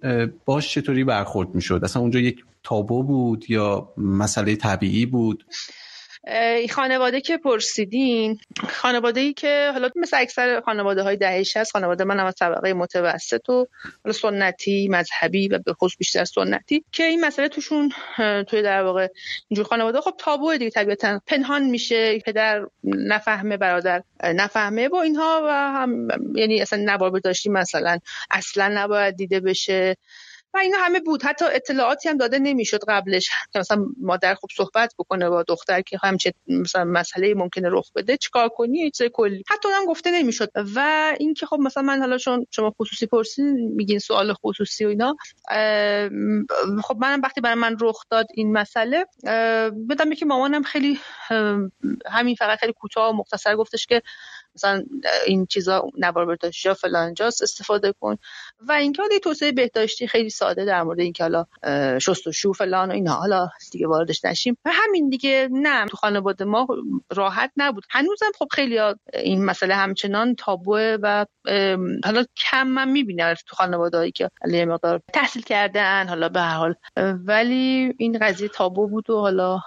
باش 0.45 0.75
چطوری 0.75 1.05
برخورد 1.05 1.55
می‌شد؟ 1.55 1.81
اصلا 1.85 2.03
اونجا 2.03 2.21
یک 2.21 2.45
تابو 2.62 3.03
بود 3.03 3.51
یا 3.51 3.88
مسئله 3.97 4.57
طبیعی 4.57 5.07
بود؟ 5.07 5.45
خانواده 6.70 7.20
که 7.20 7.37
پرسیدین 7.37 8.40
خانواده 8.68 9.20
ای 9.20 9.32
که 9.32 9.70
حالا 9.72 9.90
مثل 9.96 10.16
اکثر 10.20 10.61
خانواده 10.61 11.02
های 11.02 11.16
دهش 11.16 11.56
هست 11.56 11.72
خانواده 11.72 12.04
من 12.04 12.20
هم 12.20 12.26
از 12.26 12.35
طبقه 12.35 12.74
متوسط 12.74 13.48
و 13.48 13.66
حالا 14.04 14.12
سنتی 14.12 14.88
مذهبی 14.88 15.48
و 15.48 15.58
به 15.58 15.72
خصوص 15.74 15.98
بیشتر 15.98 16.24
سنتی 16.24 16.85
که 16.92 17.04
این 17.04 17.24
مسئله 17.24 17.48
توشون 17.48 17.92
توی 18.48 18.62
در 18.62 18.82
واقع 18.82 19.08
اینجور 19.48 19.66
خانواده 19.66 20.00
خب 20.00 20.14
تابو 20.18 20.56
دیگه 20.56 20.70
طبیعتا 20.70 21.20
پنهان 21.26 21.64
میشه 21.64 22.18
پدر 22.18 22.66
نفهمه 22.85 23.56
برادر 23.56 24.02
نفهمه 24.24 24.88
با 24.88 25.02
اینها 25.02 25.42
و 25.44 25.50
هم 25.50 26.08
یعنی 26.35 26.61
اصلا 26.61 26.82
نباید 26.85 27.24
داشتی 27.24 27.48
مثلا 27.48 27.98
اصلا 28.30 28.68
نباید 28.74 29.16
دیده 29.16 29.40
بشه. 29.40 29.96
و 30.54 30.58
اینا 30.58 30.76
همه 30.80 31.00
بود. 31.00 31.22
حتی 31.22 31.44
اطلاعاتی 31.44 32.08
هم 32.08 32.16
داده 32.16 32.38
نمی‌شد 32.38 32.80
قبلش. 32.88 33.30
که 33.52 33.58
مثلا 33.58 33.86
مادر 34.00 34.34
خوب 34.34 34.50
صحبت 34.56 34.94
بکنه 34.98 35.28
با 35.28 35.42
دختر 35.42 35.80
که 35.80 35.98
همچه 36.02 36.34
مثلا 36.48 36.84
مسئله 36.84 37.34
ممکنه 37.34 37.68
رخ 37.70 37.92
بده 37.96 38.16
چیکار 38.16 38.48
کنی؟ 38.48 38.90
چیز 38.90 39.06
کلی. 39.12 39.44
حتی 39.50 39.68
هم 39.68 39.84
گفته 39.86 40.10
نمی‌شد. 40.10 40.50
و 40.74 41.12
اینکه 41.18 41.46
خب 41.46 41.56
مثلا 41.60 41.82
من 41.82 42.00
حالا 42.00 42.18
چون 42.18 42.46
شما 42.50 42.74
خصوصی 42.80 43.06
پرسین 43.06 43.72
میگین 43.76 43.98
سوال 43.98 44.32
خصوصی 44.32 44.84
و 44.84 44.88
اینا 44.88 45.16
خب 46.82 46.96
منم 47.00 47.20
وقتی 47.22 47.40
برای 47.40 47.58
من 47.58 47.76
رخ 47.80 48.02
داد 48.10 48.26
این 48.34 48.52
مسئله 48.52 49.06
بدم 49.88 50.14
که 50.14 50.26
مامانم 50.26 50.62
خیلی 50.62 51.00
همین 52.10 52.34
فقط 52.34 52.58
خیلی 52.58 52.72
کوتاه 52.72 53.10
و 53.10 53.16
مختصر 53.16 53.56
گفتش 53.56 53.86
که 53.86 54.02
مثلا 54.54 54.84
این 55.26 55.46
چیزا 55.46 55.82
نوار 55.98 56.26
بهداشتی 56.26 56.68
ها 56.68 56.74
فلان 56.74 57.14
جاست 57.14 57.42
استفاده 57.42 57.92
کن. 58.00 58.16
و 58.68 58.72
اینکه 58.72 59.02
حالا 59.02 59.18
توسعه 59.18 59.52
بهداشتی 59.52 60.06
خیلی 60.06 60.30
ساده 60.30 60.64
در 60.64 60.82
مورد 60.82 61.00
اینکه 61.00 61.22
حالا 61.22 61.46
شو 62.32 62.52
فلان 62.52 62.90
و 62.90 62.92
اینا. 62.92 63.12
حالا 63.12 63.48
دیگه 63.72 63.88
واردش 63.88 64.24
نشیم. 64.24 64.56
و 64.64 64.70
همین 64.72 65.08
دیگه 65.08 65.48
نه 65.52 65.86
تو 65.86 65.96
خانواده 65.96 66.44
ما 66.44 66.66
راحت 67.10 67.52
نبود. 67.56 67.84
هنوزم 67.90 68.30
خب 68.38 68.48
خیلی 68.50 68.78
این 69.14 69.44
مسئله 69.44 69.74
همچنان 69.74 70.34
تابوه 70.34 70.96
و 71.02 71.26
حالا 72.04 72.24
کم 72.36 72.66
من 72.66 72.88
می‌بینم 72.88 73.34
تو 73.46 73.56
خانواده 73.56 74.10
که 74.10 74.30
یه 74.48 74.64
مقدار 74.64 75.00
تحصیل 75.12 75.42
کردن 75.42 76.08
حالا 76.08 76.28
به 76.28 76.40
هر 76.40 76.56
حال. 76.56 76.74
ولی 77.26 77.94
این 77.98 78.18
قضیه 78.18 78.48
تابو 78.48 78.88
بود 78.88 79.10
و 79.10 79.20
حالا 79.20 79.60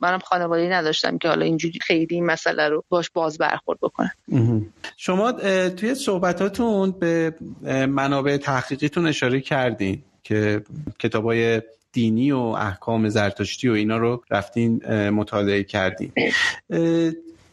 منم 0.00 0.18
خانواده 0.24 0.68
نداشتم 0.72 1.18
که 1.18 1.28
حالا 1.28 1.44
اینجوری 1.44 1.78
خیلی 1.80 2.14
این 2.14 2.26
مسئله 2.26 2.68
رو 2.68 2.84
باش 2.88 3.10
باز 3.10 3.38
برخورد 3.38 3.78
بکنم. 3.82 4.10
شما 4.96 5.32
توی 5.68 5.94
صحبتاتون 5.94 6.90
به 6.90 7.34
منابع 7.86 8.36
تحقیقیتون 8.36 9.06
اشاره 9.06 9.40
کردین 9.40 10.02
که 10.22 10.62
کتابای 10.98 11.62
دینی 11.92 12.32
و 12.32 12.38
احکام 12.38 13.08
زرتشتی 13.08 13.68
و 13.68 13.72
اینا 13.72 13.96
رو 13.96 14.22
رفتین 14.30 14.86
مطالعه 15.10 15.64
کردین. 15.64 16.12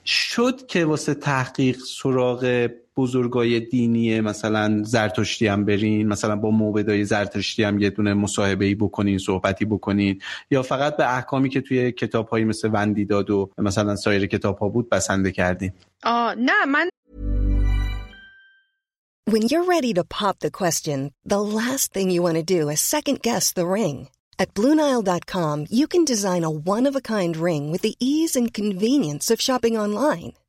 شد 0.05 0.67
که 0.67 0.85
واسه 0.85 1.13
تحقیق 1.13 1.77
سراغ 1.77 2.67
بزرگای 2.97 3.59
دینی 3.59 4.21
مثلا 4.21 4.83
زرتشتی 4.83 5.47
هم 5.47 5.65
برین 5.65 6.07
مثلا 6.07 6.35
با 6.35 6.51
موبدای 6.51 7.05
زرتشتی 7.05 7.63
هم 7.63 7.79
یه 7.79 7.89
دونه 7.89 8.13
مصاحبه 8.13 8.65
ای 8.65 8.75
بکنین 8.75 9.17
صحبتی 9.17 9.65
بکنین 9.65 10.21
یا 10.51 10.61
فقط 10.61 10.97
به 10.97 11.15
احکامی 11.15 11.49
که 11.49 11.61
توی 11.61 11.91
کتاب 11.91 12.27
هایی 12.27 12.45
مثل 12.45 12.69
وندیداد 12.73 13.29
و 13.29 13.49
مثلا 13.57 13.95
سایر 13.95 14.25
کتاب 14.25 14.57
ها 14.57 14.69
بود 14.69 14.89
بسنده 14.89 15.31
کردین 15.31 15.71
آه 16.03 16.35
نه 16.35 16.65
من 16.67 16.89
When 19.33 19.43
you're 19.49 19.69
ready 19.75 19.91
to 19.95 20.03
pop 20.03 20.37
the 20.39 20.51
question, 20.61 20.99
the 21.33 21.41
last 21.59 21.85
thing 21.93 22.11
you 22.11 22.21
want 22.21 22.37
to 22.41 22.43
do 22.57 22.69
is 22.73 22.79
second 22.79 23.17
guess 23.27 23.45
the 23.51 23.67
ring. 23.79 23.97
At 24.41 24.53
BlueNile.com 24.53 25.57
you 25.79 25.85
can 25.93 26.03
design 26.13 26.43
a 26.45 26.55
one-of-a-kind 26.75 27.33
ring 27.47 27.63
with 27.71 27.81
the 27.85 27.95
ease 28.11 28.33
and 28.39 28.57
convenience 28.61 29.25
of 29.33 29.45
shopping 29.47 29.75
online. 29.85 30.33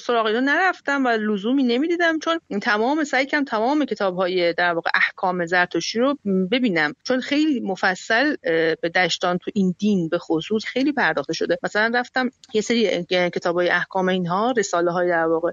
سراغ 0.00 0.26
اینا 0.26 0.40
نرفتم 0.40 1.06
و 1.06 1.08
لزومی 1.08 1.62
نمی‌دیدم 1.62 2.18
چون 2.18 2.40
تمام 2.62 3.04
سعی 3.04 3.26
کردم 3.26 3.44
تمام 3.44 3.84
کتاب 3.84 4.16
های 4.16 4.52
در 4.52 4.74
واقع 4.74 4.90
احکام 4.94 5.46
زرتشتی 5.46 5.98
رو 5.98 6.18
ببینم. 6.50 6.94
چون 7.04 7.20
خیلی 7.20 7.60
مفصل 7.60 8.36
به 8.82 8.88
دشتان 8.94 9.38
تو 9.38 9.50
این 9.54 9.74
دین 9.78 10.08
به 10.08 10.18
خصوص 10.18 10.64
خیلی 10.64 10.92
پرداخته 10.92 11.32
شده. 11.32 11.58
مثلا 11.62 11.98
رفتم 11.98 12.30
یه 12.54 12.60
سری 12.60 13.04
کتاب 13.10 13.56
های 13.56 13.70
احکام 13.70 14.08
اینها 14.08 14.54
رساله 14.56 14.92
های 14.92 15.08
در 15.08 15.24
واقع 15.24 15.50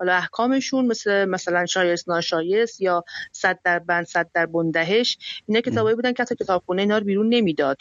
حالا 0.00 0.14
احکامشون 0.14 0.86
مثل 0.86 1.24
مثلا 1.24 1.66
شایست 1.66 2.08
ناشایست 2.08 2.80
یا 2.80 3.04
صد 3.32 3.58
در 3.64 3.78
بند 3.78 4.06
صد 4.06 4.26
در 4.34 4.46
بندهش 4.46 5.18
اینا 5.46 5.60
کتابایی 5.60 5.96
بودن 5.96 6.12
که 6.12 6.22
حتی 6.22 6.34
کتابخونه 6.34 6.82
اینا 6.82 6.98
رو 6.98 7.04
بیرون 7.04 7.28
نمی‌داد 7.28 7.78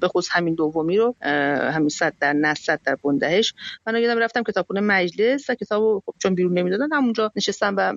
به 0.00 0.08
خصوص 0.08 0.28
همین 0.32 0.54
دومی 0.54 0.96
رو 0.96 1.16
همین 1.72 1.88
صد 1.88 2.14
در 2.20 2.32
نه 2.32 2.54
صد 2.54 2.80
در 2.84 2.96
بندهش. 3.04 3.54
من 3.86 3.96
یادم 3.96 4.20
رفتم 4.20 4.42
کتابخونه 4.42 4.80
مجلس 4.80 5.50
و 5.50 5.54
کتابو 5.54 6.02
خب 6.06 6.14
چون 6.18 6.34
بیرون 6.34 6.58
نمی‌دادن 6.58 6.92
همونجا 6.92 7.32
نشستم 7.36 7.74
و 7.76 7.94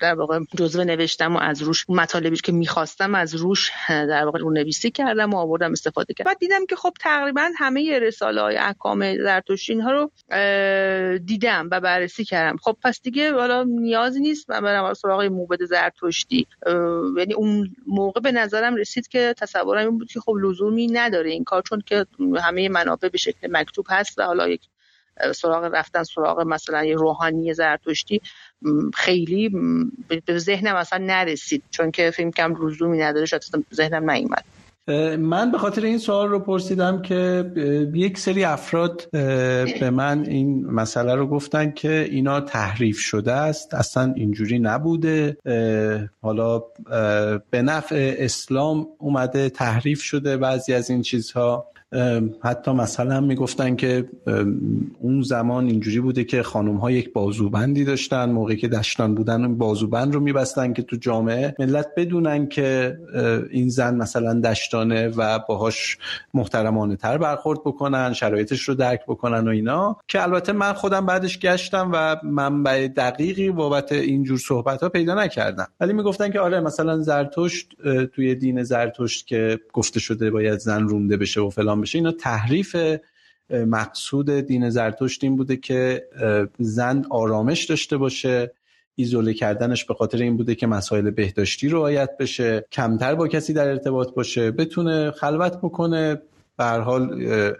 در 0.00 0.14
واقع 0.14 0.40
جزوه 0.56 0.84
نوشتم 0.84 1.36
و 1.36 1.38
از 1.38 1.62
روش 1.62 1.86
مطالبی 1.88 2.36
که 2.36 2.52
می‌خواستم 2.52 3.14
از 3.14 3.34
روش 3.34 3.70
در 3.88 4.24
واقع 4.24 4.38
رو 4.38 4.50
نویسی 4.50 4.90
کردم 4.90 5.34
و 5.34 5.36
آوردم 5.36 5.72
استفاده 5.72 6.14
کردم. 6.14 6.30
بعد 6.30 6.38
دیدم 6.38 6.66
که 6.66 6.76
خب 6.76 6.92
تقریبا 7.00 7.50
همه 7.58 7.98
رساله 7.98 8.40
های 8.40 8.56
احکام 8.56 9.16
زرتشتی 9.16 9.72
اینها 9.72 9.92
رو 9.92 10.10
دیدم 11.18 11.68
و 11.72 11.80
بررسی 11.80 12.24
کردم. 12.24 12.56
خب 12.62 12.76
پس 12.82 13.02
دیگه 13.02 13.32
حالا 13.32 13.64
نیازی 13.64 14.20
نیست 14.20 14.50
من 14.50 14.60
برم 14.60 14.94
سراغ 14.94 15.22
موبد 15.22 15.64
زرتشتی. 15.64 16.46
یعنی 17.16 17.34
اون 17.34 17.76
موقع 17.86 18.20
به 18.20 18.32
نظرم 18.32 18.76
رسید 18.76 19.08
که 19.08 19.34
تصورم 19.38 19.86
این 19.88 19.98
بود 19.98 20.12
که 20.12 20.20
خب 20.20 20.36
لزومی 20.42 20.86
نداره 20.86 21.30
این 21.30 21.44
کار 21.44 21.62
چون 21.62 21.82
که 21.86 22.06
همه 22.42 22.68
منابع 22.68 23.08
به 23.08 23.18
شکل 23.18 23.48
مکتوب 23.50 23.86
هست 23.88 24.18
و 24.18 24.22
حالا 24.22 24.48
یک 24.48 24.60
سراغ 25.34 25.64
رفتن 25.64 26.02
سراغ 26.02 26.40
مثلا 26.40 26.84
یه 26.84 26.94
روحانی 26.94 27.54
زرتشتی 27.54 28.20
خیلی 28.94 29.50
به 30.26 30.38
ذهنم 30.38 30.76
اصلا 30.76 30.98
نرسید 31.04 31.62
چون 31.70 31.90
که 31.90 32.10
فیلم 32.10 32.30
کم 32.30 32.66
لزومی 32.66 32.98
نداره 32.98 33.26
شاید 33.26 33.42
ذهنم 33.74 34.10
نیومد. 34.10 34.44
من 35.16 35.50
به 35.50 35.58
خاطر 35.58 35.84
این 35.84 35.98
سوال 35.98 36.28
رو 36.28 36.38
پرسیدم 36.38 37.02
که 37.02 37.52
یک 37.94 38.18
سری 38.18 38.44
افراد 38.44 39.08
به 39.80 39.90
من 39.92 40.24
این 40.26 40.66
مسئله 40.66 41.14
رو 41.14 41.26
گفتن 41.26 41.70
که 41.70 42.08
اینا 42.10 42.40
تحریف 42.40 42.98
شده 42.98 43.32
است 43.32 43.74
اصلا 43.74 44.12
اینجوری 44.16 44.58
نبوده 44.58 45.36
حالا 46.22 46.62
به 47.50 47.62
نفع 47.62 48.14
اسلام 48.18 48.86
اومده 48.98 49.50
تحریف 49.50 50.02
شده 50.02 50.36
بعضی 50.36 50.72
از 50.72 50.90
این 50.90 51.02
چیزها. 51.02 51.66
حتی 52.42 52.70
مثلا 52.70 53.20
می‌گفتن 53.20 53.76
که 53.76 54.08
اون 55.00 55.22
زمان 55.22 55.66
اینجوری 55.66 56.00
بوده 56.00 56.24
که 56.24 56.42
خانم 56.42 56.76
ها 56.76 56.90
یک 56.90 57.12
بازوبندی 57.12 57.84
داشتن 57.84 58.30
موقعی 58.30 58.56
که 58.56 58.68
دشتان 58.68 59.14
بودن 59.14 59.44
اون 59.44 59.58
بازوبند 59.58 60.14
رو 60.14 60.20
میبستن 60.20 60.72
که 60.72 60.82
تو 60.82 60.96
جامعه 60.96 61.54
ملت 61.58 61.88
بدونن 61.96 62.46
که 62.46 62.98
این 63.50 63.68
زن 63.68 63.94
مثلا 63.94 64.40
دشتانه 64.40 65.08
و 65.08 65.38
باهاش 65.38 65.98
محترمانه 66.34 66.96
تر 66.96 67.18
برخورد 67.18 67.58
بکنن 67.60 68.12
شرایطش 68.12 68.62
رو 68.62 68.74
درک 68.74 69.00
بکنن 69.08 69.48
و 69.48 69.50
اینا 69.50 69.96
که 70.08 70.22
البته 70.22 70.52
من 70.52 70.72
خودم 70.72 71.06
بعدش 71.06 71.38
گشتم 71.38 71.90
و 71.92 72.16
منبع 72.24 72.88
دقیقی 72.88 73.50
بابت 73.50 73.92
اینجور 73.92 74.38
صحبت 74.38 74.82
ها 74.82 74.88
پیدا 74.88 75.14
نکردم. 75.14 75.68
ولی 75.80 75.92
می‌گفتن 75.92 76.30
که 76.30 76.40
آره 76.40 76.60
مثلا 76.60 76.98
زرتشت 76.98 77.68
توی 78.12 78.34
دین 78.34 78.62
زرتشت 78.62 79.26
که 79.26 79.60
گفته 79.72 80.00
شده 80.00 80.30
باید 80.30 80.58
زن 80.58 80.88
رونده 80.88 81.16
بشه 81.16 81.40
و 81.40 81.50
فلان 81.50 81.79
بشه. 81.80 81.98
اینا 81.98 82.12
تحریف 82.12 82.76
مقصود 83.50 84.30
دین 84.30 84.70
زرتشت 84.70 85.24
این 85.24 85.36
بوده 85.36 85.56
که 85.56 86.06
زن 86.58 87.04
آرامش 87.10 87.64
داشته 87.64 87.96
باشه. 87.96 88.52
ایزوله 88.94 89.34
کردنش 89.34 89.84
به 89.84 89.94
خاطر 89.94 90.18
این 90.18 90.36
بوده 90.36 90.54
که 90.54 90.66
مسائل 90.66 91.10
بهداشتی 91.10 91.68
رو 91.68 91.80
آیت 91.80 92.16
بشه. 92.16 92.64
کمتر 92.72 93.14
با 93.14 93.28
کسی 93.28 93.52
در 93.52 93.68
ارتباط 93.68 94.14
باشه. 94.14 94.50
بتونه 94.50 95.10
خلوت 95.10 95.56
بکنه. 95.56 96.22
به 96.60 96.66
حال 96.66 97.16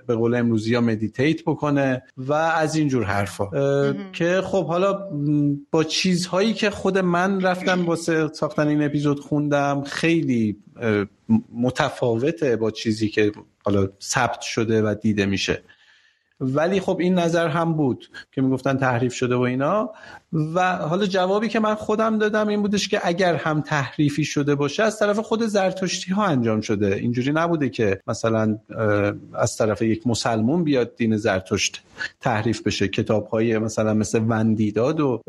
به 0.06 0.14
قول 0.14 0.34
امروزی 0.34 0.74
ها 0.74 0.80
مدیتیت 0.80 1.44
بکنه 1.44 2.02
و 2.16 2.32
از 2.32 2.76
اینجور 2.76 3.04
حرفا. 3.04 3.50
که 4.12 4.40
خب 4.44 4.66
حالا 4.66 5.08
با 5.70 5.84
چیزهایی 5.84 6.52
که 6.52 6.70
خود 6.70 6.98
من 6.98 7.40
رفتم 7.40 7.86
واسه 7.86 8.28
ساختن 8.32 8.68
این 8.68 8.82
اپیزود 8.82 9.20
خوندم 9.20 9.82
خیلی 9.86 10.56
متفاوته 11.54 12.56
با 12.56 12.70
چیزی 12.70 13.08
که 13.08 13.32
حالا 13.64 13.88
ثبت 14.02 14.40
شده 14.40 14.82
و 14.82 14.94
دیده 15.02 15.26
میشه. 15.26 15.62
ولی 16.40 16.80
خب 16.80 16.96
این 17.00 17.14
نظر 17.14 17.48
هم 17.48 17.72
بود 17.72 18.10
که 18.32 18.42
می‌گفتن 18.42 18.76
تحریف 18.76 19.14
شده 19.14 19.36
و 19.36 19.40
اینا. 19.40 19.90
و 20.54 20.76
حالا 20.76 21.06
جوابی 21.06 21.48
که 21.48 21.60
من 21.60 21.74
خودم 21.74 22.18
دادم 22.18 22.48
این 22.48 22.62
بودش 22.62 22.88
که 22.88 23.00
اگر 23.02 23.34
هم 23.34 23.60
تحریفی 23.60 24.24
شده 24.24 24.54
باشه 24.54 24.82
از 24.82 24.98
طرف 24.98 25.18
خود 25.18 25.42
زرتشتی 25.42 26.12
ها 26.12 26.24
انجام 26.24 26.60
شده. 26.60 26.94
اینجوری 26.94 27.32
نبوده 27.32 27.68
که 27.68 28.00
مثلا 28.06 28.58
از 29.34 29.56
طرف 29.56 29.82
یک 29.82 30.06
مسلمون 30.06 30.64
بیاد 30.64 30.96
دین 30.96 31.16
زرتشت 31.16 31.82
تحریف 32.20 32.62
بشه. 32.62 32.88
کتاب 32.88 33.26
های 33.26 33.58
مثلا 33.58 33.94
مثل 33.94 34.20
وندیداد 34.28 35.00
و 35.00 35.22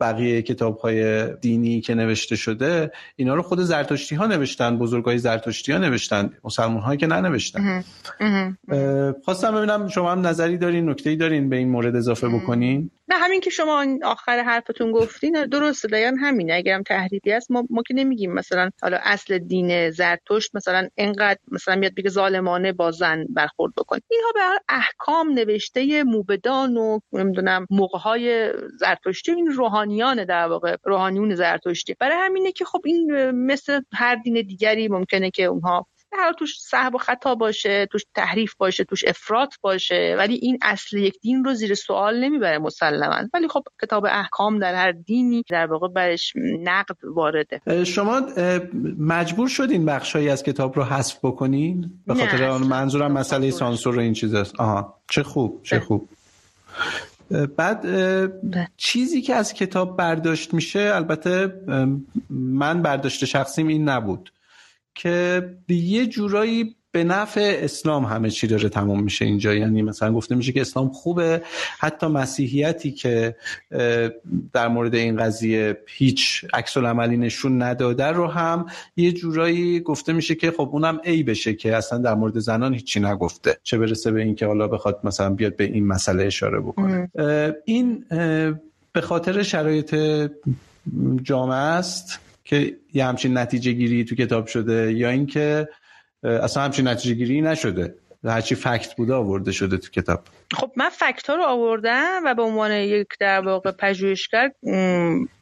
بقیه 0.00 0.42
کتاب 0.42 0.78
های 0.78 1.28
دینی 1.36 1.80
که 1.80 1.94
نوشته 1.94 2.36
شده 2.36 2.90
اینا 3.16 3.34
رو 3.34 3.42
خود 3.42 3.60
زرتشتی 3.60 4.14
ها 4.14 4.26
نوشتن 4.26 4.78
بزرگای 4.78 5.18
زرتشتی 5.18 5.72
ها 5.72 5.78
نوشتن 5.78 6.30
مسلمون 6.44 6.80
هایی 6.80 6.98
که 6.98 7.06
ننوشتن. 7.06 7.84
خواستم 9.24 9.54
ببینم 9.54 9.88
شما 9.88 10.12
هم 10.12 10.26
نظری 10.36 10.58
دارین 10.58 10.88
نکته 10.90 11.16
دارین 11.16 11.48
به 11.48 11.56
این 11.56 11.68
مورد 11.68 11.96
اضافه 11.96 12.28
بکنین؟ 12.28 12.90
نه 13.08 13.16
همین 13.16 13.40
که 13.40 13.50
شما 13.50 13.86
آخر 14.04 14.42
حرفتون 14.42 14.92
گفتین 14.92 15.46
درسته 15.46 15.88
دقیقا 15.88 16.16
همینه. 16.20 16.54
اگرم 16.54 16.82
تحریفی 16.82 17.32
است 17.32 17.50
ما, 17.50 17.66
ما 17.70 17.82
که 17.82 17.94
نمیگیم 17.94 18.32
مثلا 18.32 18.70
حالا 18.82 18.98
اصل 19.02 19.38
دین 19.38 19.90
زرتشت 19.90 20.56
مثلا 20.56 20.88
انقدر 20.96 21.38
مثلا 21.52 21.76
میاد 21.76 21.94
بگه 21.94 22.10
ظالمانه 22.10 22.72
با 22.72 22.90
زن 22.90 23.24
برخورد 23.28 23.74
بکن 23.74 23.98
اینها 24.10 24.32
به 24.34 24.40
احکام 24.68 25.32
نوشته 25.32 26.04
موبدان 26.04 26.76
و 26.76 26.98
نمی‌دونم 27.12 27.66
موقع 27.70 27.98
های 27.98 28.52
زرتشتی 28.80 29.32
این 29.32 29.46
روحانیان 29.46 30.24
در 30.24 30.46
واقع 30.48 30.76
روحانیون 30.84 31.34
زرتشتی. 31.34 31.94
برای 32.00 32.16
همینه 32.20 32.52
که 32.52 32.64
خب 32.64 32.80
این 32.84 33.30
مثل 33.30 33.80
هر 33.92 34.14
دین 34.14 34.42
دیگری 34.42 34.88
ممکنه 34.88 35.30
که 35.30 35.44
اونها 35.44 35.86
هر 36.12 36.32
توش 36.32 36.60
صحب 36.60 36.94
و 36.94 36.98
خطا 36.98 37.34
باشه 37.34 37.86
توش 37.92 38.02
تحریف 38.14 38.54
باشه 38.54 38.84
توش 38.84 39.04
افراط 39.06 39.54
باشه 39.60 40.14
ولی 40.18 40.34
این 40.34 40.58
اصل 40.62 40.98
یک 40.98 41.20
دین 41.20 41.44
رو 41.44 41.54
زیر 41.54 41.74
سوال 41.74 42.24
نمی‌بره 42.24 42.58
مسلما. 42.58 43.28
ولی 43.34 43.48
خب 43.48 43.62
کتاب 43.82 44.04
احکام 44.04 44.58
در 44.58 44.74
هر 44.74 44.92
دینی 44.92 45.44
در 45.50 45.66
واقع 45.66 45.88
برش 45.88 46.32
نقد 46.62 46.96
وارده. 47.04 47.84
شما 47.84 48.22
مجبور 48.98 49.48
شدین 49.48 49.86
بخشایی 49.86 50.28
از 50.28 50.42
کتاب 50.42 50.76
رو 50.76 50.84
حذف 50.84 51.18
بکنین؟ 51.22 51.90
به 52.06 52.14
خاطر 52.14 52.58
منظورم 52.58 53.12
مسئله 53.12 53.50
سانسور 53.50 53.96
و 53.96 54.00
این 54.00 54.12
چیزاست 54.12 54.60
آها 54.60 54.94
چه 55.10 55.22
خوب 55.22 55.60
چه 55.62 55.80
خوب. 55.80 56.08
بعد 57.56 57.86
چیزی 58.76 59.22
که 59.22 59.34
از 59.34 59.52
کتاب 59.52 59.96
برداشت 59.96 60.54
میشه 60.54 60.92
البته 60.94 61.52
من 62.30 62.82
برداشت 62.82 63.24
شخصیم 63.24 63.68
این 63.68 63.88
نبود. 63.88 64.32
که 64.96 65.42
یه 65.68 66.06
جورایی 66.06 66.76
به 66.92 67.04
نفع 67.04 67.58
اسلام 67.62 68.04
همه 68.04 68.30
چی 68.30 68.46
داره 68.46 68.68
تمام 68.68 69.02
میشه 69.02 69.24
اینجا. 69.24 69.54
یعنی 69.54 69.82
مثلا 69.82 70.12
گفته 70.12 70.34
میشه 70.34 70.52
که 70.52 70.60
اسلام 70.60 70.88
خوبه. 70.88 71.42
حتی 71.78 72.06
مسیحیتی 72.06 72.92
که 72.92 73.36
در 74.52 74.68
مورد 74.68 74.94
این 74.94 75.16
قضیه 75.16 75.78
هیچ 75.86 76.44
عکس 76.54 76.76
عملی 76.76 77.16
نشون 77.16 77.62
نداده 77.62 78.04
رو 78.06 78.26
هم 78.26 78.66
یه 78.96 79.12
جورایی 79.12 79.80
گفته 79.80 80.12
میشه 80.12 80.34
که 80.34 80.50
خب 80.50 80.68
اونم 80.72 81.00
ای 81.04 81.22
بشه 81.22 81.54
که 81.54 81.76
اصلا 81.76 81.98
در 81.98 82.14
مورد 82.14 82.38
زنان 82.38 82.74
هیچی 82.74 83.00
نگفته. 83.00 83.58
چه 83.62 83.78
برسه 83.78 84.10
به 84.10 84.22
اینکه 84.22 84.46
حالا 84.46 84.68
بخواد 84.68 85.00
مثلا 85.04 85.30
بیاد 85.30 85.56
به 85.56 85.64
این 85.64 85.86
مسئله 85.86 86.24
اشاره 86.24 86.60
بکنه. 86.60 87.08
این 87.64 88.04
به 88.92 89.00
خاطر 89.00 89.42
شرایط 89.42 89.96
جامعه 91.22 91.56
است. 91.56 92.20
که 92.46 92.76
یه 92.94 93.04
همچین 93.04 93.38
نتیجه 93.38 93.72
گیری 93.72 94.04
تو 94.04 94.14
کتاب 94.14 94.46
شده 94.46 94.92
یا 94.92 95.10
اینکه 95.10 95.68
اصلا 96.22 96.62
همچین 96.62 96.88
نتیجه 96.88 97.14
گیری 97.14 97.40
نشده. 97.40 97.94
هرچی 98.24 98.54
فکت 98.54 98.96
بوده 98.96 99.14
آورده 99.14 99.52
شده 99.52 99.76
تو 99.76 99.90
کتاب. 99.90 100.24
خب 100.52 100.72
من 100.76 100.88
فکت 100.88 101.30
ها 101.30 101.36
رو 101.36 101.42
آوردم 101.42 102.22
و 102.24 102.34
به 102.34 102.42
عنوان 102.42 102.72
یک 102.72 103.06
در 103.20 103.40
واقع 103.40 103.70
پژوهشگر 103.70 104.50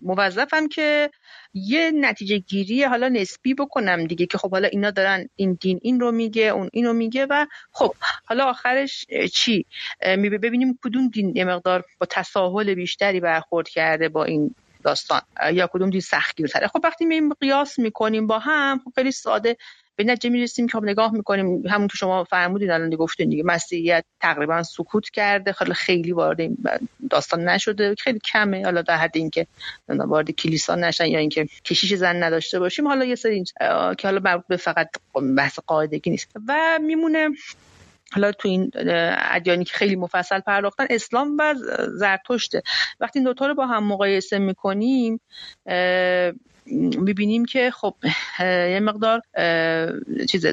موظفم 0.02 0.68
که 0.68 1.10
یه 1.54 1.90
نتیجه 1.90 2.38
گیری 2.38 2.84
حالا 2.84 3.08
نسبی 3.08 3.54
بکنم 3.54 4.04
دیگه 4.04 4.26
که 4.26 4.38
خب 4.38 4.50
حالا 4.50 4.68
اینا 4.68 4.90
دارن 4.90 5.28
این 5.36 5.58
دین 5.60 5.80
این 5.82 6.00
رو 6.00 6.12
میگه 6.12 6.42
اون 6.42 6.70
اینو 6.72 6.92
میگه 6.92 7.26
و 7.30 7.46
خب 7.72 7.94
حالا 8.24 8.44
آخرش 8.44 9.06
چی؟ 9.32 9.66
ببینیم 10.42 10.78
کدوم 10.84 11.08
دین 11.08 11.36
یه 11.36 11.44
مقدار 11.44 11.84
با 12.00 12.06
تساهل 12.10 12.74
بیشتری 12.74 13.20
برخورد 13.20 13.68
کرده 13.68 14.08
با 14.08 14.24
این 14.24 14.54
داستان 14.84 15.20
یا 15.52 15.66
کدوم 15.72 15.90
دید 15.90 16.02
سختگیرتره 16.02 16.66
خب 16.66 16.80
وقتی 16.84 17.04
می 17.04 17.30
قیاس 17.40 17.78
می‌کنیم 17.78 18.26
با 18.26 18.38
هم 18.38 18.80
خب 18.84 18.92
خیلی 18.94 19.12
ساده. 19.12 19.56
به 19.96 20.04
نتیجه 20.04 20.30
می‌رسیم 20.30 20.66
که 20.66 20.78
خب 20.78 20.84
نگاه 20.84 21.12
می‌کنیم 21.12 21.66
همون 21.66 21.88
که 21.88 21.96
شما 21.96 22.24
فرمودین 22.24 22.70
الان 22.70 22.90
گفتین 22.90 23.28
دیگه 23.28 23.42
مسیحیت 23.42 24.04
تقریبا 24.20 24.62
سکوت 24.62 25.10
کرده. 25.10 25.52
خیلی 25.52 25.74
خیلی 25.74 26.12
وارد 26.12 26.40
داستان 27.10 27.48
نشده. 27.48 27.94
خیلی 27.98 28.18
کمه. 28.18 28.64
حالا 28.64 28.82
در 28.82 28.96
حد 28.96 29.16
اینکه 29.16 29.46
وارد 29.88 30.30
کلیسا 30.30 30.74
نشن 30.74 31.06
یا 31.06 31.18
اینکه 31.18 31.48
کشیش 31.64 31.94
زن 31.94 32.22
نداشته 32.22 32.58
باشیم. 32.58 32.88
حالا 32.88 33.04
یه 33.04 33.14
سری 33.14 33.44
که 33.98 34.08
حالا 34.08 34.20
مربوط 34.20 34.46
به 34.48 34.56
فقط 34.56 34.90
بحث 35.36 35.58
قاعدگی 35.66 36.10
نیست. 36.10 36.28
و 36.48 36.78
میمونه 36.82 37.28
حالا 38.14 38.32
تو 38.32 38.48
این 38.48 38.70
ادیانی 39.30 39.64
که 39.64 39.74
خیلی 39.74 39.96
مفصل 39.96 40.40
پرداختن 40.40 40.86
اسلام 40.90 41.36
و 41.38 41.54
زرتشته. 41.98 42.62
وقتی 43.00 43.18
این 43.18 43.24
دوتا 43.24 43.46
رو 43.46 43.54
با 43.54 43.66
هم 43.66 43.84
مقایسه 43.84 44.38
می‌کنیم 44.38 45.20
می‌بینیم 46.66 47.44
که 47.44 47.70
خب 47.70 47.94
یه 48.40 48.80
مقدار 48.82 49.20
چیز 50.28 50.46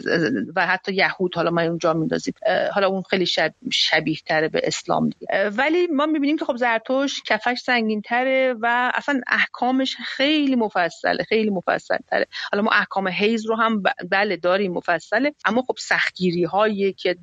و 0.55 0.67
حتی 0.67 0.93
یهود 0.93 1.35
حالا 1.35 1.51
ما 1.51 1.61
اونجا 1.61 1.93
میندازیم. 1.93 2.33
حالا 2.73 2.87
اون 2.87 3.01
خیلی 3.01 3.25
شب 3.25 3.53
شبیه 3.71 4.17
تره 4.25 4.47
به 4.47 4.61
اسلام 4.63 5.09
دیگه. 5.09 5.49
ولی 5.49 5.87
ما 5.87 6.05
می‌بینیم 6.05 6.37
که 6.37 6.45
خب 6.45 6.55
زرتوش 6.55 7.21
کفش 7.23 7.59
سنگین 7.59 8.01
تره 8.01 8.55
و 8.61 8.91
اصلا 8.95 9.21
احکامش 9.27 9.95
خیلی 10.05 10.55
مفصله 10.55 11.23
خیلی 11.23 11.49
مفصل 11.49 11.97
تره 12.07 12.27
حالا 12.51 12.63
ما 12.63 12.71
احکام 12.71 13.07
حیز 13.07 13.45
رو 13.45 13.55
هم 13.55 13.83
بله 14.09 14.37
داریم 14.37 14.71
مفصله. 14.73 15.33
اما 15.45 15.61
خب 15.61 15.75
سختگیری 15.79 16.43
هایی 16.43 16.93
که 16.93 17.13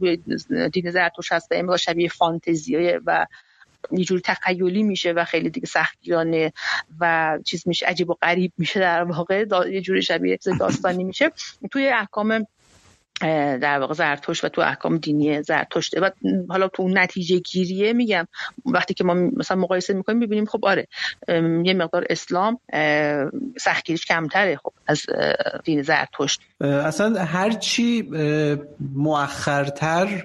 دین 0.73 0.91
زرتوش 0.91 1.33
هست 1.33 1.49
به 1.49 1.77
شبیه 1.77 2.09
فانتزیه 2.09 3.01
و 3.07 3.27
یه 3.93 4.05
جوری 4.05 4.21
تخیلی 4.25 4.83
میشه 4.83 5.13
و 5.13 5.25
خیلی 5.25 5.51
دیگه 5.51 5.67
سختگیرانه 5.67 6.53
و 7.01 7.39
چیز 7.45 7.69
میشه 7.69 7.87
عجیب 7.87 8.11
و 8.11 8.15
غریب 8.23 8.53
میشه 8.59 8.81
در 8.81 9.03
واقع. 9.03 9.45
یه 9.71 9.81
جوری 9.81 10.03
شبیه 10.03 10.39
داستانی 10.61 11.05
میشه. 11.05 11.31
توی 11.71 11.89
احکام 11.89 12.47
در 13.61 13.79
واقع 13.79 13.95
زرتشت 13.95 14.45
و 14.45 14.49
تو 14.49 14.61
احکام 14.61 14.99
دینی 14.99 15.43
زرتشته 15.43 16.01
و 16.01 16.11
حالا 16.49 16.69
تو 16.69 16.89
نتیجه 16.89 17.39
گیریه 17.39 17.93
میگم. 17.93 18.29
وقتی 18.67 18.95
که 18.95 19.05
ما 19.05 19.15
مثلا 19.15 19.57
مقایسه 19.57 19.95
می‌کنیم 19.95 20.21
ببینیم 20.21 20.47
خب 20.47 20.65
آره 20.65 20.87
یه 21.65 21.75
مقدار 21.75 22.07
اسلام 22.11 22.61
سختگیریش 23.61 24.07
کمتره 24.07 24.57
خب 24.57 24.73
از 24.87 25.03
دین 25.65 25.83
زرتشت. 25.83 26.41
اصلا 26.61 27.25
هرچی 27.25 28.11
مؤخرتر 28.95 30.25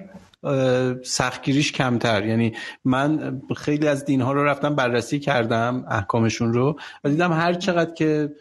سختگیریش 1.02 1.72
کمتر. 1.72 2.26
یعنی 2.26 2.52
من 2.84 3.42
خیلی 3.56 3.88
از 3.88 4.04
دین 4.04 4.20
ها 4.20 4.32
رو 4.32 4.44
رفتم 4.44 4.74
بررسی 4.74 5.18
کردم 5.18 5.84
احکامشون 5.88 6.52
رو 6.52 6.78
و 7.04 7.08
دیدم 7.08 7.32
هر 7.32 7.54
چقدر 7.54 7.94
که 7.94 8.32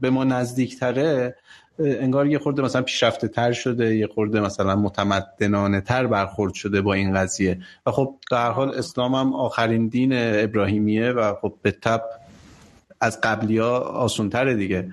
به 0.00 0.10
ما 0.10 0.24
نزدیکتره 0.24 1.36
انگار 1.78 2.26
یه 2.26 2.38
خورده 2.38 2.62
مثلا 2.62 2.82
پیشرفته 2.82 3.28
تر 3.28 3.52
شده 3.52 3.96
یه 3.96 4.06
خورده 4.06 4.40
مثلا 4.40 4.76
متمدنانه 4.76 5.80
تر 5.80 6.06
برخورد 6.06 6.54
شده 6.54 6.80
با 6.80 6.94
این 6.94 7.14
قضیه. 7.14 7.58
و 7.86 7.90
خب 7.90 8.14
در 8.30 8.50
حال 8.50 8.74
اسلام 8.74 9.14
هم 9.14 9.34
آخرین 9.34 9.88
دین 9.88 10.10
ابراهیمیه 10.14 11.10
و 11.10 11.34
خب 11.42 11.54
به 11.62 11.70
تب 11.70 12.02
از 13.00 13.20
قبلی 13.20 13.58
ها 13.58 13.78
آسون 13.78 14.30
تره 14.30 14.54
دیگه. 14.54 14.90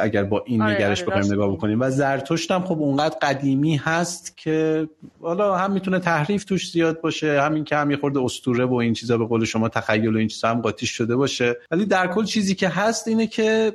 اگر 0.00 0.24
با 0.24 0.42
این 0.46 0.62
آره 0.62 0.74
نگرش 0.74 1.02
آره 1.02 1.10
بخوایم 1.10 1.32
نگاه 1.32 1.52
بکنیم. 1.52 1.80
و 1.80 1.90
زرتشت 1.90 2.50
هم 2.50 2.64
خب 2.64 2.78
اونقدر 2.78 3.16
قدیمی 3.22 3.76
هست 3.76 4.36
که 4.36 4.88
حالا 5.20 5.56
هم 5.56 5.72
می‌تونه 5.72 5.98
تحریف 5.98 6.44
توش 6.44 6.70
زیاد 6.70 7.00
باشه 7.00 7.42
همین 7.42 7.64
که 7.64 7.76
هم 7.76 7.90
یه 7.90 7.96
خورده 7.96 8.20
استوره 8.20 8.64
و 8.64 8.74
این 8.74 8.92
چیزا 8.92 9.18
به 9.18 9.26
قول 9.26 9.44
شما 9.44 9.68
تخیل 9.68 10.14
و 10.14 10.18
این 10.18 10.28
چیزا 10.28 10.48
هم 10.48 10.60
قاطی 10.60 10.86
شده 10.86 11.16
باشه. 11.16 11.56
ولی 11.70 11.86
در 11.86 12.06
کل 12.06 12.24
چیزی 12.24 12.54
که 12.54 12.68
هست 12.68 13.08
اینه 13.08 13.26
که 13.26 13.72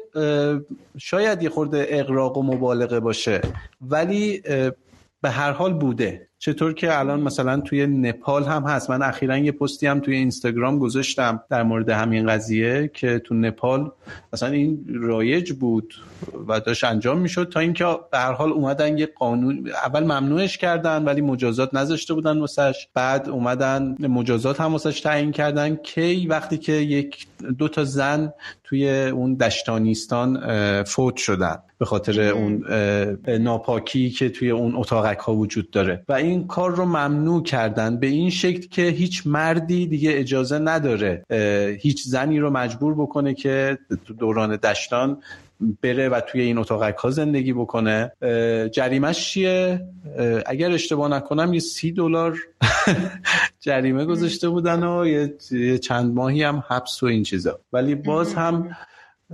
شاید 0.98 1.44
یه 1.44 1.50
خورده 1.50 1.86
اقراق 1.90 2.38
و 2.38 2.44
مبالغه 2.44 3.00
باشه 3.00 3.42
ولی 3.82 4.42
به 5.22 5.30
هر 5.30 5.52
حال 5.52 5.74
بوده. 5.74 6.29
چطور 6.40 6.74
که 6.74 7.00
الان 7.00 7.22
مثلا 7.22 7.60
توی 7.60 7.88
نپال 7.88 8.44
هم 8.44 8.64
هست. 8.64 8.90
من 8.90 9.02
اخیرا 9.02 9.38
یه 9.38 9.52
پستی 9.52 9.88
هم 9.88 10.00
توی 10.00 10.16
اینستاگرام 10.16 10.80
گذاشتم 10.80 11.44
در 11.50 11.64
مورد 11.64 11.90
همین 11.90 12.28
قضیه 12.28 12.92
که 12.94 13.20
تو 13.20 13.36
نپال 13.36 13.92
مثلا 14.34 14.50
این 14.50 14.86
رایج 14.94 15.54
بود 15.54 15.94
و 16.48 16.60
داشت 16.60 16.84
انجام 16.84 17.18
می‌شد 17.18 17.50
تا 17.54 17.60
اینکه 17.60 17.86
به 18.12 18.18
هر 18.18 18.32
حال 18.32 18.52
اومدن 18.52 18.98
یه 18.98 19.10
قانون 19.18 19.70
اول 19.86 20.04
ممنوعش 20.04 20.58
کردن 20.58 21.04
ولی 21.04 21.22
مجازات 21.22 21.74
نذاشته 21.74 22.14
بودن 22.14 22.38
واسش. 22.38 22.88
بعد 22.94 23.30
اومدن 23.30 23.96
مجازات 24.00 24.62
هم 24.62 24.72
واسش 24.72 25.02
تعیین 25.02 25.32
کردن 25.32 25.76
کی 25.76 26.28
وقتی 26.28 26.58
که 26.58 26.72
یک 26.72 27.28
دو 27.58 27.68
تا 27.68 27.84
زن 27.84 28.34
توی 28.64 28.90
اون 28.90 29.36
دشتانیستان 29.36 30.44
فوت 30.84 31.16
شدن 31.16 31.58
به 31.80 31.86
خاطر 31.86 32.22
اون 32.22 32.64
ناپاکی 33.28 34.10
که 34.10 34.30
توی 34.30 34.50
اون 34.52 34.76
اتاقک 34.76 35.18
ها 35.18 35.36
وجود 35.36 35.72
داره. 35.72 36.04
و 36.10 36.14
این 36.14 36.29
کار 36.38 36.76
رو 36.76 36.86
ممنوع 36.86 37.44
کردن. 37.44 37.98
به 37.98 38.08
این 38.08 38.30
شکل 38.30 38.68
که 38.68 38.82
هیچ 38.82 39.24
مردی 39.26 39.88
دیگه 39.88 40.12
اجازه 40.14 40.60
نداره 40.60 41.26
هیچ 41.82 42.04
زنی 42.04 42.40
رو 42.40 42.50
مجبور 42.50 42.96
بکنه 42.96 43.34
که 43.34 43.78
تو 44.06 44.14
دوران 44.14 44.56
دشتان 44.56 45.22
بره 45.82 46.10
و 46.10 46.22
توی 46.22 46.42
این 46.42 46.58
اتاقک 46.58 46.96
ها 46.96 47.10
زندگی 47.10 47.54
بکنه. 47.54 48.12
جریمش 48.72 49.30
چیه؟ 49.30 49.82
اگر 50.46 50.72
اشتباه 50.72 51.12
نکنم 51.12 51.54
یه 51.54 51.60
سی 51.60 51.92
دلار 51.92 52.40
جریمه 53.66 54.06
گذاشته 54.06 54.50
بودن 54.50 54.84
و 54.84 55.08
یه 55.52 55.78
چند 55.78 56.14
ماهی 56.14 56.44
هم 56.44 56.64
حبس 56.68 57.04
و 57.04 57.06
این 57.06 57.24
چیزا. 57.24 57.60
ولی 57.74 57.96
باز 57.96 58.34
هم 58.34 58.76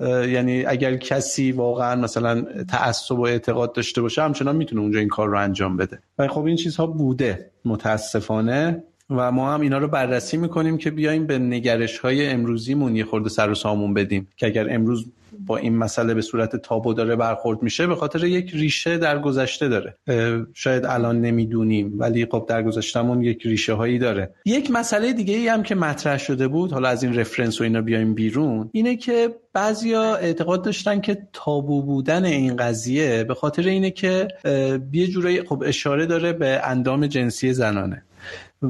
یعنی 0.03 0.65
اگر 0.65 0.95
کسی 0.95 1.51
واقعا 1.51 1.95
مثلا 2.01 2.45
تعصب 2.63 3.19
و 3.19 3.21
اعتقاد 3.21 3.73
داشته 3.73 4.01
باشه 4.01 4.21
همچنان 4.21 4.55
می‌تونه 4.55 4.81
اونجا 4.81 4.99
این 4.99 5.07
کار 5.07 5.29
رو 5.29 5.39
انجام 5.39 5.77
بده. 5.77 5.99
و 6.19 6.27
خب 6.27 6.45
این 6.45 6.55
چیزها 6.55 6.87
بوده 6.87 7.51
متاسفانه. 7.65 8.83
و 9.09 9.31
ما 9.31 9.53
هم 9.53 9.61
اینا 9.61 9.77
رو 9.77 9.87
بررسی 9.87 10.37
می‌کنیم 10.37 10.77
که 10.77 10.91
بیایم 10.91 11.27
به 11.27 11.39
نگرش 11.39 11.99
های 11.99 12.27
امروزیمون 12.27 12.95
یه 12.95 13.03
خورده 13.03 13.29
سر 13.29 13.49
و 13.49 13.55
سامون 13.55 13.93
بدیم 13.93 14.27
که 14.37 14.45
اگر 14.45 14.73
امروز 14.73 15.05
با 15.45 15.57
این 15.57 15.77
مسئله 15.77 16.13
به 16.13 16.21
صورت 16.21 16.55
تابو 16.55 16.93
داره 16.93 17.15
برخورد 17.15 17.63
میشه 17.63 17.87
به 17.87 17.95
خاطر 17.95 18.23
یک 18.23 18.51
ریشه 18.53 18.97
در 18.97 19.19
گذشته 19.19 19.67
داره. 19.67 19.97
شاید 20.53 20.85
الان 20.85 21.21
نمی‌دونیم 21.21 21.93
ولی 21.99 22.25
خب 22.25 22.45
در 22.49 22.63
گذشتهمون 22.63 23.21
یک 23.21 23.41
ریشه 23.45 23.73
هایی 23.73 23.99
داره. 23.99 24.33
یک 24.45 24.71
مسئله 24.71 25.13
دیگه 25.13 25.33
ای 25.33 25.47
هم 25.47 25.63
که 25.63 25.75
مطرح 25.75 26.17
شده 26.17 26.47
بود 26.47 26.71
حالا 26.71 26.89
از 26.89 27.03
این 27.03 27.15
رفرنس 27.15 27.61
و 27.61 27.63
اینا 27.63 27.81
بیایم 27.81 28.13
بیرون 28.13 28.69
اینه 28.73 28.95
که 28.95 29.35
بعضیا 29.53 30.15
اعتقاد 30.15 30.63
داشتن 30.63 31.01
که 31.01 31.17
تابو 31.33 31.81
بودن 31.81 32.25
این 32.25 32.55
قضیه 32.55 33.23
به 33.23 33.33
خاطر 33.33 33.67
اینه 33.67 33.91
که 33.91 34.27
یه 34.93 35.07
جورایی 35.07 35.41
خب 35.41 35.63
اشاره 35.65 36.05
داره 36.05 36.33
به 36.33 36.61
اندام 36.63 37.07
جنسی 37.07 37.53
زنانه. 37.53 38.04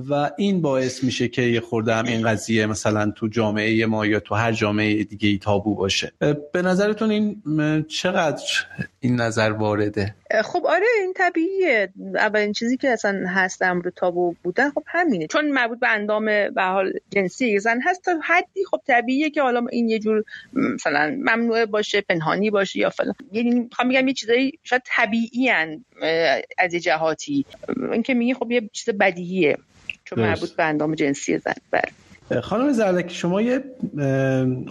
و 0.09 0.31
این 0.37 0.61
باعث 0.61 1.03
میشه 1.03 1.27
که 1.27 1.41
یه 1.41 1.59
خورده 1.59 1.95
هم 1.95 2.05
این 2.05 2.27
قضیه 2.27 2.65
مثلا 2.65 3.11
تو 3.11 3.27
جامعه 3.27 3.85
ما 3.85 4.05
یا 4.05 4.19
تو 4.19 4.35
هر 4.35 4.51
جامعه 4.51 5.03
دیگه 5.03 5.29
ای 5.29 5.37
تابو 5.37 5.75
باشه. 5.75 6.11
به 6.51 6.61
نظرتون 6.61 7.11
این 7.11 7.41
چقدر 7.87 8.43
این 8.99 9.15
نظر 9.15 9.51
وارده؟ 9.51 10.15
خب 10.43 10.65
آره 10.65 10.85
این 11.01 11.13
طبیعیه. 11.13 11.89
اولین 12.15 12.53
چیزی 12.53 12.77
که 12.77 12.89
اصلا 12.89 13.23
هست 13.27 13.63
مورد 13.63 13.93
تابو 13.95 14.35
بودن 14.43 14.69
خب 14.69 14.83
همینه. 14.87 15.27
چون 15.27 15.51
مربوط 15.51 15.79
به 15.79 15.89
اندام 15.89 16.25
به 16.25 16.63
حال 16.63 16.93
جنسی 17.09 17.59
زن 17.59 17.79
هست 17.83 18.05
تا 18.05 18.11
حدی 18.23 18.65
خب 18.71 18.81
طبیعیه 18.87 19.29
که 19.29 19.41
حالا 19.41 19.65
این 19.71 19.89
یه 19.89 19.99
جور 19.99 20.23
مثلا 20.53 21.17
ممنوعه 21.19 21.65
باشه 21.65 22.01
پنهانی 22.01 22.49
باشه 22.49 22.79
یا 22.79 22.89
فلان. 22.89 23.15
یعنی 23.31 23.59
می‌خوام 23.59 23.87
میگم 23.87 24.07
یه 24.07 24.13
چیزایی 24.13 24.59
شاید 24.63 24.81
طبیعی 24.85 25.49
از 26.57 26.71
جهاتی. 26.71 27.45
اینکه 27.91 28.13
میگی 28.13 28.33
خب 28.33 28.51
یه 28.51 28.69
چیز 28.73 28.89
بدیهیه. 28.89 29.57
چون 30.05 30.19
مربوط 30.19 30.55
به 30.55 30.63
اندام 30.63 30.95
جنسی 30.95 31.37
زن. 31.37 31.53
بله. 31.71 32.41
خانم 32.41 32.71
زرلکی 32.71 33.15
شما 33.15 33.41
یه 33.41 33.63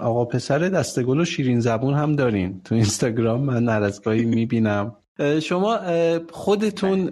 آقا 0.01 0.25
پسر 0.25 0.59
دستگل 0.59 1.21
و 1.21 1.25
شیرین 1.25 1.61
زبون 1.61 1.95
هم 1.95 2.17
دارین 2.17 2.61
تو 2.65 2.75
اینستاگرام. 2.75 3.41
من 3.41 3.65
نرزگاهی 3.65 4.25
می‌بینم. 4.25 4.97
شما 5.43 5.81
خودتون 6.31 7.07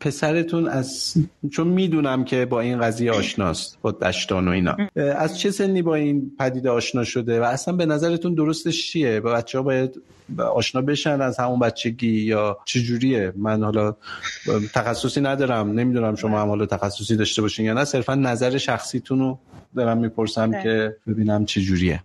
پسرتون 0.00 0.68
از 0.68 1.14
چون 1.52 1.68
می‌دونم 1.68 2.24
که 2.24 2.44
با 2.44 2.60
این 2.60 2.80
قضیه 2.80 3.12
آشناست 3.12 3.78
با 3.82 3.90
دشتان 3.90 4.48
و 4.48 4.50
اینا. 4.50 4.76
از 4.96 5.38
چه 5.38 5.50
سنی 5.50 5.82
با 5.82 5.94
این 5.94 6.32
پدیده 6.38 6.70
آشنا 6.70 7.04
شده؟ 7.04 7.40
و 7.40 7.42
اصلا 7.42 7.76
به 7.76 7.86
نظرتون 7.86 8.34
درستش 8.34 8.92
چیه؟ 8.92 9.20
با 9.20 9.32
بچه 9.32 9.58
ها 9.58 9.64
باید 9.64 10.02
آشنا 10.54 10.82
بشن 10.82 11.20
از 11.20 11.38
همون 11.38 11.58
بچگی 11.58 12.08
یا 12.08 12.58
چجوریه؟ 12.64 13.32
من 13.36 13.62
حالا 13.62 13.96
تخصصی 14.74 15.20
ندارم 15.20 15.70
نمی‌دونم 15.72 16.14
شما 16.14 16.40
هم 16.40 16.48
حالا 16.48 16.66
تخصصی 16.66 17.16
داشته 17.16 17.42
باشین 17.42 17.66
یا 17.66 17.72
نه. 17.72 17.84
صرفا 17.84 18.14
نظر 18.14 18.58
شخصیتون 18.58 19.18
رو 19.18 19.38
دارم 19.76 19.98
می‌پرسم 19.98 20.50
بله. 20.50 20.62
که 20.62 20.96
ببینم 21.06 21.44
چجوریه. 21.44 22.02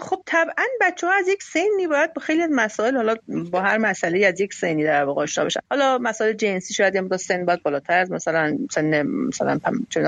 خب 0.00 0.22
طبعا 0.26 0.64
بچه 0.80 1.06
ها 1.06 1.12
از 1.12 1.28
یک 1.28 1.42
سنی 1.42 1.86
باید 1.90 2.14
با 2.14 2.22
خیلی 2.22 2.46
مسائل 2.46 2.96
حالا 2.96 3.16
با 3.50 3.60
هر 3.60 3.78
مسئله 3.78 4.26
از 4.26 4.40
یک 4.40 4.54
سنی 4.54 4.84
در 4.84 5.04
واقع 5.04 5.22
آشنا 5.22 5.44
بشن. 5.44 5.60
حالا 5.70 5.98
مسائل 5.98 6.32
جنسی 6.32 6.74
شاید 6.74 7.08
با 7.08 7.16
سن 7.16 7.44
باید 7.44 7.62
بالاتر 7.62 7.98
از 7.98 8.12
مثلا 8.12 8.58
سن 8.70 9.02
مثلا 9.02 9.58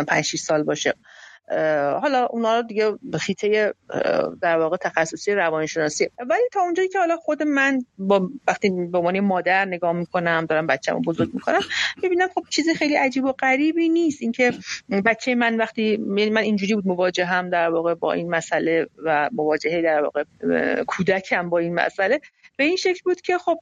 5 0.08 0.24
6 0.24 0.38
سال 0.38 0.62
باشه. 0.62 0.94
حالا 2.02 2.26
اونا 2.30 2.56
رو 2.56 2.62
دیگه 2.62 2.92
خیته 3.20 3.74
در 4.42 4.58
واقع 4.58 4.76
تخصصی 4.76 5.32
روانشناسی. 5.32 6.10
ولی 6.18 6.42
تا 6.52 6.60
اونجایی 6.60 6.88
که 6.88 6.98
حالا 6.98 7.16
خود 7.16 7.42
من 7.42 7.84
با 7.98 8.30
وقتی 8.46 8.70
به 8.70 8.98
عنوان 8.98 9.20
مادر 9.20 9.64
نگاه 9.64 9.92
می‌کنم 9.92 10.46
دارم 10.48 10.66
بچه‌مو 10.66 11.00
بزرگ 11.00 11.34
می‌کنم 11.34 11.60
می‌بینم 12.02 12.28
خب 12.34 12.44
چیز 12.50 12.68
خیلی 12.76 12.94
عجیب 12.96 13.24
و 13.24 13.32
غریبی 13.32 13.88
نیست. 13.88 14.22
اینکه 14.22 14.52
بچه 15.04 15.34
من 15.34 15.56
وقتی 15.56 15.82
یعنی 15.82 16.30
من 16.30 16.40
اینجوری 16.40 16.74
بود 16.74 16.86
مواجه 16.86 17.24
هم 17.24 17.50
در 17.50 17.68
واقع 17.68 17.94
با 17.94 18.12
این 18.12 18.30
مسئله 18.30 18.86
و 19.04 19.30
مواجهه 19.32 19.82
در 19.82 20.02
واقع 20.02 20.24
کودکم 20.86 21.50
با 21.50 21.58
این 21.58 21.74
مسئله. 21.74 22.20
به 22.56 22.64
این 22.64 22.76
شکل 22.76 23.00
بود 23.04 23.20
که 23.20 23.38
خب 23.38 23.58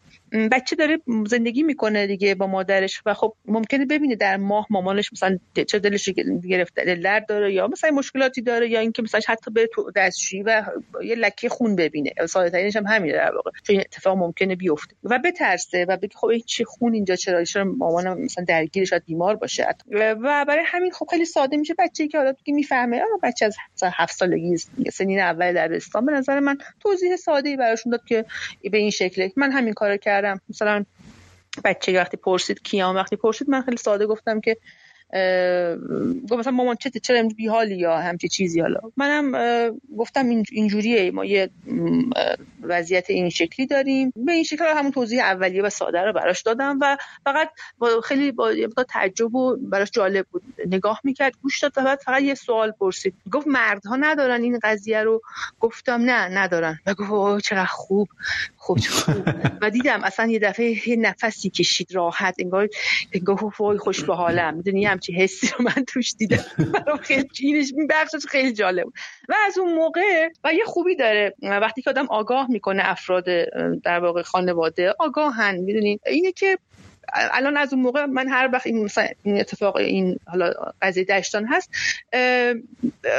بچه 0.53 0.77
داره 0.77 0.99
زندگی 1.27 1.63
می‌کنه 1.63 2.07
دیگه 2.07 2.35
با 2.35 2.47
مادرش 2.47 3.03
و 3.07 3.15
خب 3.15 3.35
ممکنه 3.45 3.87
ببینه 3.87 4.17
در 4.17 4.37
ماه 4.37 4.67
مامانش 4.71 5.13
مثلا 5.13 5.39
چه 5.67 5.79
دلش 5.79 6.09
گرفته 6.49 6.95
درد 6.95 7.27
داره 7.27 7.53
یا 7.53 7.67
مثلا 7.67 7.91
مشکلاتی 7.91 8.43
داره 8.43 8.69
یا 8.69 8.81
اینکه 8.81 9.03
مثلا 9.03 9.21
حتی 9.29 9.51
به 9.51 9.69
تو 9.75 9.91
دستشویی 9.97 10.43
و 10.43 10.65
یه 11.05 11.15
لکه 11.15 11.49
خون 11.49 11.77
ببینه. 11.77 12.11
ساده 12.29 12.51
ترینش 12.51 12.77
هم 12.77 12.87
همینه 12.87 13.15
در 13.15 13.35
واقع. 13.35 13.51
چون 13.63 13.77
اتفاق 13.77 14.19
ممکنه 14.19 14.57
بیفته. 14.57 14.97
و 15.05 15.19
بترسه 15.25 15.85
و 15.89 15.97
بگه 15.97 16.15
خب 16.15 16.27
این 16.27 16.43
چه 16.47 16.65
خون 16.65 16.95
اینجا 16.95 17.17
چرا 17.17 17.45
چرا 17.45 17.65
مامانم 17.65 18.21
مثلا 18.21 18.45
درگیر 18.45 18.85
شاید 18.85 19.05
بیمار 19.05 19.37
باشه. 19.37 19.67
و 19.99 20.45
برای 20.49 20.65
همین 20.67 20.91
خب 20.91 21.07
خیلی 21.11 21.25
ساده 21.25 21.57
میشه 21.57 21.75
بچه‌ای 21.79 22.09
که 22.09 22.19
حالا 22.19 22.33
دیگه 22.33 22.55
می‌فهمه 22.55 23.03
بچه 23.23 23.45
از 23.45 23.57
هفت 23.83 24.17
سالگی 24.17 24.57
سنین 24.93 25.21
اول 25.21 25.53
دبستان 25.53 26.07
به 26.07 26.13
نظر 26.13 26.41
من 26.41 26.59
توضیح 26.81 27.17
ساده 27.17 27.49
ای 27.49 27.57
براشون 27.57 27.93
داد 27.93 28.05
که 28.05 28.25
به 28.71 28.80
این 28.81 28.91
شکله 28.91 29.33
من 29.37 29.53
همین 29.53 29.75
کارو 29.75 29.97
کردم. 29.97 30.41
مثلا 30.49 30.85
بچه 31.65 32.01
وقتی 32.01 32.17
پرسید 32.17 32.63
کیام 32.63 32.97
وقتی 32.97 33.17
پرسید 33.17 33.51
من 33.51 33.63
خیلی 33.63 33.77
ساده 33.77 34.07
گفتم 34.07 34.41
که 34.41 34.57
گفت 36.31 36.33
مثلا 36.33 36.53
مامان 36.53 36.77
چه 36.77 36.91
چرا 36.91 37.19
امروز 37.19 37.35
بیحالی 37.35 37.77
یا 37.77 37.99
همچی 37.99 38.29
چیزی 38.29 38.61
حالا؟ 38.61 38.81
منم 38.97 39.81
گفتم 39.99 40.27
اینجوریه 40.53 41.11
ما 41.11 41.25
یه 41.25 41.51
وضعیت 42.63 43.11
این 43.11 43.29
شکلی 43.29 43.67
داریم. 43.67 44.13
به 44.17 44.33
این 44.33 44.45
شکل 44.45 44.65
همون 44.77 44.93
توضیح 44.93 45.23
اولیه 45.23 45.63
و 45.63 45.71
ساده 45.71 46.01
رو 46.01 46.13
براش 46.13 46.43
دادم 46.43 46.79
و 46.81 46.97
فقط 47.25 47.51
با 47.79 48.01
خیلی 48.01 48.33
با 48.33 48.85
تعجب 48.89 49.35
و 49.35 49.57
براش 49.57 49.91
جالب 49.91 50.27
بود. 50.31 50.43
نگاه 50.67 51.01
می‌کرد 51.05 51.33
گوش 51.43 51.61
داد 51.61 51.73
و 51.77 51.97
فقط 51.97 52.23
یه 52.23 52.35
سوال 52.35 52.71
پرسید. 52.71 53.15
گفت 53.33 53.47
مردها 53.47 53.97
ندارن 53.97 54.43
این 54.43 54.59
قضیه 54.63 55.03
رو؟ 55.03 55.23
گفتم 55.61 56.01
نه 56.01 56.39
ندارن. 56.39 56.79
و 56.87 56.95
گفت 56.95 57.45
چقدر 57.45 57.65
خوب. 57.65 58.09
خوب. 58.57 58.79
و 59.63 59.71
دیدم 59.71 60.05
اصلا 60.05 60.27
یه 60.27 60.39
دفعه 60.39 60.89
یه 60.89 60.97
نفسی 60.97 61.51
کشید 61.51 61.95
راحت 61.95 62.35
انگار 62.39 62.69
گفت 63.27 63.61
وای 63.61 63.79
خوش 63.79 64.05
به 64.05 64.15
حالم 64.15 64.55
می‌دونی 64.55 64.87
همچی 65.01 65.13
حسی 65.13 65.47
رو 65.59 65.65
من 65.65 65.85
توش 65.85 66.15
دیدم. 66.19 66.45
خیلی 67.03 67.29
اینش 67.41 67.73
این 67.77 67.87
بخشش 67.87 68.27
خیلی 68.29 68.53
جالب 68.53 68.87
و 69.29 69.35
از 69.47 69.59
اون 69.59 69.75
موقع 69.75 70.29
و 70.45 70.55
یه 70.55 70.65
خوبی 70.65 70.97
داره. 70.97 71.35
وقتی 71.43 71.83
که 71.83 71.91
آدم 71.91 72.07
آگاه 72.07 72.51
می‌کنه 72.51 72.83
افراد 72.85 73.25
در 73.85 74.01
واقع 74.01 74.23
خانواده 74.23 74.95
آگاهن. 74.99 75.57
می‌دونین 75.57 75.99
اینه 76.07 76.33
که 76.33 76.59
الان 77.15 77.57
از 77.57 77.73
اون 77.73 77.83
موقع 77.83 78.05
من 78.07 78.29
هر 78.29 78.51
وقت 78.53 78.67
این 78.67 78.85
مثلا 78.85 79.09
این 79.23 79.41
اتفاق 79.41 79.77
این 79.77 80.17
حالا 80.27 80.53
قضیه 80.83 81.05
دشتان 81.05 81.47
هست 81.47 81.71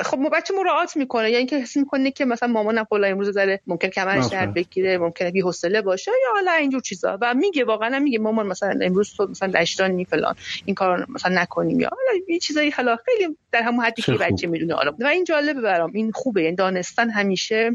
خب 0.03 0.29
بچه 0.33 0.53
مراعات 0.53 0.97
می‌کنه. 0.97 1.23
یعنی 1.23 1.37
اینکه 1.37 1.57
حس 1.57 1.77
می‌کنه 1.77 2.11
که 2.11 2.25
مثلا 2.25 2.49
مامانم 2.49 2.87
خلا 2.89 3.07
امروز 3.07 3.29
زره 3.29 3.59
ممکن 3.67 3.87
کمرش 3.87 4.25
درد 4.25 4.53
بگیره 4.53 4.97
ممکنه 4.97 5.31
بی 5.31 5.41
حوصله 5.41 5.81
باشه 5.81 6.11
یا 6.23 6.33
حالا 6.33 6.51
اینجور 6.51 6.81
چیزا. 6.81 7.17
و 7.21 7.33
میگه 7.33 7.63
واقعا 7.63 7.99
میگه 7.99 8.19
مامان 8.19 8.47
مثلا 8.47 8.79
امروز 8.81 9.13
تو 9.13 9.27
مثلا 9.27 9.51
دشتانی 9.51 10.05
فلان 10.05 10.35
این 10.65 10.75
کار 10.75 11.05
مثلا 11.09 11.41
نکنیم 11.41 11.79
یا 11.79 11.89
حالا 11.89 12.23
این 12.27 12.39
چیزایی 12.39 12.69
حالا 12.69 12.97
خیلی 13.05 13.37
در 13.51 13.61
همون 13.61 13.85
حدی 13.85 14.01
که 14.01 14.11
بچه 14.11 14.47
می‌دونه 14.47 14.75
حالا. 14.75 14.95
و 14.99 15.05
این 15.05 15.23
جالبه 15.23 15.61
برام. 15.61 15.91
این 15.93 16.11
خوبه. 16.11 16.41
این 16.41 16.55
دانستن 16.55 17.09
همیشه 17.09 17.71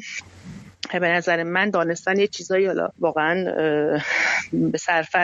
به 0.92 1.08
نظر 1.08 1.42
من 1.42 1.70
دانستن 1.70 2.18
یه 2.18 2.26
چیزایی 2.26 2.66
حالا 2.66 2.88
واقعا 2.98 3.44
به 4.52 4.78
صرف 4.78 5.16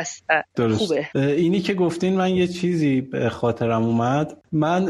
خوبه. 0.79 1.09
اینی 1.15 1.61
که 1.61 1.75
گفتین 1.75 2.17
من 2.17 2.31
یه 2.31 2.47
چیزی 2.47 3.01
به 3.01 3.29
خاطرم 3.29 3.83
اومد. 3.83 4.37
من 4.53 4.87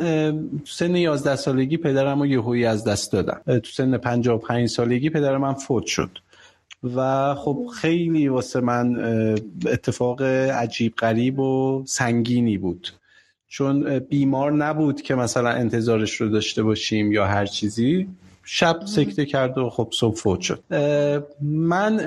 تو 0.64 0.72
سن 0.72 0.96
11 0.96 1.36
سالگی 1.36 1.76
پدرم 1.76 2.20
رو 2.20 2.26
یهویی 2.26 2.64
از 2.64 2.84
دست 2.84 3.12
دادم. 3.12 3.40
تو 3.46 3.70
سن 3.72 3.96
55 3.98 4.68
سالگی 4.68 5.10
پدر 5.10 5.36
من 5.36 5.54
فوت 5.54 5.86
شد. 5.86 6.18
و 6.94 7.34
خب 7.34 7.66
خیلی 7.80 8.28
واسه 8.28 8.60
من 8.60 8.96
اتفاق 9.66 10.22
عجیب 10.22 10.94
غریب 10.94 11.38
و 11.38 11.84
سنگینی 11.86 12.58
بود. 12.58 12.88
چون 13.48 13.98
بیمار 13.98 14.52
نبود 14.52 15.02
که 15.02 15.14
مثلا 15.14 15.50
انتظارش 15.50 16.20
رو 16.20 16.28
داشته 16.28 16.62
باشیم 16.62 17.12
یا 17.12 17.26
هر 17.26 17.46
چیزی. 17.46 18.08
شب 18.44 18.80
سکته 18.84 19.26
کرد 19.26 19.58
و 19.58 19.70
خب 19.70 19.88
صبح 19.92 20.16
فوت 20.16 20.40
شد. 20.40 20.62
من 21.40 22.00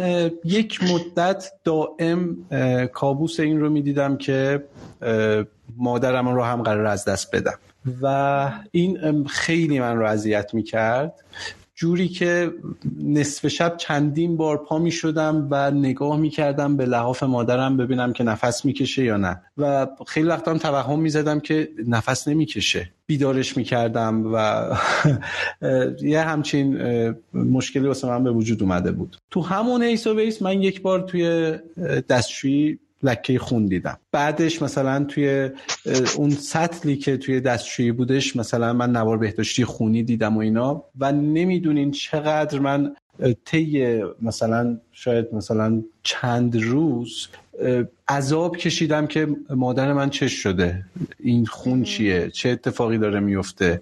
یک 0.43 0.79
مدت 0.83 1.51
دائم 1.63 2.37
کابوس 2.93 3.39
این 3.39 3.59
رو 3.59 3.69
می‌دیدم 3.69 4.17
که 4.17 4.63
مادرم 5.77 6.27
رو 6.27 6.43
هم 6.43 6.61
قرار 6.61 6.85
از 6.85 7.05
دست 7.05 7.35
بدم. 7.35 7.59
و 8.01 8.51
این 8.71 9.27
خیلی 9.27 9.79
من 9.79 9.97
رو 9.97 10.05
اذیت 10.05 10.53
می‌کرد. 10.53 11.13
جوری 11.75 12.07
که 12.07 12.51
نصف 13.03 13.47
شب 13.47 13.77
چندین 13.77 14.37
بار 14.37 14.57
پا 14.57 14.79
می 14.79 14.91
شدم 14.91 15.47
و 15.51 15.71
نگاه 15.71 16.17
می 16.17 16.29
کردم 16.29 16.77
به 16.77 16.85
لحاف 16.85 17.23
مادرم 17.23 17.77
ببینم 17.77 18.13
که 18.13 18.23
نفس 18.23 18.65
می‌کشه 18.65 19.03
یا 19.03 19.17
نه. 19.17 19.41
و 19.57 19.87
خیلی 20.07 20.27
وقتا 20.27 20.51
هم 20.51 20.57
توهم 20.57 20.99
می 20.99 21.09
زدم 21.09 21.39
که 21.39 21.69
نفس 21.87 22.27
نمی‌کشه 22.27 22.89
بیدارش 23.07 23.57
می 23.57 23.63
کردم 23.63 24.33
و 24.33 24.65
یه 26.01 26.21
همچین 26.21 26.77
مشکلی 27.33 27.87
واسه 27.87 28.07
من 28.07 28.23
به 28.23 28.31
وجود 28.31 28.63
اومده 28.63 28.91
بود. 28.91 29.17
تو 29.31 29.41
همون 29.41 29.81
ایس 29.81 30.07
و 30.07 30.15
بیس 30.15 30.41
من 30.41 30.61
یک 30.61 30.81
بار 30.81 30.99
توی 30.99 31.53
دستشویی 32.09 32.79
لکه 33.05 33.39
خون 33.39 33.65
دیدم 33.65 33.97
بعدش 34.11 34.61
مثلا 34.61 35.03
توی 35.03 35.49
اون 36.17 36.29
سطلی 36.29 36.97
که 36.97 37.17
توی 37.17 37.41
دستشویی 37.41 37.91
بودش 37.91 38.35
مثلا 38.35 38.73
من 38.73 38.91
نوار 38.91 39.17
بهداشتی 39.17 39.65
خونی 39.65 40.03
دیدم 40.03 40.37
و 40.37 40.39
اینا 40.39 40.83
و 40.99 41.11
نمی‌دونین 41.11 41.91
چقدر 41.91 42.59
من 42.59 42.95
طی 43.45 44.01
مثلا 44.21 44.77
شاید 44.97 45.33
مثلا 45.33 45.81
چند 46.03 46.63
روز 46.63 47.27
عذاب 48.07 48.57
کشیدم 48.57 49.07
که 49.07 49.27
مادر 49.49 49.93
من 49.93 50.09
چش 50.09 50.33
شده. 50.33 50.85
این 51.19 51.45
خون 51.45 51.83
چیه؟ 51.83 52.29
چه 52.29 52.49
اتفاقی 52.49 52.97
داره 52.97 53.19
میفته؟ 53.19 53.81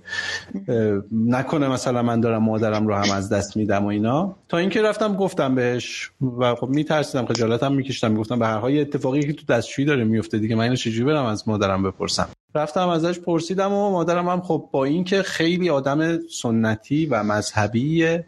نکنه 1.11 1.67
مثلا 1.67 2.03
من 2.03 2.19
دارم 2.19 2.43
مادرم 2.43 2.87
رو 2.87 2.95
هم 2.95 3.11
از 3.11 3.29
دست 3.29 3.57
میدم 3.57 3.85
و 3.85 3.87
اینا. 3.87 4.35
تا 4.49 4.57
اینکه 4.57 4.81
رفتم 4.81 5.15
گفتم 5.15 5.55
بهش 5.55 6.11
و 6.39 6.55
خب 6.55 6.67
میترسیدم 6.67 7.25
خجالتم 7.25 7.73
میکشتم 7.73 8.15
گفتم 8.15 8.39
به 8.39 8.47
هر 8.47 8.57
حال 8.57 8.79
اتفاقی 8.79 9.21
که 9.23 9.33
تو 9.33 9.45
دستشویی 9.45 9.85
داره 9.85 10.03
میفته 10.03 10.39
دیگه 10.39 10.55
من 10.55 10.63
اینو 10.63 10.75
چجوری 10.75 11.05
برم 11.05 11.25
از 11.25 11.47
مادرم 11.47 11.83
بپرسم؟ 11.83 12.29
رفتم 12.55 12.89
ازش 12.89 13.19
پرسیدم 13.19 13.73
و 13.73 13.91
مادرم 13.91 14.29
هم 14.29 14.41
خب 14.41 14.69
با 14.71 14.85
اینکه 14.85 15.23
خیلی 15.23 15.69
آدم 15.69 16.19
سنتی 16.27 17.05
و 17.05 17.23
مذهبیه 17.23 18.25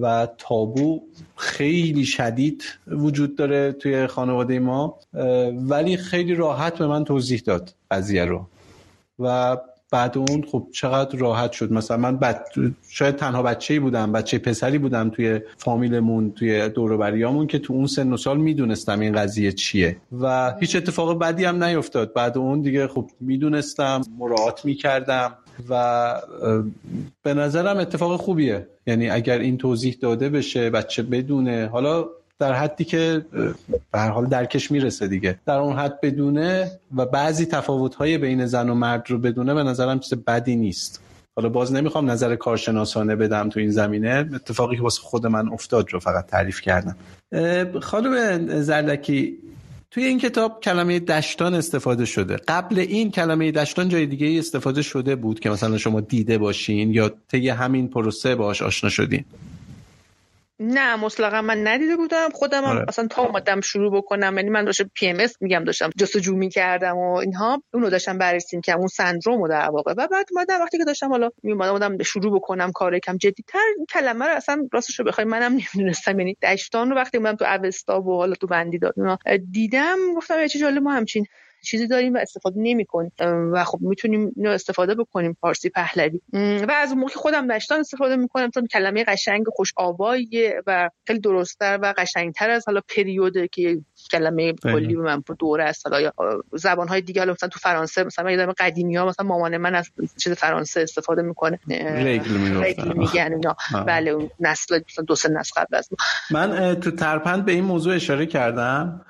و 0.00 0.28
تابو 0.38 1.02
خیلی 1.40 2.04
شدید 2.04 2.64
وجود 2.86 3.36
داره 3.36 3.72
توی 3.72 4.06
خانواده 4.06 4.58
ما 4.58 4.98
ولی 5.52 5.96
خیلی 5.96 6.34
راحت 6.34 6.78
به 6.78 6.86
من 6.86 7.04
توضیح 7.04 7.42
داد 7.44 7.74
قضیه 7.90 8.24
رو. 8.24 8.46
و 9.18 9.56
بعد 9.92 10.18
اون 10.18 10.44
خب 10.52 10.66
چقدر 10.72 11.18
راحت 11.18 11.52
شد. 11.52 11.72
مثلا 11.72 11.96
من 11.96 12.16
بد... 12.16 12.44
شاید 12.88 13.16
تنها 13.16 13.42
بچه 13.42 13.80
بودم 13.80 14.12
بچه 14.12 14.38
پسری 14.38 14.78
بودم 14.78 15.10
توی 15.10 15.40
فامیلمون 15.56 16.32
توی 16.32 16.68
دوروبریامون 16.68 17.46
که 17.46 17.58
تو 17.58 17.72
اون 17.72 17.86
سن 17.86 18.12
و 18.12 18.16
سال 18.16 18.38
می‌دونستم 18.38 19.00
این 19.00 19.12
قضیه 19.12 19.52
چیه. 19.52 19.96
و 20.20 20.54
هیچ 20.60 20.76
اتفاق 20.76 21.18
بدی 21.18 21.44
هم 21.44 21.64
نیفتاد. 21.64 22.12
بعد 22.12 22.38
اون 22.38 22.60
دیگه 22.60 22.88
خب 22.88 23.10
می‌دونستم 23.20 24.00
مراعات 24.18 24.64
می‌کردم 24.64 25.32
و 25.68 26.14
به 27.22 27.34
نظرم 27.34 27.76
اتفاق 27.76 28.20
خوبیه. 28.20 28.66
یعنی 28.86 29.10
اگر 29.10 29.38
این 29.38 29.58
توضیح 29.58 29.96
داده 30.00 30.28
بشه 30.28 30.70
بچه 30.70 31.02
بدونه 31.02 31.68
حالا 31.72 32.04
در 32.38 32.52
حدی 32.52 32.84
که 32.84 33.24
به 33.92 33.98
هر 33.98 34.10
حال 34.10 34.26
درکش 34.26 34.70
می‌رسه 34.70 35.08
دیگه. 35.08 35.38
در 35.46 35.58
اون 35.58 35.76
حد 35.76 36.00
بدونه 36.00 36.70
و 36.96 37.06
بعضی 37.06 37.46
تفاوت‌های 37.46 38.18
بین 38.18 38.46
زن 38.46 38.70
و 38.70 38.74
مرد 38.74 39.10
رو 39.10 39.18
بدونه 39.18 39.54
به 39.54 39.62
نظرم 39.62 39.98
چیز 39.98 40.14
بدی 40.14 40.56
نیست. 40.56 41.02
حالا 41.36 41.48
باز 41.48 41.72
نمی‌خوام 41.72 42.10
نظر 42.10 42.36
کارشناسانه 42.36 43.16
بدم 43.16 43.48
تو 43.48 43.60
این 43.60 43.70
زمینه. 43.70 44.28
اتفاقی 44.34 44.76
که 44.76 44.82
واسه 44.82 45.00
خود 45.02 45.26
من 45.26 45.48
افتاد 45.48 45.90
رو 45.90 46.00
فقط 46.00 46.26
تعریف 46.26 46.60
کردم. 46.60 46.96
خانم 47.80 48.46
زردکی 48.60 49.38
توی 49.90 50.04
این 50.04 50.18
کتاب 50.18 50.60
کلمه 50.60 51.00
دشتان 51.00 51.54
استفاده 51.54 52.04
شده. 52.04 52.36
قبل 52.36 52.78
این 52.78 53.10
کلمه 53.10 53.52
دشتان 53.52 53.88
جای 53.88 54.06
دیگه 54.06 54.38
استفاده 54.38 54.82
شده 54.82 55.16
بود 55.16 55.40
که 55.40 55.50
مثلا 55.50 55.78
شما 55.78 56.00
دیده 56.00 56.38
باشین 56.38 56.94
یا 56.94 57.10
طی 57.28 57.48
همین 57.48 57.88
پروسه 57.88 58.34
باش 58.34 58.62
آشنا 58.62 58.90
شدین. 58.90 59.24
نه 60.62 60.96
مطلقا 60.96 61.42
من 61.42 61.66
ندیده 61.66 61.96
بودم. 61.96 62.28
خودم 62.34 62.64
هم 62.64 62.70
آره. 62.76 62.84
اصلا 62.88 63.06
تا 63.06 63.22
اومدم 63.22 63.60
شروع 63.60 63.96
بکنم 63.96 64.36
یعنی 64.36 64.50
من 64.50 64.64
داشتم 64.64 64.90
PMS 64.94 65.42
میگم 65.42 65.64
داشتم 65.64 65.90
جستجو 65.98 66.36
می‌کردم 66.36 66.96
و 66.96 67.14
اینها. 67.14 67.62
اونو 67.74 67.90
داشتم 67.90 68.18
بررسی 68.18 68.60
که 68.60 68.72
اون 68.72 68.86
سندرومو 68.86 69.48
در 69.48 69.70
واقع. 69.70 69.92
و 69.96 70.08
بعد 70.08 70.26
اومدم 70.32 70.60
وقتی 70.60 70.78
که 70.78 70.84
داشتم 70.84 71.08
حالا 71.08 71.30
میومدم 71.42 71.96
به 71.96 72.04
شروع 72.04 72.36
بکنم 72.36 72.72
کار 72.72 72.98
کم 72.98 73.16
جدیتر. 73.16 73.58
کلمه 73.92 74.24
رو 74.24 74.34
اصلا 74.36 74.68
راستش 74.72 74.98
رو 74.98 75.04
بخوای 75.04 75.26
منم 75.26 75.52
نمی‌دونستم. 75.74 76.18
یعنی 76.18 76.36
دشتان 76.42 76.90
رو 76.90 76.96
وقتی 76.96 77.18
اومدم 77.18 77.36
تو 77.36 77.44
اوستا 77.44 78.00
و 78.00 78.16
حالا 78.16 78.34
تو 78.34 78.46
وندیداد 78.46 78.94
دیدم 79.50 79.96
گفتم 80.16 80.46
چه 80.46 80.58
جالب 80.58 80.82
ما 80.82 80.92
همچین 80.92 81.26
چیزی 81.62 81.86
داریم 81.86 82.14
و 82.14 82.18
استفاده 82.18 82.56
نمی 82.60 82.84
کنیم 82.84 83.12
و 83.52 83.64
خب 83.64 83.78
می‌تونیم 83.80 84.32
اینو 84.36 84.50
استفاده 84.50 84.94
بکنیم 84.94 85.36
فارسی 85.40 85.70
پهلوی. 85.70 86.20
و 86.68 86.72
از 86.76 86.90
اون 86.90 87.00
موقع 87.00 87.12
خودم 87.14 87.54
دشتان 87.56 87.80
استفاده 87.80 88.16
می‌کنم 88.16 88.50
چون 88.50 88.66
کلمه 88.66 89.04
قشنگ 89.04 89.44
خوش 89.52 89.72
آواییه 89.76 90.62
و 90.66 90.90
خیلی 91.06 91.18
درستتر 91.20 91.78
و 91.82 91.94
قشنگتر 91.98 92.50
از 92.50 92.64
حالا 92.66 92.80
پریوده 92.96 93.48
که 93.48 93.80
کلمه 94.10 94.52
کلی 94.52 94.96
به 94.96 95.02
من 95.02 95.22
دوره 95.38 95.64
است. 95.64 95.86
حالا 95.86 96.00
یا 96.00 96.12
زبان 96.52 96.88
های 96.88 97.00
دیگه 97.00 97.20
حالا 97.20 97.32
مثلا 97.32 97.48
تو 97.48 97.58
فرانسه 97.58 98.04
مثلا 98.04 98.30
یادم 98.30 98.52
قدیمی 98.52 98.96
ها 98.96 99.06
مثلا 99.06 99.26
مامان 99.26 99.56
من 99.56 99.74
از 99.74 99.90
چیز 100.16 100.32
فرانسه 100.32 100.80
استفاده 100.80 101.22
می‌کنه. 101.22 101.58
رگل 101.68 102.92
میگن 102.96 103.40
بله 103.86 104.30
نسل 104.40 104.80
مثلا 104.88 105.04
دو 105.04 105.14
سه 105.14 105.28
نسل 105.28 105.60
قبل 105.60 105.76
از 105.76 105.88
من 106.30 106.80
تو 106.80 106.90
ترپند 106.90 107.44
به 107.44 107.52
این 107.52 107.64
موضوع 107.64 107.94
اشاره 107.94 108.26
کردم. 108.26 109.06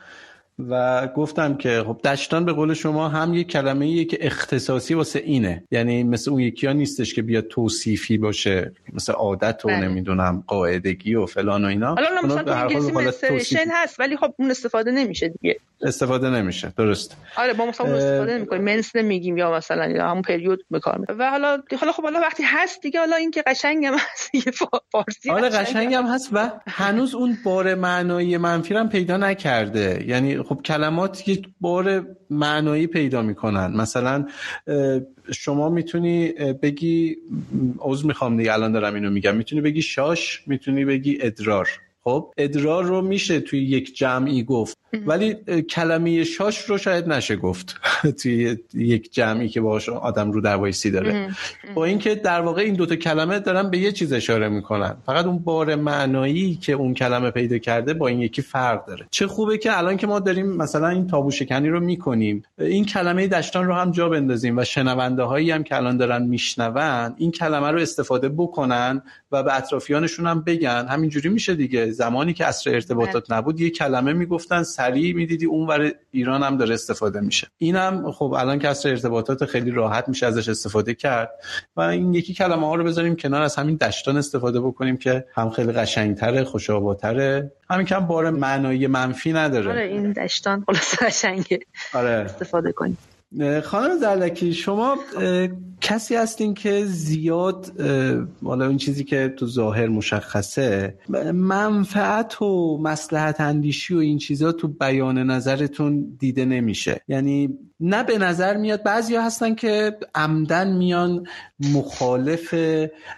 و 0.68 1.06
گفتم 1.06 1.56
که 1.56 1.84
خب 1.86 2.00
دشتان 2.04 2.44
به 2.44 2.52
قول 2.52 2.74
شما 2.74 3.08
هم 3.08 3.34
یک 3.34 3.48
کلمه 3.50 3.86
ایه 3.86 4.04
که 4.04 4.18
اختصاصی 4.20 4.94
واسه 4.94 5.18
اینه. 5.18 5.64
یعنی 5.70 6.02
مثل 6.02 6.30
اون 6.30 6.40
یکی 6.40 6.66
ها 6.66 6.72
نیستش 6.72 7.14
که 7.14 7.22
بیاد 7.22 7.44
توصیفی 7.48 8.18
باشه. 8.18 8.72
مثل 8.92 9.12
عادت 9.12 9.64
و 9.64 9.68
بله. 9.68 9.88
نمی‌دونم 9.88 10.44
قاعدگی 10.46 11.14
و 11.14 11.26
فلان 11.26 11.64
و 11.64 11.68
اینا. 11.68 11.94
حالا 11.94 12.22
مثلا 12.24 12.42
تو 12.42 12.52
انگلیسی 12.52 13.56
هست 13.70 14.00
ولی 14.00 14.16
خب 14.16 14.34
اون 14.38 14.50
استفاده 14.50 14.90
نمیشه 14.90 15.28
دیگه. 15.28 15.60
استفاده 15.82 16.30
نمیشه. 16.30 16.72
درست. 16.76 17.16
آره 17.36 17.52
با 17.52 17.66
مثلا 17.66 17.86
استفاده 17.86 18.34
نمی‌کنیم. 18.34 18.62
منس 18.62 18.96
نمیگیم 18.96 19.36
یا 19.36 19.52
مثلا 19.52 19.86
یا 19.86 20.08
همون 20.08 20.22
پریود 20.22 20.64
به 20.70 20.80
کار 20.80 21.04
و 21.18 21.30
حالا 21.30 21.62
حالا 21.80 21.92
خب 21.92 22.02
حالا 22.02 22.20
وقتی 22.20 22.42
هست 22.46 22.82
دیگه 22.82 23.00
حالا 23.00 23.16
این 23.16 23.30
که 23.30 23.42
قشنگم 23.46 23.92
هست 23.94 24.34
یه 24.34 24.52
فارسی 24.92 25.30
آره 25.30 25.48
قشنگم 25.48 26.06
هست. 26.06 26.30
و 26.32 26.50
هنوز 26.66 27.14
اون 27.14 27.38
بار 27.44 27.74
معنایی 27.74 28.36
منفی 28.36 28.74
هم 28.74 28.88
پیدا 28.88 29.16
نکرده. 29.16 30.04
یعنی 30.06 30.36
خب 30.50 30.62
کلمات 30.62 31.28
یک 31.28 31.48
بار 31.60 32.06
معنایی 32.30 32.86
پیدا 32.86 33.22
می‌کنن. 33.22 33.76
مثلا 33.76 34.26
شما 35.32 35.68
می‌تونی 35.68 36.32
بگی 36.62 37.16
عوض 37.80 38.04
می‌خوام 38.04 38.36
دیگه 38.36 38.52
الان 38.52 38.72
دارم 38.72 38.94
اینو 38.94 39.10
میگم. 39.10 39.36
می‌تونی 39.36 39.62
بگی 39.62 39.82
شاش 39.82 40.42
می‌تونی 40.46 40.84
بگی 40.84 41.18
ادرار. 41.20 41.68
خب 42.04 42.34
ادرار 42.36 42.84
رو 42.84 43.02
میشه 43.02 43.40
توی 43.40 43.64
یک 43.64 43.96
جمعی 43.96 44.42
گفت. 44.42 44.78
ولی 45.06 45.34
کلمه 45.70 46.24
شاش 46.24 46.58
رو 46.58 46.78
شاید 46.78 47.08
نشه 47.08 47.36
گفت. 47.36 47.76
توی 48.22 48.56
یک 48.74 49.12
جمعی 49.12 49.48
که 49.48 49.60
باهاش 49.60 49.88
آدم 49.88 50.32
رو 50.32 50.40
در 50.40 50.56
وایسی 50.56 50.90
داره. 50.90 51.30
با 51.74 51.84
اینکه 51.84 52.14
در 52.14 52.40
واقع 52.40 52.62
این 52.62 52.74
دوتا 52.74 52.96
کلمه 52.96 53.38
دارن 53.38 53.70
به 53.70 53.78
یه 53.78 53.92
چیز 53.92 54.12
اشاره 54.12 54.48
می‌کنن. 54.48 54.96
فقط 55.06 55.26
اون 55.26 55.38
بار 55.38 55.74
معنایی 55.74 56.54
که 56.54 56.72
اون 56.72 56.94
کلمه 56.94 57.30
پیدا 57.30 57.58
کرده 57.58 57.94
با 57.94 58.08
این 58.08 58.20
یکی 58.20 58.42
فرق 58.42 58.86
داره. 58.86 59.06
چه 59.10 59.26
خوبه 59.26 59.58
که 59.58 59.78
الان 59.78 59.96
که 59.96 60.06
ما 60.06 60.18
داریم 60.18 60.46
مثلا 60.46 60.88
این 60.88 61.06
تابو 61.06 61.30
شکنی 61.30 61.68
رو 61.68 61.80
می‌کنیم 61.80 62.42
این 62.58 62.84
کلمه 62.84 63.28
دشتان 63.28 63.66
رو 63.66 63.74
هم 63.74 63.90
جا 63.90 64.08
بندازیم 64.08 64.58
و 64.58 64.64
شنونده 64.64 65.22
هایی 65.22 65.50
هم 65.50 65.62
که 65.62 65.76
الان 65.76 65.96
دارن 65.96 66.22
میشنون 66.22 67.14
این 67.16 67.30
کلمه 67.30 67.70
رو 67.70 67.80
استفاده 67.80 68.28
بکنن 68.28 69.02
و 69.32 69.42
به 69.42 69.56
اطرافیانشون 69.56 70.26
هم 70.26 70.40
بگن. 70.40 70.86
همینجوری 70.86 71.28
میشه 71.28 71.54
دیگه. 71.54 71.90
زمانی 71.90 72.32
که 72.32 72.46
اصر 72.46 72.70
ارتباطات. 72.70 73.32
نبود 73.32 73.60
یه 73.60 73.70
کلمه 73.70 74.12
می‌گفتن 74.12 74.62
سریع 74.62 75.14
می‌دیدی 75.14 75.46
اونور 75.46 75.92
ایران 76.10 76.42
هم 76.42 76.56
داره 76.56 76.74
استفاده 76.74 77.20
میشه. 77.20 77.46
اینم 77.58 78.12
خب 78.12 78.34
الان 78.38 78.58
که 78.58 78.68
اصر 78.68 78.88
ارتباطات 78.88 79.44
خیلی 79.44 79.70
راحت 79.70 80.08
میشه 80.08 80.26
ازش 80.26 80.48
استفاده 80.48 80.94
کرد. 80.94 81.30
و 81.76 81.80
این 81.80 82.14
یکی 82.14 82.34
کلمه 82.34 82.66
ها 82.66 82.74
رو 82.74 82.84
بذاریم 82.84 83.16
کنار 83.16 83.42
از 83.42 83.56
همین 83.56 83.76
دشتان 83.76 84.16
استفاده 84.16 84.60
بکنیم 84.60 84.96
که 84.96 85.24
هم 85.34 85.50
خیلی 85.50 85.72
قشنگتره 85.72 86.44
خوشاباتره 86.44 87.52
همین 87.70 87.86
کم 87.86 88.00
بار 88.00 88.30
معنایی 88.30 88.86
منفی 88.86 89.32
نداره. 89.32 89.70
آره 89.70 89.82
این 89.82 90.12
دشتان 90.12 90.64
خلاص 90.66 91.02
قشنگه. 91.02 91.60
آره. 91.94 92.10
استفاده 92.10 92.72
کنیم. 92.72 92.98
خانم 93.64 93.96
زردکی 94.00 94.54
شما 94.54 94.96
کسی 95.80 96.14
هستین 96.14 96.54
که 96.54 96.84
زیاد 96.84 97.80
حالا 98.44 98.68
این 98.68 98.76
چیزی 98.76 99.04
که 99.04 99.34
تو 99.36 99.46
ظاهر 99.46 99.88
مشخصه 99.88 100.98
منفعت 101.34 102.42
و 102.42 102.78
مسلحت 102.78 103.40
اندیشی 103.40 103.94
و 103.94 103.98
این 103.98 104.18
چیزا 104.18 104.52
تو 104.52 104.68
بیان 104.68 105.18
نظرتون 105.18 106.16
دیده 106.18 106.44
نمیشه. 106.44 107.00
یعنی 107.08 107.58
نه 107.80 108.02
به 108.02 108.18
نظر 108.18 108.56
میاد 108.56 108.82
بعضی 108.82 109.16
هستن 109.16 109.54
که 109.54 109.96
عمدن 110.14 110.76
میان 110.76 111.26
مخالف 111.74 112.54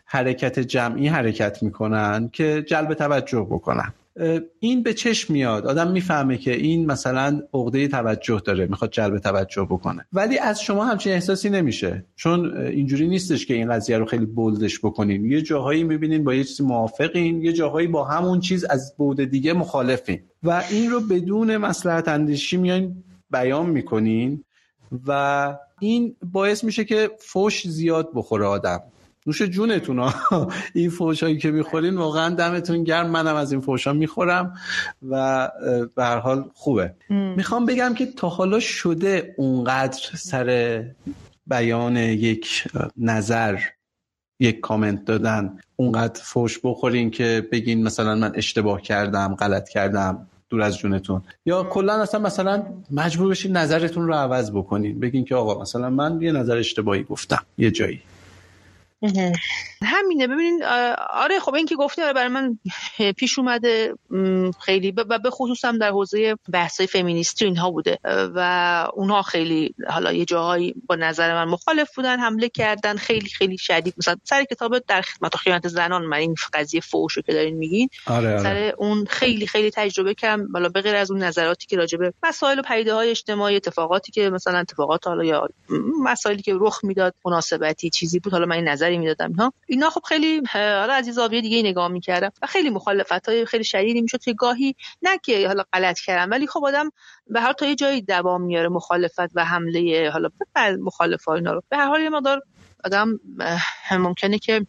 حرکت 0.04 0.58
جمعی 0.58 1.08
حرکت 1.08 1.62
می‌کنن 1.62 2.30
که 2.32 2.64
جلب 2.68 2.94
توجه 2.94 3.46
بکنن. 3.50 3.92
این 4.60 4.82
به 4.82 4.94
چشم 4.94 5.32
میاد. 5.32 5.66
آدم 5.66 5.90
می‌فهمه 5.90 6.38
که 6.38 6.52
این 6.52 6.86
مثلا 6.86 7.42
عقده 7.54 7.88
توجه 7.88 8.42
داره 8.44 8.66
می‌خواد 8.66 8.90
جلب 8.90 9.18
توجه 9.18 9.66
بکنه. 9.70 10.06
ولی 10.12 10.38
از 10.38 10.62
شما 10.62 10.84
همچین 10.84 11.12
احساسی 11.12 11.50
نمیشه. 11.50 12.04
چون 12.16 12.56
اینجوری 12.56 13.08
نیستش 13.08 13.46
که 13.46 13.54
این 13.54 13.72
قضیه 13.72 13.98
رو 13.98 14.04
خیلی 14.04 14.26
بولدش 14.26 14.78
بکنین. 14.78 15.24
یه 15.24 15.42
جاهایی 15.42 15.84
می‌بینین 15.84 16.24
با 16.24 16.34
یه 16.34 16.44
چیزی 16.44 16.62
موافقین 16.62 17.42
یه 17.42 17.52
جاهایی 17.52 17.86
با 17.86 18.04
همون 18.04 18.40
چیز 18.40 18.64
از 18.64 18.94
بود 18.96 19.20
دیگه 19.20 19.52
مخالفین. 19.52 20.20
و 20.42 20.62
این 20.70 20.90
رو 20.90 21.00
بدون 21.00 21.56
مسلحت 21.56 22.08
اندیشی 22.08 22.56
میان 22.56 23.04
بیان 23.30 23.70
می‌کنین 23.70 24.44
و 25.06 25.54
این 25.80 26.16
باعث 26.32 26.64
میشه 26.64 26.84
که 26.84 27.10
فوش 27.18 27.68
زیاد 27.68 28.08
بخوره 28.14 28.46
آدم. 28.46 28.80
نوش 29.26 29.42
جونتون 29.42 29.98
ها. 29.98 30.14
این 30.74 30.90
فوشایی 30.90 31.38
که 31.38 31.50
می‌خورین 31.50 31.96
واقعا 31.96 32.34
دمتون 32.34 32.84
گرم. 32.84 33.10
منم 33.10 33.36
از 33.36 33.52
این 33.52 33.60
فوشا 33.60 33.92
می‌خورم 33.92 34.54
و 35.08 35.48
به 35.94 36.04
هر 36.04 36.18
حال 36.18 36.44
خوبه. 36.54 36.94
می‌خوام 37.10 37.66
بگم 37.66 37.94
که 37.94 38.06
تا 38.06 38.28
حالا 38.28 38.60
شده 38.60 39.34
اونقدر 39.38 39.98
سر 40.14 40.84
بیان 41.46 41.96
یک 41.96 42.64
نظر 42.96 43.58
یک 44.40 44.60
کامنت 44.60 45.04
دادن 45.04 45.58
اونقدر 45.76 46.20
فوش 46.22 46.60
بخورین 46.64 47.10
که 47.10 47.48
بگین 47.52 47.82
مثلا 47.82 48.14
من 48.14 48.32
اشتباه 48.34 48.82
کردم 48.82 49.34
غلط 49.34 49.68
کردم 49.68 50.26
دور 50.48 50.62
از 50.62 50.78
جونتون. 50.78 51.22
یا 51.46 51.62
کلا 51.64 52.02
اصلا 52.02 52.20
مثلا 52.20 52.62
مجبور 52.90 53.28
بشین 53.28 53.56
نظرتون 53.56 54.06
رو 54.06 54.14
عوض 54.14 54.50
بکنین. 54.50 55.00
بگین 55.00 55.24
که 55.24 55.34
آقا 55.34 55.62
مثلا 55.62 55.90
من 55.90 56.22
یه 56.22 56.32
نظر 56.32 56.56
اشتباهی 56.56 57.02
گفتم 57.02 57.42
یه 57.58 57.70
جایی. 57.70 58.00
Mm-hmm. 59.03 59.34
همینه. 59.85 60.26
ببینین 60.26 60.64
آره 61.11 61.39
خب 61.39 61.55
این 61.55 61.66
که 61.66 61.76
گفتی 61.76 62.03
آره 62.03 62.12
برای 62.12 62.28
من 62.28 62.59
پیش 63.16 63.39
اومده 63.39 63.95
خیلی 64.61 64.91
و 64.91 65.18
به 65.18 65.30
خصوص 65.30 65.64
هم 65.64 65.78
در 65.78 65.91
حوزه 65.91 66.37
بحثای 66.53 66.87
فمینیستی 66.87 67.45
اینها 67.45 67.70
بوده. 67.70 67.99
و 68.35 68.89
اونها 68.95 69.22
خیلی 69.22 69.74
حالا 69.89 70.12
یه 70.12 70.24
جاهایی 70.24 70.74
با 70.87 70.95
نظر 70.95 71.35
من 71.35 71.51
مخالف 71.51 71.95
بودن 71.97 72.18
حمله 72.18 72.49
کردن 72.49 72.97
خیلی 72.97 73.28
خیلی 73.28 73.59
شدید. 73.59 73.95
مثلا 73.99 74.16
سر 74.24 74.45
کتاب 74.45 74.78
در 74.78 75.03
خدمت 75.03 75.37
خیانت 75.37 75.68
زنان 75.68 76.03
من 76.03 76.16
این 76.16 76.35
قضیه 76.53 76.80
فوشو 76.80 77.22
که 77.22 77.33
دارین 77.33 77.57
میگین 77.57 77.89
آره 78.07 78.28
آره. 78.28 78.43
سر 78.43 78.74
اون 78.78 79.05
خیلی 79.05 79.47
خیلی 79.47 79.70
تجربه 79.70 80.14
کردم 80.14 80.49
حالا 80.53 80.68
به 80.68 80.80
غیر 80.80 80.97
از 80.97 81.11
اون 81.11 81.22
نظراتی 81.22 81.66
که 81.66 81.76
راجع 81.76 81.99
به 81.99 82.12
مسائل 82.22 82.59
و 82.59 82.62
پدیده 82.62 82.95
های 82.95 83.11
اجتماعی 83.11 83.57
اتفاقاتی 83.57 84.12
که 84.12 84.30
مثلا 84.30 84.59
اتفاقات 84.59 85.07
حالا 85.07 85.24
یا 85.24 85.49
مسائلی 86.03 86.43
که 86.43 86.55
رخ 86.61 86.85
می‌داد 86.85 87.14
مناسبتی 87.24 87.91
چیزی 87.91 88.18
بود 88.18 88.33
حالا 88.33 88.47
من 88.47 88.57
این 88.57 88.68
نظری 88.68 88.99
می‌دادم 88.99 89.33
اینا 89.33 89.53
اینا 89.72 89.90
خب 89.90 90.00
خیلی 90.08 90.42
حالا 90.52 90.92
از 90.92 91.06
زاویه 91.06 91.40
دیگه 91.40 91.62
نگاه 91.62 91.88
می‌کردم 91.88 92.30
و 92.42 92.46
خیلی 92.46 92.70
مخالفت 92.70 93.28
های 93.28 93.46
خیلی 93.46 93.64
شدیدی 93.64 94.02
می‌شد 94.02 94.20
که 94.20 94.32
گاهی 94.32 94.74
نه 95.02 95.18
که 95.18 95.46
حالا 95.46 95.64
غلط 95.72 95.98
کردم 95.98 96.30
ولی 96.30 96.46
خب 96.46 96.64
آدم 96.64 96.90
به 97.26 97.40
هر 97.40 97.52
تا 97.52 97.66
یه 97.66 97.74
جایی 97.74 98.02
دوام 98.02 98.42
میاره 98.42 98.68
مخالفت 98.68 99.30
و 99.34 99.44
حمله 99.44 100.10
حالا 100.12 100.28
مخالفا 100.80 101.34
اینا 101.34 101.52
رو. 101.52 101.62
به 101.68 101.76
هر 101.76 101.86
حال 101.86 102.00
یه 102.00 102.08
مقدار 102.08 102.42
آدم 102.84 103.20
ممکنه 103.90 104.38
که 104.38 104.66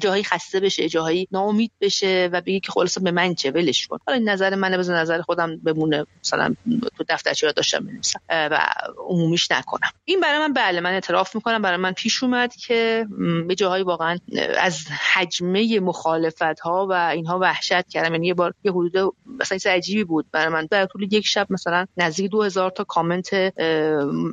جاهایی 0.00 0.24
خسته 0.24 0.60
بشه 0.60 0.88
جاهایی 0.88 1.28
ناامید 1.32 1.72
بشه 1.80 2.28
و 2.32 2.40
بگه 2.40 2.60
که 2.60 2.72
خلاص 2.72 2.98
به 2.98 3.10
من 3.10 3.34
چه 3.34 3.50
ولش 3.50 3.86
کن. 3.86 3.98
حالا 4.06 4.18
این 4.18 4.28
نظر 4.28 4.54
منه 4.54 4.78
بزن 4.78 4.94
نظر 4.94 5.22
خودم 5.22 5.56
بمونه. 5.56 6.06
مثلا 6.24 6.54
تو 6.98 7.04
دفترچه 7.08 7.46
را 7.46 7.52
داشتم 7.52 7.86
بنویسم 7.86 8.20
و 8.28 8.60
عمومیش 9.08 9.50
نکنم. 9.50 9.90
این 10.04 10.20
برای 10.20 10.38
من 10.38 10.52
بله 10.52 10.80
من 10.80 10.92
اعتراف 10.92 11.34
می‌کنم. 11.34 11.62
برای 11.62 11.76
من 11.76 11.92
پیش 11.92 12.22
اومد 12.22 12.54
که 12.54 13.06
به 13.48 13.54
جاهایی 13.54 13.84
واقعا 13.84 14.18
از 14.58 14.86
حجمه 15.12 15.80
مخالفت 15.80 16.60
ها 16.60 16.86
و 16.90 16.92
اینها 16.92 17.38
وحشت 17.38 17.88
کردم. 17.88 18.12
یعنی 18.12 18.26
یه 18.26 18.34
بار 18.34 18.54
یه 18.64 18.72
حدود 18.72 19.14
مثلا 19.40 19.72
عجیبی 19.72 20.04
بود 20.04 20.26
برای 20.32 20.48
من. 20.48 20.68
در 20.70 20.86
طول 20.86 21.12
یک 21.12 21.26
شب 21.26 21.46
مثلا 21.50 21.86
نزدیک 21.96 22.30
2000 22.30 22.70
تا 22.70 22.84
کامنت 22.84 23.54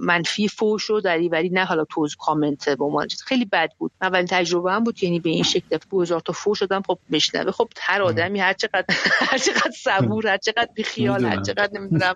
منفی 0.01 0.47
فوش 0.47 0.89
و 0.89 0.99
دریوری 0.99 1.49
نه 1.49 1.65
حالا 1.65 1.85
توز 1.89 2.15
کامنت 2.15 2.69
به 2.69 2.85
عنوان 2.85 3.07
خیلی 3.25 3.45
بد 3.45 3.69
بود. 3.77 3.91
اولین 4.01 4.25
تجربه 4.25 4.71
هم 4.71 4.83
بود 4.83 5.03
یعنی 5.03 5.19
به 5.19 5.29
این 5.29 5.44
شکل 5.45 5.77
2000 5.91 6.19
تا 6.19 6.33
فوش 6.33 6.59
شدم 6.59 6.81
خب 6.87 6.99
بشنوه. 7.11 7.51
خب 7.51 7.69
هر 7.81 8.01
آدمی 8.01 8.39
هر 8.39 8.53
چقدر 8.53 8.85
هر 9.31 9.37
چقدر 9.37 9.71
صبور 9.83 10.27
هر 10.27 10.37
چقدر 10.37 10.69
بیخیال 10.75 11.25
هر 11.25 11.41
چقدر 11.41 11.69
نمی‌دونم 11.73 12.15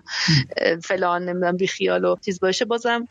فلان 0.84 1.24
نمی‌دونم 1.24 1.56
بیخیال 1.56 2.04
و 2.04 2.16
چیز 2.24 2.40
باشه 2.40 2.64
بازم 2.64 3.08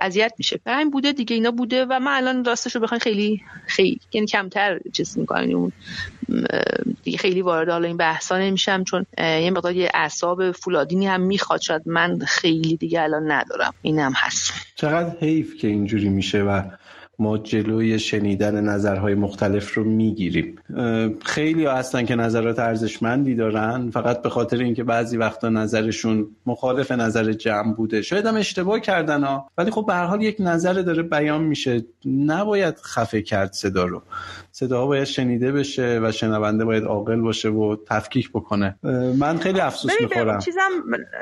اذیت 0.00 0.32
میشه. 0.38 0.60
و 0.66 0.72
همین 0.74 0.90
بوده 0.90 1.12
دیگه 1.12 1.34
اینا 1.34 1.50
بوده 1.50 1.84
و 1.84 1.98
من 1.98 2.12
الان 2.12 2.44
راستش 2.44 2.74
رو 2.74 2.80
بخواین 2.80 3.00
خیلی 3.00 3.42
خیلی 3.66 4.00
یعنی 4.12 4.26
کمتر 4.26 4.80
چیز 4.92 5.18
می‌کنم 5.18 5.56
اون 5.56 5.72
دیگه 7.04 7.18
خیلی 7.18 7.42
وارد 7.42 7.68
حالا 7.68 7.88
این 7.88 7.96
بحثا 7.96 8.38
نمیشم 8.38 8.84
چون 8.84 9.06
یه 9.18 9.50
مقدار 9.50 9.76
یه 9.76 9.90
اعصاب 9.94 10.52
فولادینی 10.52 11.06
هم 11.06 11.20
می‌خواد. 11.20 11.60
شاید 11.60 11.82
من 11.86 12.18
خیلی 12.18 12.76
دیگه 12.76 13.02
الان 13.02 13.30
ندارم. 13.30 13.74
اینم 13.82 14.12
هست. 14.16 14.52
چقدر 14.74 15.16
حیف 15.20 15.56
که 15.56 15.68
اینجوری 15.68 16.08
میشه 16.08 16.42
و 16.42 16.62
ما 17.18 17.38
جلوی 17.38 17.98
شنیدن 17.98 18.64
نظرهای 18.64 19.14
مختلف 19.14 19.74
رو 19.74 19.84
می‌گیریم. 19.84 20.58
خیلی 21.24 21.64
ها 21.64 21.74
هستن 21.74 22.04
که 22.04 22.14
نظرات 22.14 22.58
ارزشمندی 22.58 23.34
دارن 23.34 23.90
فقط 23.90 24.22
به 24.22 24.28
خاطر 24.28 24.56
اینکه 24.56 24.84
بعضی 24.84 25.16
وقتا 25.16 25.48
نظرشون 25.48 26.26
مخالف 26.46 26.92
نظر 26.92 27.32
جمع 27.32 27.74
بوده. 27.74 28.02
شاید 28.02 28.26
هم 28.26 28.36
اشتباه 28.36 28.80
کردن 28.80 29.24
ها 29.24 29.50
ولی 29.58 29.70
خب 29.70 29.84
به 29.86 29.94
هر 29.94 30.04
حال 30.04 30.22
یک 30.22 30.36
نظر 30.40 30.72
داره 30.72 31.02
بیان 31.02 31.42
میشه. 31.42 31.84
نباید 32.06 32.76
خفه 32.78 33.22
کرد 33.22 33.52
صدا 33.52 33.84
رو. 33.84 34.02
صداها 34.58 34.86
باید 34.86 35.04
شنیده 35.04 35.52
بشه 35.52 36.00
و 36.02 36.12
شنونده 36.12 36.64
باید 36.64 36.84
عاقل 36.84 37.20
باشه 37.20 37.48
و 37.48 37.76
تفکیک 37.88 38.30
بکنه. 38.30 38.78
من 39.18 39.38
خیلی 39.38 39.60
افسوس 39.60 39.92
می‌خورم. 40.00 40.38
چیزم 40.38 40.70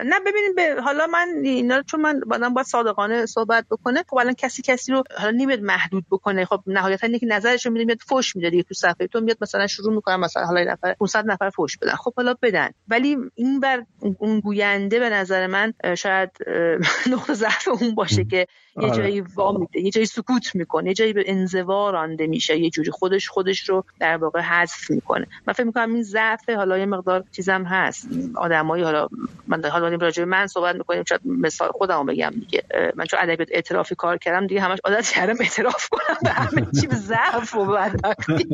نه 0.05 0.21
ببینید 0.21 0.57
به 0.57 0.83
حالا 0.83 1.07
من 1.07 1.29
اینا 1.45 1.83
چون 1.83 2.01
من 2.01 2.21
بعدم 2.21 2.55
باید 2.55 2.67
صادقانه 2.67 3.27
صحبت 3.27 3.67
بکنه 3.71 4.05
خب 4.09 4.17
الان 4.17 4.35
کسی 4.35 4.63
کسی 4.63 4.93
رو 4.93 5.03
حالا 5.19 5.31
نمیاد 5.31 5.61
محدود 5.61 6.05
بکنه. 6.11 6.45
خب 6.45 6.61
نهایتا 6.67 7.07
اینکه 7.07 7.27
نظرش 7.27 7.67
رو 7.67 7.73
میده 7.73 7.85
میاد 7.85 7.99
فوش 8.09 8.37
میده 8.37 8.51
دیگه 8.51 8.63
تو 8.63 8.75
صفحه. 8.75 9.07
تو 9.07 9.21
میاد 9.21 9.37
مثلا 9.41 9.67
شروع 9.67 9.95
می‌کنه 9.95 10.17
مثلا 10.17 10.45
حالا 10.45 10.73
نفر 10.73 10.95
500 10.95 11.27
نفر 11.27 11.51
فوش 11.51 11.79
بدن. 11.79 11.95
خب 11.95 12.15
حالا 12.17 12.35
بدن. 12.43 12.71
ولی 12.89 13.17
این 13.35 13.61
بر 13.61 13.83
اون 14.19 14.41
گوینده 14.41 14.99
به 14.99 15.11
نظر 15.11 15.47
من 15.47 15.73
شاید 15.97 16.31
نقطه 17.13 17.35
ضعف 17.35 17.69
اون 17.69 17.95
باشه 17.95 18.25
که 18.25 18.47
یه 18.81 18.89
آره. 18.89 18.97
جایی 18.97 19.21
وا 19.21 19.53
میده 19.53 19.81
یه 19.81 19.91
جایی 19.91 20.07
سکوت 20.07 20.55
می‌کنه 20.55 20.89
یه 20.89 20.95
جایی 20.95 21.13
به 21.13 21.25
انزوا 21.27 21.91
رانده 21.91 22.27
میشه 22.27 22.59
یه 22.59 22.71
جوری 22.71 22.91
خودش 22.91 23.29
خودش 23.29 23.69
رو 23.69 23.85
در 24.01 24.17
واقع 24.17 24.41
حذف 24.41 24.91
می‌کنه. 24.91 25.27
من 25.47 25.53
فکر 25.53 25.67
می‌کنم 25.67 25.95
این 25.95 26.03
ضعف 26.03 26.51
حالا 26.51 26.79
یه 26.79 26.87
مقدار 26.87 27.25
چیزم 27.33 27.63
هست. 27.65 28.09
آدمایی 28.37 28.83
حالا 28.85 29.09
من 29.49 29.65
حالا 29.65 29.89
راجع 29.89 30.25
من 30.25 30.47
صحبت 30.47 30.77
می‌کنیم 30.77 31.05
شاید 31.09 31.21
مثال 31.25 31.69
خودمو 31.69 32.05
بگم 32.05 32.31
دیگه. 32.31 32.65
من 32.95 33.05
چون 33.05 33.21
ادبیات 33.23 33.49
اعترافی 33.51 33.95
کار 33.95 34.19
کردم 34.19 34.47
دیگه 34.47 34.61
همش 34.61 34.79
عادت 34.85 35.09
کردم 35.09 35.35
اعتراف 35.41 35.89
کنم 35.89 36.17
به 36.23 36.31
همه 36.31 36.67
چی 36.81 36.87
به 36.87 36.97
ضعف 36.97 37.55
و 37.55 37.65
بدبختی 37.67 38.45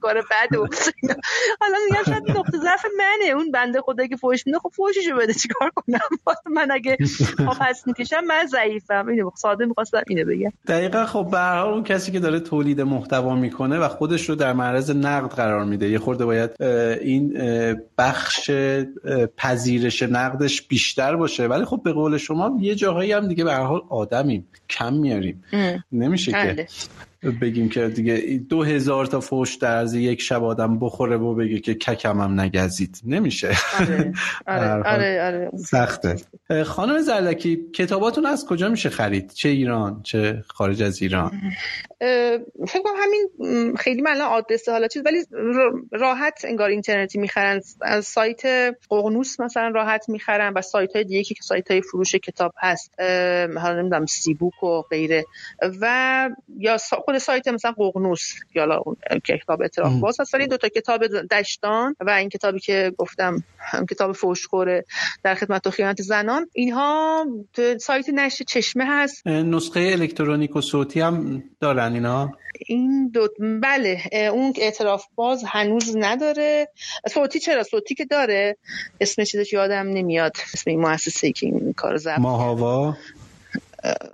کار 0.00 0.22
بد 0.30 0.56
و 0.56 0.68
حالا 1.60 1.76
میگم 1.90 2.02
شاید 2.06 2.30
نقطه 2.30 2.58
ضعف 2.58 2.84
منه. 2.98 3.30
اون 3.30 3.50
بنده 3.50 3.80
خدایی 3.80 4.08
که 4.08 4.16
فوش 4.16 4.46
میده 4.46 4.58
خب 4.58 4.70
فوششو 4.76 5.16
بده 5.16 5.34
چیکار 5.34 5.70
کنم؟ 5.70 5.98
من 6.56 6.70
اگه 6.70 6.96
پس 7.60 7.86
می‌کشم 7.86 8.20
من 8.20 8.46
ضعیفم. 8.46 9.08
اینو 9.08 9.30
ساده 9.58 9.68
می‌خواستم 9.68 10.02
اینو 10.08 10.24
بگم 10.24 10.52
دقیقا 10.66 11.06
خب 11.06 11.28
به 11.30 11.38
هر 11.38 11.66
اون 11.66 11.84
کسی 11.84 12.12
که 12.12 12.20
داره 12.20 12.40
تولید 12.40 12.80
محتوا 12.80 13.34
می‌کنه 13.34 13.78
و 13.78 13.88
خودش 13.88 14.28
رو 14.28 14.34
در 14.34 14.52
معرض 14.52 14.90
نقد 14.90 15.30
قرار 15.30 15.64
میده. 15.64 15.88
یه 15.90 15.98
خورده 15.98 16.24
باید 16.24 16.50
این 17.02 17.38
بخش 17.98 18.50
پذیرش 19.36 20.02
نقدش 20.02 20.62
بیشتر 20.62 21.16
باشه. 21.16 21.46
ولی 21.46 21.64
خب 21.64 21.80
به 21.84 21.92
قول 21.92 22.16
شما 22.16 22.58
یه 22.60 22.74
جاهایی 22.74 23.12
هم 23.12 23.28
دیگه 23.28 23.44
به 23.44 23.52
هر 23.52 23.62
حال 23.62 23.80
آدمیم. 23.88 24.46
کم 24.70 24.94
میاریم. 24.94 25.44
نمیشه 25.92 26.32
که. 26.32 26.38
بله. 26.38 26.66
بگیم 27.22 27.68
که 27.68 27.88
دیگه 27.88 28.40
دو 28.48 28.62
هزار 28.62 29.06
تا 29.06 29.20
فوش 29.20 29.54
در 29.54 29.76
از 29.76 29.94
یک 29.94 30.20
شب 30.20 30.44
آدم 30.44 30.78
بخوره 30.78 31.16
و 31.16 31.34
بگه 31.34 31.60
که 31.60 31.74
ککم 31.74 32.20
هم 32.20 32.40
نگزید. 32.40 33.00
نمیشه. 33.04 33.56
آره 33.78 34.12
آره, 34.46 34.82
آره, 34.84 35.22
آره. 35.22 35.50
سخته. 35.56 36.16
خانم 36.64 37.02
زردکی 37.02 37.70
کتاباتون 37.74 38.26
از 38.26 38.46
کجا 38.46 38.68
میشه 38.68 38.88
خرید؟ 38.88 39.32
چه 39.32 39.48
ایران 39.48 40.00
چه 40.02 40.44
خارج 40.48 40.82
از 40.82 41.02
ایران؟ 41.02 41.30
فکر 42.68 42.82
کنم 42.84 42.94
همین 42.96 43.76
خیلی 43.76 44.02
من 44.02 44.20
آدرس 44.20 44.68
حالا 44.68 44.88
چیز 44.88 45.02
ولی 45.04 45.24
راحت 45.92 46.44
انگار 46.44 46.68
اینترنتی 46.68 47.18
می‌خرن. 47.18 47.60
از 47.82 48.04
سایت 48.04 48.42
ققنوس 48.90 49.40
مثلا 49.40 49.68
راحت 49.68 50.08
می‌خرن 50.08 50.52
و 50.56 50.62
سایت 50.62 50.96
های 50.96 51.04
دیگه 51.04 51.22
که 51.22 51.34
سایت 51.42 51.70
های 51.70 51.82
فروش 51.82 52.14
کتاب 52.14 52.52
هست 52.58 52.94
حالا 53.56 53.80
نمی‌دونم 53.80 54.06
سیبوک 54.06 54.62
و 54.62 54.82
غیره. 54.82 55.24
و 55.80 56.30
یا 56.58 56.76
خود 57.08 57.18
سایت 57.18 57.48
مثلا 57.48 57.72
ققنوس 57.72 58.34
یا 58.54 58.82
اون 58.84 58.96
کتاب 59.24 59.62
اعتراف 59.62 59.92
باز 59.92 60.20
هست. 60.20 60.34
ولی 60.34 60.46
دو 60.46 60.56
تا 60.56 60.68
کتاب 60.68 61.06
دشتان 61.06 61.96
و 62.00 62.10
این 62.10 62.28
کتابی 62.28 62.60
که 62.60 62.92
گفتم 62.98 63.44
هم 63.58 63.86
کتاب 63.86 64.12
فوشخوره 64.12 64.84
در 65.22 65.34
خدمت 65.34 65.66
و 65.66 65.70
خیانت 65.70 66.02
زنان. 66.02 66.46
اینها 66.52 67.26
سایت 67.80 68.08
نشر 68.08 68.44
چشمه 68.44 68.84
هست. 68.86 69.26
نسخه 69.26 69.80
الکترونیک 69.80 70.56
و 70.56 70.60
صوتی 70.60 71.00
هم 71.00 71.44
دارن 71.60 71.94
اینا؟ 71.94 72.32
این 72.66 73.08
دو 73.08 73.28
بله 73.62 74.02
اون 74.32 74.52
اعتراف 74.58 75.04
باز 75.14 75.44
هنوز 75.46 75.96
نداره. 75.96 76.68
صوتی 77.10 77.40
چرا؟ 77.40 77.62
صوتی 77.62 77.94
که 77.94 78.04
داره. 78.04 78.56
اسم 79.00 79.24
چیزش 79.24 79.52
یادم 79.52 79.88
نمیاد. 79.88 80.36
اسم 80.54 80.70
این 80.70 80.80
مؤسسه 80.80 81.32
که 81.32 81.46
این 81.46 81.72
کار 81.72 81.96
زبط 81.96 82.18
ماهاوا 82.18 82.96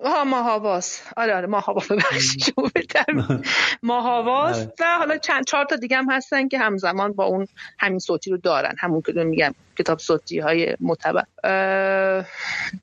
ها 0.04 0.24
ماهاواس 0.24 1.00
آره 1.16 1.34
آره 1.34 1.46
ماهاوا 1.46 1.82
ببخشید. 1.90 2.54
ماهاواس 3.82 4.56
آره. 4.58 4.72
و 4.80 4.84
حالا 4.98 5.18
چند 5.18 5.44
چهار 5.44 5.64
تا 5.64 5.76
دیگه 5.76 5.96
هم 5.96 6.10
هستن 6.10 6.48
که 6.48 6.58
همزمان 6.58 7.12
با 7.12 7.24
اون 7.24 7.46
همین 7.78 7.98
صوتی 7.98 8.30
رو 8.30 8.36
دارن. 8.36 8.74
همون 8.78 9.02
که 9.02 9.12
میگم 9.12 9.54
کتاب 9.78 9.98
صوتی 9.98 10.38
های 10.38 10.76
معتبر 10.80 11.24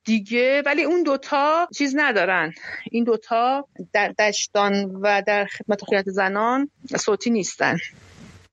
دیگه 0.03 0.63
ولی 0.65 0.83
اون 0.83 1.03
دوتا 1.03 1.67
چیز 1.77 1.93
ندارن. 1.97 2.53
این 2.91 3.03
دوتا 3.03 3.67
در 3.93 4.09
دشتان 4.09 4.95
و 5.01 5.21
در 5.27 5.45
خدمت 5.45 5.85
خیانت 5.89 6.09
زنان 6.09 6.69
صوتی 6.97 7.29
نیستن. 7.29 7.77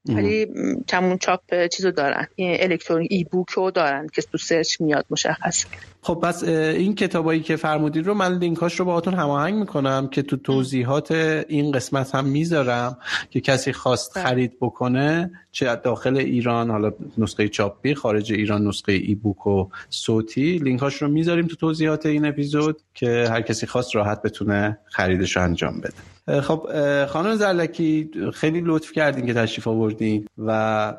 ولی 0.08 0.46
کمون 0.88 1.18
چاپ 1.18 1.66
چیزو 1.66 1.90
دارن. 1.90 2.26
الکترونیک 2.38 3.12
ای 3.12 3.24
بوک 3.24 3.50
رو 3.50 3.70
دارن 3.70 4.06
که 4.06 4.22
تو 4.22 4.38
سرچ 4.38 4.80
میاد 4.80 5.06
مشخص. 5.10 5.64
خب 6.02 6.14
پس 6.14 6.44
این 6.44 6.94
کتابایی 6.94 7.40
که 7.40 7.56
فرمودید 7.56 8.06
رو 8.06 8.14
من 8.14 8.38
لینکاش 8.38 8.80
رو 8.80 8.84
باهاتون 8.84 9.14
هماهنگ 9.14 9.54
می‌کنم 9.54 10.08
که 10.08 10.22
تو 10.22 10.36
توضیحات 10.36 11.12
این 11.48 11.72
قسمت 11.72 12.14
هم 12.14 12.24
می‌ذارم 12.24 12.96
که 13.30 13.40
کسی 13.40 13.72
خواست 13.72 14.14
بله. 14.14 14.24
خرید 14.24 14.52
بکنه 14.60 15.30
چه 15.52 15.76
داخل 15.76 16.16
ایران 16.16 16.70
حالا 16.70 16.92
نسخه 17.18 17.48
چاپی 17.48 17.94
خارج 17.94 18.32
ایران 18.32 18.66
نسخه 18.66 18.92
ای 18.92 19.14
بوک 19.14 19.46
و 19.46 19.68
صوتی 19.90 20.58
لینکاش 20.58 21.02
رو 21.02 21.08
می‌ذاریم 21.08 21.46
تو 21.46 21.56
توضیحات 21.56 22.06
این 22.06 22.26
اپیزود 22.26 22.80
که 22.94 23.26
هر 23.30 23.40
کسی 23.40 23.66
خواست 23.66 23.96
راحت 23.96 24.22
بتونه 24.22 24.78
خریدش 24.84 25.36
رو 25.36 25.42
انجام 25.42 25.80
بده. 25.80 25.94
خب 26.40 26.68
خانم 27.06 27.36
زرلکی 27.36 28.10
خیلی 28.34 28.62
لطف 28.64 28.92
کردین 28.92 29.26
که 29.26 29.34
تشریف 29.34 29.68
آوردین 29.68 30.26
و 30.38 30.94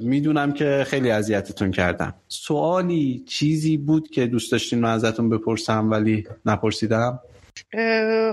می‌دونم 0.00 0.52
که 0.52 0.84
خیلی 0.86 1.10
اذیتتون 1.10 1.70
کردم. 1.70 2.14
سوالی 2.28 3.24
چیزی 3.26 3.76
بود 3.76 4.10
که 4.10 4.26
دوست 4.26 4.41
داشتین 4.48 4.80
من 4.80 4.90
ازتون 4.90 5.28
بپرسم 5.28 5.90
ولی 5.90 6.26
نپرسیدم. 6.46 7.20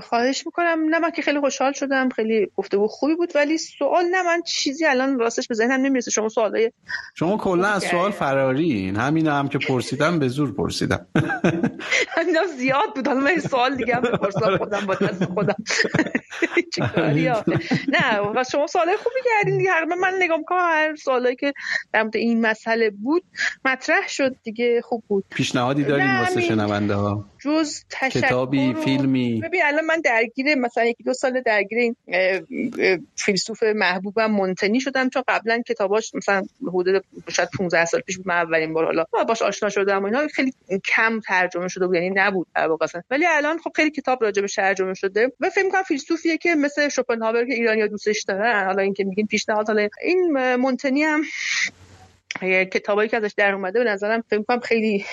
خواهش 0.04 0.46
می‌کنم. 0.46 0.78
نه 0.90 1.00
من 1.00 1.12
که 1.12 1.22
خیلی 1.22 1.40
خوشحال 1.40 1.72
شدم. 1.72 2.10
خیلی 2.10 2.52
گفتگو 2.56 2.88
خوبی 2.88 3.16
بود. 3.16 3.32
ولی 3.36 3.58
سوال 3.58 4.06
نه 4.06 4.24
من 4.24 4.42
چیزی 4.42 4.86
الان 4.86 5.20
راستش 5.20 5.48
به 5.48 5.56
ذهنم 5.56 5.82
نمی‌رسه. 5.82 6.12
شما 6.12 6.30
سوالای 6.30 6.72
شما 7.16 7.38
کلا 7.38 7.68
از 7.68 7.84
سوال 7.84 8.12
فرارین. 8.12 8.96
همین 8.96 9.28
هم 9.28 9.48
که 9.48 9.58
پرسیدم 9.58 10.20
به 10.20 10.28
زور 10.28 10.54
پرسیدم. 10.56 11.06
اینا 12.28 12.46
زیاد 12.58 12.96
بود. 12.96 13.08
حالا 13.08 13.20
من 13.20 13.40
سوال 13.40 13.76
دیگه 13.76 13.96
هم 13.96 14.02
بپرسم. 14.02 14.58
خودم 14.58 14.86
با 14.86 14.96
دست 14.96 15.26
خودم. 15.26 15.56
نه 17.88 18.20
و 18.36 18.44
شما 18.52 18.68
سوال 18.68 18.88
خوبی 18.96 19.20
کردین 19.26 19.58
دیگه. 19.58 19.72
من 20.02 20.14
نگاه 20.20 20.38
می‌کنم. 20.38 20.60
هر 20.60 20.96
سوالایی 20.96 21.36
که 21.36 21.54
در 21.94 22.04
مورد 22.04 22.18
این 22.18 22.42
مسئله 22.42 22.90
بود 22.90 23.24
مطرح 23.66 24.08
شد 24.08 24.36
دیگه. 24.44 24.82
خوب 24.82 25.04
بود. 25.08 25.26
پیشنهادی 25.30 25.84
دارین 25.84 26.20
واسه 26.20 26.42
شنونده 26.42 26.96
ها؟ 26.96 27.26
جز 27.40 27.84
تشکر 27.90 28.20
کتابی 28.20 28.74
فیلمی. 28.74 29.42
ببین 29.44 29.62
الان 29.66 29.86
من 29.86 30.02
درگیر 30.02 30.56
مثلا 30.56 30.86
یکی 30.86 31.04
دو 31.04 31.14
سال 31.14 31.42
درگیر 31.42 31.78
این 31.78 31.96
فیلسوف 33.16 33.64
محبوبم 33.64 34.32
مونتنی 34.32 34.80
شدم 34.80 35.10
چون 35.10 35.24
قبلا 35.28 35.62
کتاباش 35.68 36.16
مثلا 36.16 36.44
حدود 36.68 37.04
شاید 37.30 37.50
15 37.58 37.86
سال 37.86 38.02
پیش 38.02 38.18
بود. 38.18 38.28
من 38.28 38.36
اولین 38.36 38.74
بار 38.74 38.86
حالا 38.86 39.06
باش 39.28 39.42
آشنا 39.42 39.70
شدم 39.70 40.04
و 40.04 40.06
اینا 40.06 40.28
خیلی 40.28 40.54
کم 40.96 41.20
ترجمه 41.20 41.68
شده 41.68 41.88
بود 41.88 41.96
یعنی 41.96 42.10
نبود 42.10 42.48
در 42.56 42.68
واقع 42.68 42.88
ولی 43.10 43.26
الان 43.26 43.58
خب 43.58 43.72
خیلی 43.76 43.92
کتاب 43.92 44.24
راجع 44.24 44.42
به 44.42 44.48
ترجمه 44.48 44.94
شده 44.94 45.32
و 45.40 45.50
فکر 45.50 45.70
کنم 45.70 45.84
فیلسوفیه 45.84 46.38
که 46.38 46.56
مثل 46.56 46.90
شوپنهاور 46.90 47.46
که 47.46 47.54
ایرانیا 47.54 47.88
دوستش 47.88 48.24
دارن. 48.24 48.66
حالا 48.66 48.84
اینکه 48.84 49.04
میگین 49.04 49.28
پیشنهاد 49.28 49.68
حالا 49.68 49.90
این 50.02 50.56
مونتنی 50.56 51.04
هم 51.04 51.22
کتابایی 52.44 53.10
که 53.10 53.18
ازش 53.18 53.34
در 53.38 53.54
اومده 53.54 53.84
به 53.84 53.90
نظرم 53.90 54.24
فکر 54.30 54.44
کنم 54.44 54.60
خیلی 54.60 55.06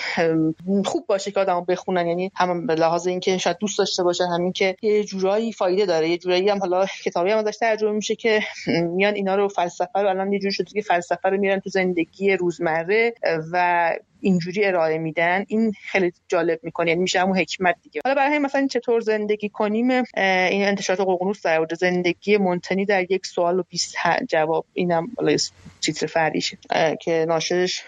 خوب 0.85 1.05
باشه 1.07 1.31
که 1.31 1.39
آدمو 1.39 1.61
بخونن. 1.61 2.07
یعنی 2.07 2.31
هم 2.35 2.67
به 2.67 2.75
لحاظ 2.75 3.07
اینکه 3.07 3.37
شاید 3.37 3.57
دوست 3.57 3.79
داشته 3.79 4.03
باشن 4.03 4.23
همین 4.23 4.51
که 4.51 4.75
یه 4.81 5.03
جورایی 5.03 5.53
فایده 5.53 5.85
داره. 5.85 6.09
یه 6.09 6.17
جورایی 6.17 6.49
هم 6.49 6.59
حالا 6.59 6.85
کتابی 7.03 7.31
هم 7.31 7.37
ازش 7.37 7.57
ترجمه 7.57 7.91
میشه 7.91 8.15
که 8.15 8.39
میان 8.67 9.15
اینا 9.15 9.35
رو 9.35 9.47
فلسفه 9.47 9.99
رو 9.99 10.09
الان 10.09 10.33
یه 10.33 10.39
جور 10.39 10.51
شده 10.51 10.71
که 10.71 10.81
فلسفه 10.81 11.29
رو 11.29 11.37
میارن 11.37 11.59
تو 11.59 11.69
زندگی 11.69 12.31
روزمره 12.31 13.13
و 13.51 13.93
اینجوری 14.21 14.65
ارائه 14.65 14.97
میدن 14.97 15.45
این 15.47 15.71
خیلی 15.71 16.13
جالب 16.27 16.59
می‌کنه 16.63 16.89
یعنی 16.89 17.01
میشه 17.01 17.19
همون 17.19 17.37
حکمت 17.37 17.75
دیگه. 17.83 18.01
حالا 18.05 18.15
برای 18.15 18.39
مثلا 18.39 18.67
چطور 18.67 18.99
زندگی 18.99 19.49
کنیم 19.49 19.89
این 20.17 20.67
انتشارات 20.67 21.07
ققنوس 21.07 21.41
در 21.41 21.67
زندگی 21.79 22.37
منتنی 22.37 22.85
در 22.85 23.11
یک 23.11 23.25
سوال 23.25 23.59
و 23.59 23.63
20 23.69 23.95
جواب 24.29 24.65
اینم 24.73 25.07
حالا 25.17 25.37
تیتر 25.81 26.07
فریشه 26.07 26.57
که 27.01 27.25
ناشرش 27.27 27.83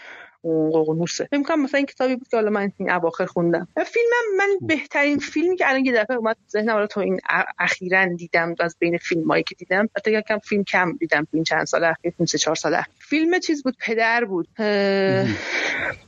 ققنوسه 0.46 1.28
فکر 1.32 1.44
کنم 1.44 1.64
مثلا 1.64 1.78
این 1.78 1.86
کتابی 1.86 2.16
بود 2.16 2.28
که 2.28 2.38
حالا 2.38 2.50
من 2.50 2.72
این 2.78 2.92
اواخر 2.92 3.26
خوندم. 3.26 3.68
فیلمم 3.76 4.38
من 4.38 4.68
بهترین 4.68 5.20
فیلمی 5.20 5.58
که 5.58 5.70
الان 5.70 5.86
یه 5.86 5.94
دفعه 5.94 6.18
اومد 6.18 6.38
ذهنم 6.50 6.74
حالا 6.74 6.88
تو 6.88 7.00
این 7.00 7.20
اخیرا 7.60 8.06
دیدم 8.06 8.56
از 8.60 8.76
بین 8.80 8.98
فیلمایی 8.98 9.44
که 9.44 9.56
دیدم 9.56 9.90
حتی 9.98 10.12
یکم 10.12 10.40
فیلم 10.40 10.64
کم 10.64 10.98
دیدم 11.00 11.28
این 11.34 11.44
چند 11.44 11.66
سال 11.66 11.84
اخیر 11.84 12.14
سه 12.26 12.38
چهار 12.38 12.56
سال 12.56 12.74
اخیر. 12.74 12.94
فیلم 13.00 13.40
چیز 13.40 13.64
بود 13.64 13.76
پدر 13.80 14.26
بود. 14.26 14.48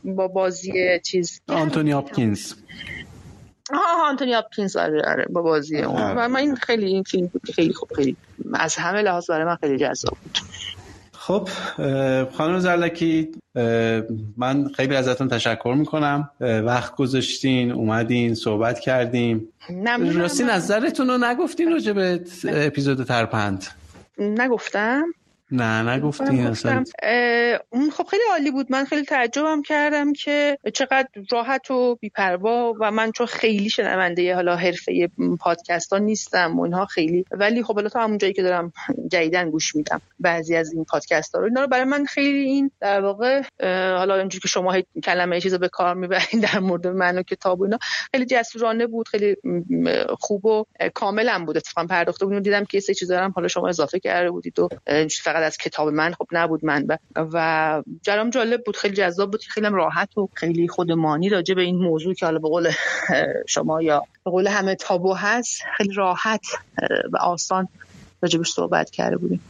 با 0.03 0.27
بازی 0.27 0.99
چیز. 0.99 1.41
آنتونی 1.47 1.91
هاپکینز. 1.91 2.53
ها 3.73 4.09
آنتونی 4.09 4.33
هاپکینز 4.33 4.75
آره 4.75 5.01
آره 5.07 5.25
با 5.29 5.41
بازی 5.41 5.77
اون. 5.77 6.01
و 6.01 6.27
من 6.27 6.39
این 6.39 6.55
خیلی 6.55 6.85
این 6.85 7.03
فیلم 7.03 7.27
بود 7.27 7.41
خیلی 7.55 7.73
خوب 7.73 7.89
خیلی 7.95 8.15
از 8.53 8.75
همه 8.75 9.01
لحاظ 9.01 9.29
برای 9.29 9.45
من 9.45 9.55
خیلی 9.55 9.77
جذاب 9.77 10.17
بود. 10.23 10.37
خب 11.21 11.49
خانم 12.31 12.59
زرلکی 12.59 13.31
من 14.37 14.67
خیلی 14.75 14.95
ازتون 14.95 15.27
تشکر 15.27 15.75
می‌کنم. 15.77 16.29
وقت 16.39 16.95
گذاشتین 16.95 17.71
اومدین 17.71 18.35
صحبت 18.35 18.79
کردیم. 18.79 19.47
راستی 20.15 20.43
نظرتون 20.43 21.07
رو 21.07 21.17
نگفتین 21.17 21.71
راجع 21.71 21.93
به 21.93 22.21
اپیزود 22.47 23.03
ترپند؟ 23.03 23.67
نگفتم. 24.17 25.03
نه 25.51 25.93
نگفتین 25.93 26.47
اصلا. 26.47 26.83
اون 27.69 27.91
خب 27.91 28.03
خیلی 28.03 28.23
عالی 28.31 28.51
بود. 28.51 28.67
من 28.69 28.85
خیلی 28.85 29.05
تعجبم 29.05 29.61
کردم 29.61 30.13
که 30.13 30.57
چقدر 30.73 31.07
راحت 31.31 31.71
و 31.71 31.95
بیپروا 31.95 32.73
و 32.79 32.91
من 32.91 33.11
چون 33.11 33.27
خیلی 33.27 33.69
شنونده 33.69 34.35
حالا 34.35 34.55
حرفه 34.55 35.09
پادکست 35.39 35.93
ها 35.93 35.99
نیستم 35.99 36.59
و 36.59 36.63
اینها 36.63 36.85
خیلی. 36.85 37.25
ولی 37.31 37.63
خب 37.63 37.75
حالا 37.75 37.89
تا 37.89 38.03
همون 38.03 38.17
جایی 38.17 38.33
که 38.33 38.41
دارم 38.41 38.73
جدیدن 39.11 39.49
گوش 39.49 39.75
میدم 39.75 40.01
بعضی 40.19 40.55
از 40.55 40.73
این 40.73 40.85
پادکست 40.85 41.35
ها 41.35 41.41
رو. 41.41 41.47
اینا 41.47 41.61
رو 41.61 41.67
برای 41.67 41.83
من 41.83 42.05
خیلی 42.05 42.39
این 42.39 42.71
در 42.79 43.01
واقع 43.01 43.41
حالا 43.97 44.15
اینجوری 44.15 44.41
که 44.41 44.47
شما 44.47 44.81
کلمه 45.03 45.41
چیزا 45.41 45.57
به 45.57 45.69
کار 45.69 45.95
می‌برین 45.95 46.41
در 46.41 46.59
مورد 46.59 46.87
من 46.87 47.17
و 47.17 47.23
کتاب 47.23 47.61
و 47.61 47.63
اینا 47.63 47.77
خیلی 48.11 48.25
جسورانه 48.25 48.87
بود 48.87 49.07
خیلی 49.07 49.35
خوب 50.19 50.45
و 50.45 50.65
کاملا 50.93 51.45
بود. 51.45 51.57
اتفاقا 51.57 51.87
پرداخته 51.87 52.25
بودم 52.25 52.39
دیدم 52.39 52.65
که 52.65 52.79
سه 52.79 52.93
چیز 52.93 53.11
دارم 53.11 53.31
حالا 53.31 53.47
شما 53.47 53.69
اضافه 53.69 53.99
کرده 53.99 54.31
بودید 54.31 54.59
و 54.59 54.69
فقط 55.23 55.40
از 55.41 55.57
کتاب 55.57 55.87
من 55.89 56.13
خب 56.13 56.27
نبود 56.31 56.65
من 56.65 56.87
و 57.15 57.83
جرام 58.01 58.29
جالب 58.29 58.63
بود 58.63 58.75
خیلی 58.77 58.95
جذاب 58.95 59.31
بود 59.31 59.41
خیلی 59.41 59.67
راحت 59.71 60.17
و 60.17 60.29
خیلی 60.33 60.67
خودمانی 60.67 61.29
راجع 61.29 61.53
به 61.53 61.61
این 61.61 61.75
موضوع 61.75 62.13
که 62.13 62.25
حالا 62.25 62.39
به 62.39 62.49
قول 62.49 62.71
شما 63.47 63.81
یا 63.81 64.03
به 64.25 64.31
قول 64.31 64.47
همه 64.47 64.75
تابو 64.75 65.13
هست 65.13 65.61
خیلی 65.77 65.93
راحت 65.93 66.45
و 67.11 67.17
آسان 67.17 67.67
راجبش 68.21 68.51
صحبت 68.51 68.89
کرده 68.89 69.17
بودیم. 69.17 69.41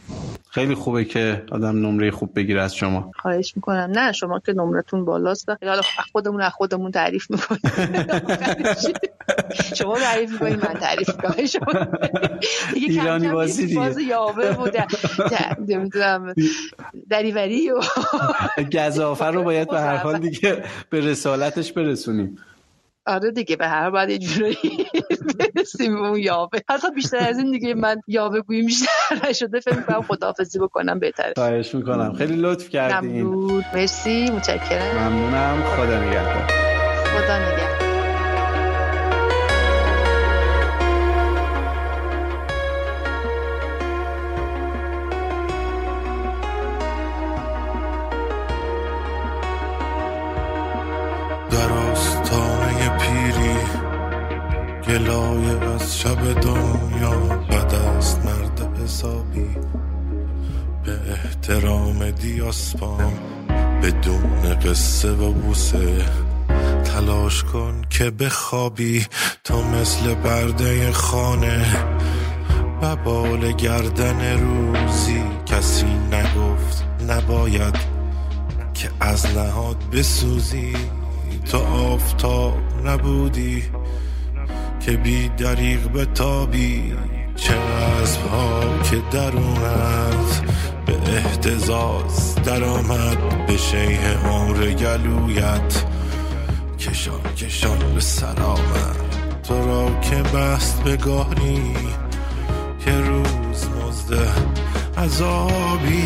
خیلی 0.52 0.74
خوبه 0.74 1.04
که 1.04 1.42
آدم 1.52 1.86
نمره 1.86 2.10
خوب 2.10 2.34
بگیره 2.36 2.62
از 2.62 2.74
شما. 2.74 3.10
خواهش 3.22 3.52
می‌کنم. 3.56 3.90
نه 3.94 4.12
شما 4.12 4.40
که 4.40 4.52
نمرتون 4.52 5.04
بالاست. 5.04 5.48
حالا 5.48 5.82
خودمون 6.12 6.40
از 6.40 6.52
خودمون 6.52 6.90
تعریف 6.90 7.30
می‌کنیم. 7.30 7.60
شما 9.78 9.98
تعریف 9.98 10.32
می‌کنیم 10.32 10.56
من 10.56 10.74
تعریف 10.80 11.08
می‌کنم. 11.08 11.46
شما 11.46 11.86
ایرانی 12.74 13.28
بازی 13.28 13.66
دیگه. 13.66 13.80
باز 13.80 13.98
یاوه 13.98 14.52
بود 14.52 14.76
نمی‌دونم 15.68 16.34
دریوری 17.10 17.70
و 17.70 17.80
گزافه 18.78 19.26
رو 19.26 19.42
باید 19.42 19.70
به 19.70 19.80
هر 19.80 19.96
حال 19.96 20.18
دیگه 20.28 20.64
به 20.90 21.00
رسالتش 21.00 21.72
برسونیم. 21.72 22.38
آره 23.06 23.30
دیگه 23.30 23.56
به 23.56 23.68
هر 23.68 23.90
باید 23.90 24.10
یه 24.10 24.18
جورایی 24.18 24.56
برسیم 25.56 25.96
اون 25.96 26.18
یاوه. 26.18 26.58
حتی 26.68 26.90
بیشتر 26.90 27.16
از 27.28 27.38
این 27.38 27.50
دیگه 27.50 27.74
من 27.74 28.00
یاوه 28.06 28.40
گویی 28.40 28.62
بیشتر 28.62 28.88
نشده. 29.28 29.60
فکر 29.60 29.76
می‌کنم 29.76 30.02
خداحافظی 30.02 30.58
بکنم 30.58 30.98
بهتره. 30.98 31.32
خواهش 31.36 31.74
می‌کنم. 31.74 32.12
خیلی 32.12 32.36
لطف 32.36 32.68
کردین. 32.68 33.22
ممنون. 33.22 33.64
مرسی. 33.74 34.30
متشکرم. 34.30 34.98
ممنونم. 35.08 35.62
خدا 35.62 36.00
نگهدار. 36.00 36.46
خدا 37.06 37.38
نگهدار. 37.38 37.71
گلایه 54.92 55.64
از 55.74 55.98
شب 55.98 56.40
دنیا 56.40 57.10
بد 57.50 57.74
است 57.74 58.20
مرد 58.24 58.80
حسابی. 58.84 59.56
به 60.84 60.98
احترام 61.12 62.10
دیاسپام 62.10 63.12
بدون 63.82 64.54
قصه 64.54 65.12
و 65.12 65.32
بوسه. 65.32 66.04
تلاش 66.84 67.44
کن 67.44 67.82
که 67.90 68.10
بخوابی 68.10 69.06
تا 69.44 69.62
مثل 69.62 70.14
برده 70.14 70.92
خانه. 70.92 71.66
و 72.82 72.96
بال 72.96 73.52
گردن 73.52 74.40
روزی 74.40 75.22
کسی 75.46 75.86
نگفت 75.86 76.84
نباید 77.08 77.76
که 78.74 78.90
از 79.00 79.26
نهاد 79.36 79.76
بسوزی. 79.92 80.76
تو 81.50 81.58
آفتاب 81.58 82.58
نبودی 82.84 83.62
که 84.82 84.92
بی 84.92 85.28
دریغ 85.28 85.80
به 85.80 86.04
تابی 86.04 86.94
چه 87.36 87.54
ها 88.30 88.78
که 88.90 88.96
درونت 89.10 90.42
به 90.86 91.16
احتزاز 91.16 92.34
درآمد 92.34 93.46
به 93.46 93.56
شیه 93.56 94.18
عمر 94.28 94.72
گلویت. 94.72 95.84
کشان 96.78 97.34
کشان 97.36 97.94
به 97.94 98.00
سر 98.00 98.34
تو 99.42 99.66
را 99.66 100.00
که 100.00 100.16
بست 100.16 100.82
به 100.82 100.96
گاری 100.96 101.74
که 102.84 103.00
روز 103.00 103.68
مزده 103.68 104.28
عذابی 104.98 106.02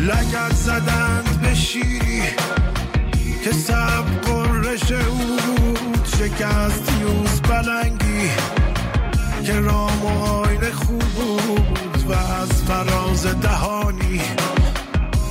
لگت 0.00 0.54
زدند 0.54 1.40
به 1.42 1.54
شیری 1.54 2.22
که 3.46 3.52
سب 3.52 4.04
قرش 4.22 4.92
بود 4.92 6.08
شکست 6.18 6.92
یوز 7.00 7.40
بلنگی 7.40 8.30
که 9.44 9.60
رام 9.60 10.04
و 10.04 10.24
آین 10.24 10.70
خوب 10.72 11.02
بود 11.02 12.04
و 12.08 12.12
از 12.12 12.62
فراز 12.62 13.26
دهانی 13.26 14.20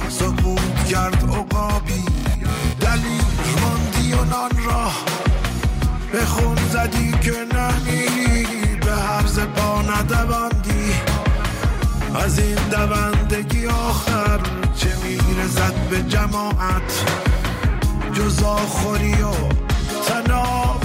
سکوت 0.09 0.85
کرد 0.89 1.23
عقابی 1.23 2.05
دلیل 2.81 3.21
ماندی 3.61 4.13
و 4.13 4.25
نان 4.25 4.65
را 4.65 4.91
به 6.11 6.25
خون 6.25 6.57
زدی 6.71 7.11
که 7.11 7.31
نمی 7.31 8.75
به 8.85 8.91
حرز 8.91 9.39
پا 9.39 9.81
ندواندی. 9.81 10.93
از 12.15 12.39
این 12.39 12.57
دوندگی 12.71 13.67
آخر 13.67 14.39
چه 14.75 14.89
میرزد 15.03 15.73
به 15.89 16.03
جماعت؟ 16.03 17.24
جز 18.15 18.43
آخوری 18.43 19.13
و 19.13 19.31
تنابی 20.07 20.84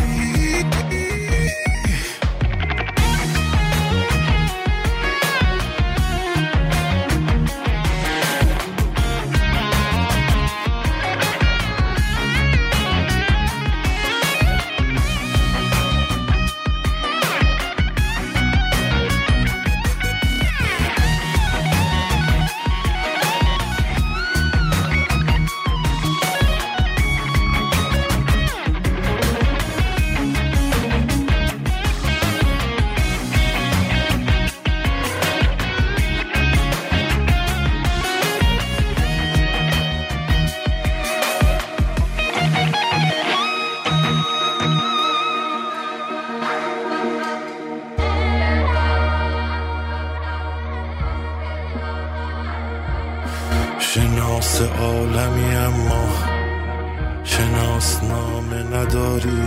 نداری 58.72 59.42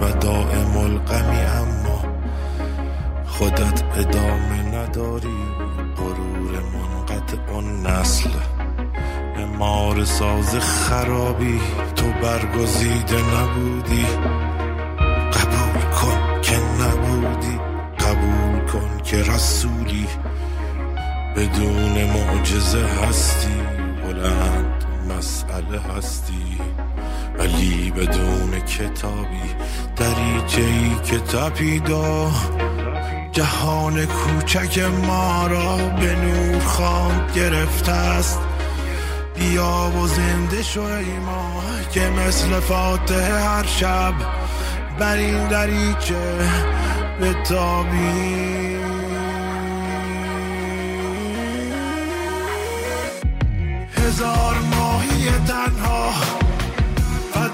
و 0.00 0.12
دائم 0.20 0.76
القمی 0.76 1.40
اما 1.40 2.04
خودت 3.26 3.82
ادامه 3.96 4.62
نداری 4.62 5.38
غرور 5.96 6.62
منقطع 6.74 7.52
اون 7.52 7.86
نسل 7.86 8.30
امار 9.36 10.04
ساز 10.04 10.56
خرابی 10.56 11.60
تو 11.96 12.06
برگزیده 12.22 13.16
نبودی. 13.16 14.06
قبول 15.32 15.82
کن 16.00 16.40
که 16.42 16.56
نبودی. 16.56 17.58
قبول 17.98 18.66
کن 18.72 19.02
که 19.04 19.22
رسولی. 19.22 20.06
بدون 21.36 22.04
معجزه 22.04 22.86
هستی. 22.86 23.54
بلند 24.04 24.84
مسئله 25.08 25.80
هستی. 25.80 26.49
ولی 27.40 27.90
بدون 27.90 28.60
کتابی 28.60 29.54
دریچه 29.96 30.60
ای 30.60 30.94
که 31.04 31.18
تپید 31.18 31.90
جهان 33.32 34.06
کوچک 34.06 34.78
ما 35.06 35.46
را 35.46 35.76
به 35.76 36.14
نور 36.14 36.60
خام 36.62 37.26
گرفته 37.34 37.92
است. 37.92 38.38
بیا 39.34 39.92
و 40.02 40.06
زنده 40.06 40.62
شو 40.62 40.82
ای 40.82 41.18
ما 41.26 41.62
که 41.92 42.00
مثل 42.00 42.60
فاتح 42.60 43.48
هر 43.48 43.66
شب 43.66 44.14
بر 44.98 45.16
این 45.16 45.48
دریچه 45.48 46.38
به 47.20 47.32
تابیم 47.48 48.49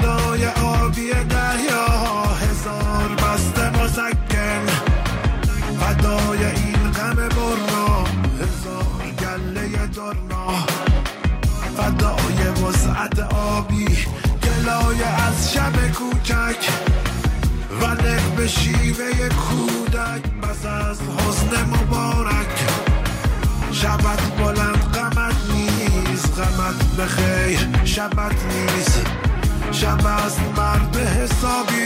فدای 0.06 0.46
آبی 0.46 1.10
دریا 1.10 1.86
هزار 2.40 3.08
بسته 3.08 3.70
مسکن. 3.70 4.66
فدای 5.80 6.44
این 6.44 6.90
غم 6.90 7.14
برنا 7.14 8.04
هزار 8.40 9.02
گله 9.20 9.86
درنا 9.86 10.48
فدای 11.76 12.48
وسعت 12.48 13.18
آبی 13.32 13.86
گلای 14.42 15.02
از 15.02 15.52
شب 15.52 15.92
کوچک. 15.92 16.70
و 17.80 17.96
به 18.36 18.48
شیوه 18.48 19.28
کودک 19.28 20.22
بس 20.42 20.66
از 20.66 20.98
حسن 21.00 21.64
مبارک. 21.64 22.64
شبت 23.72 24.20
بلند 24.38 24.92
قمت 24.92 25.36
نیست 25.54 26.38
غمت 26.38 26.96
به 26.96 27.06
خیر 27.06 27.68
شبت 27.84 28.34
نیست. 28.44 29.15
شب 29.80 30.06
است 30.06 30.40
مرد 30.56 30.96
حسابی. 30.96 31.85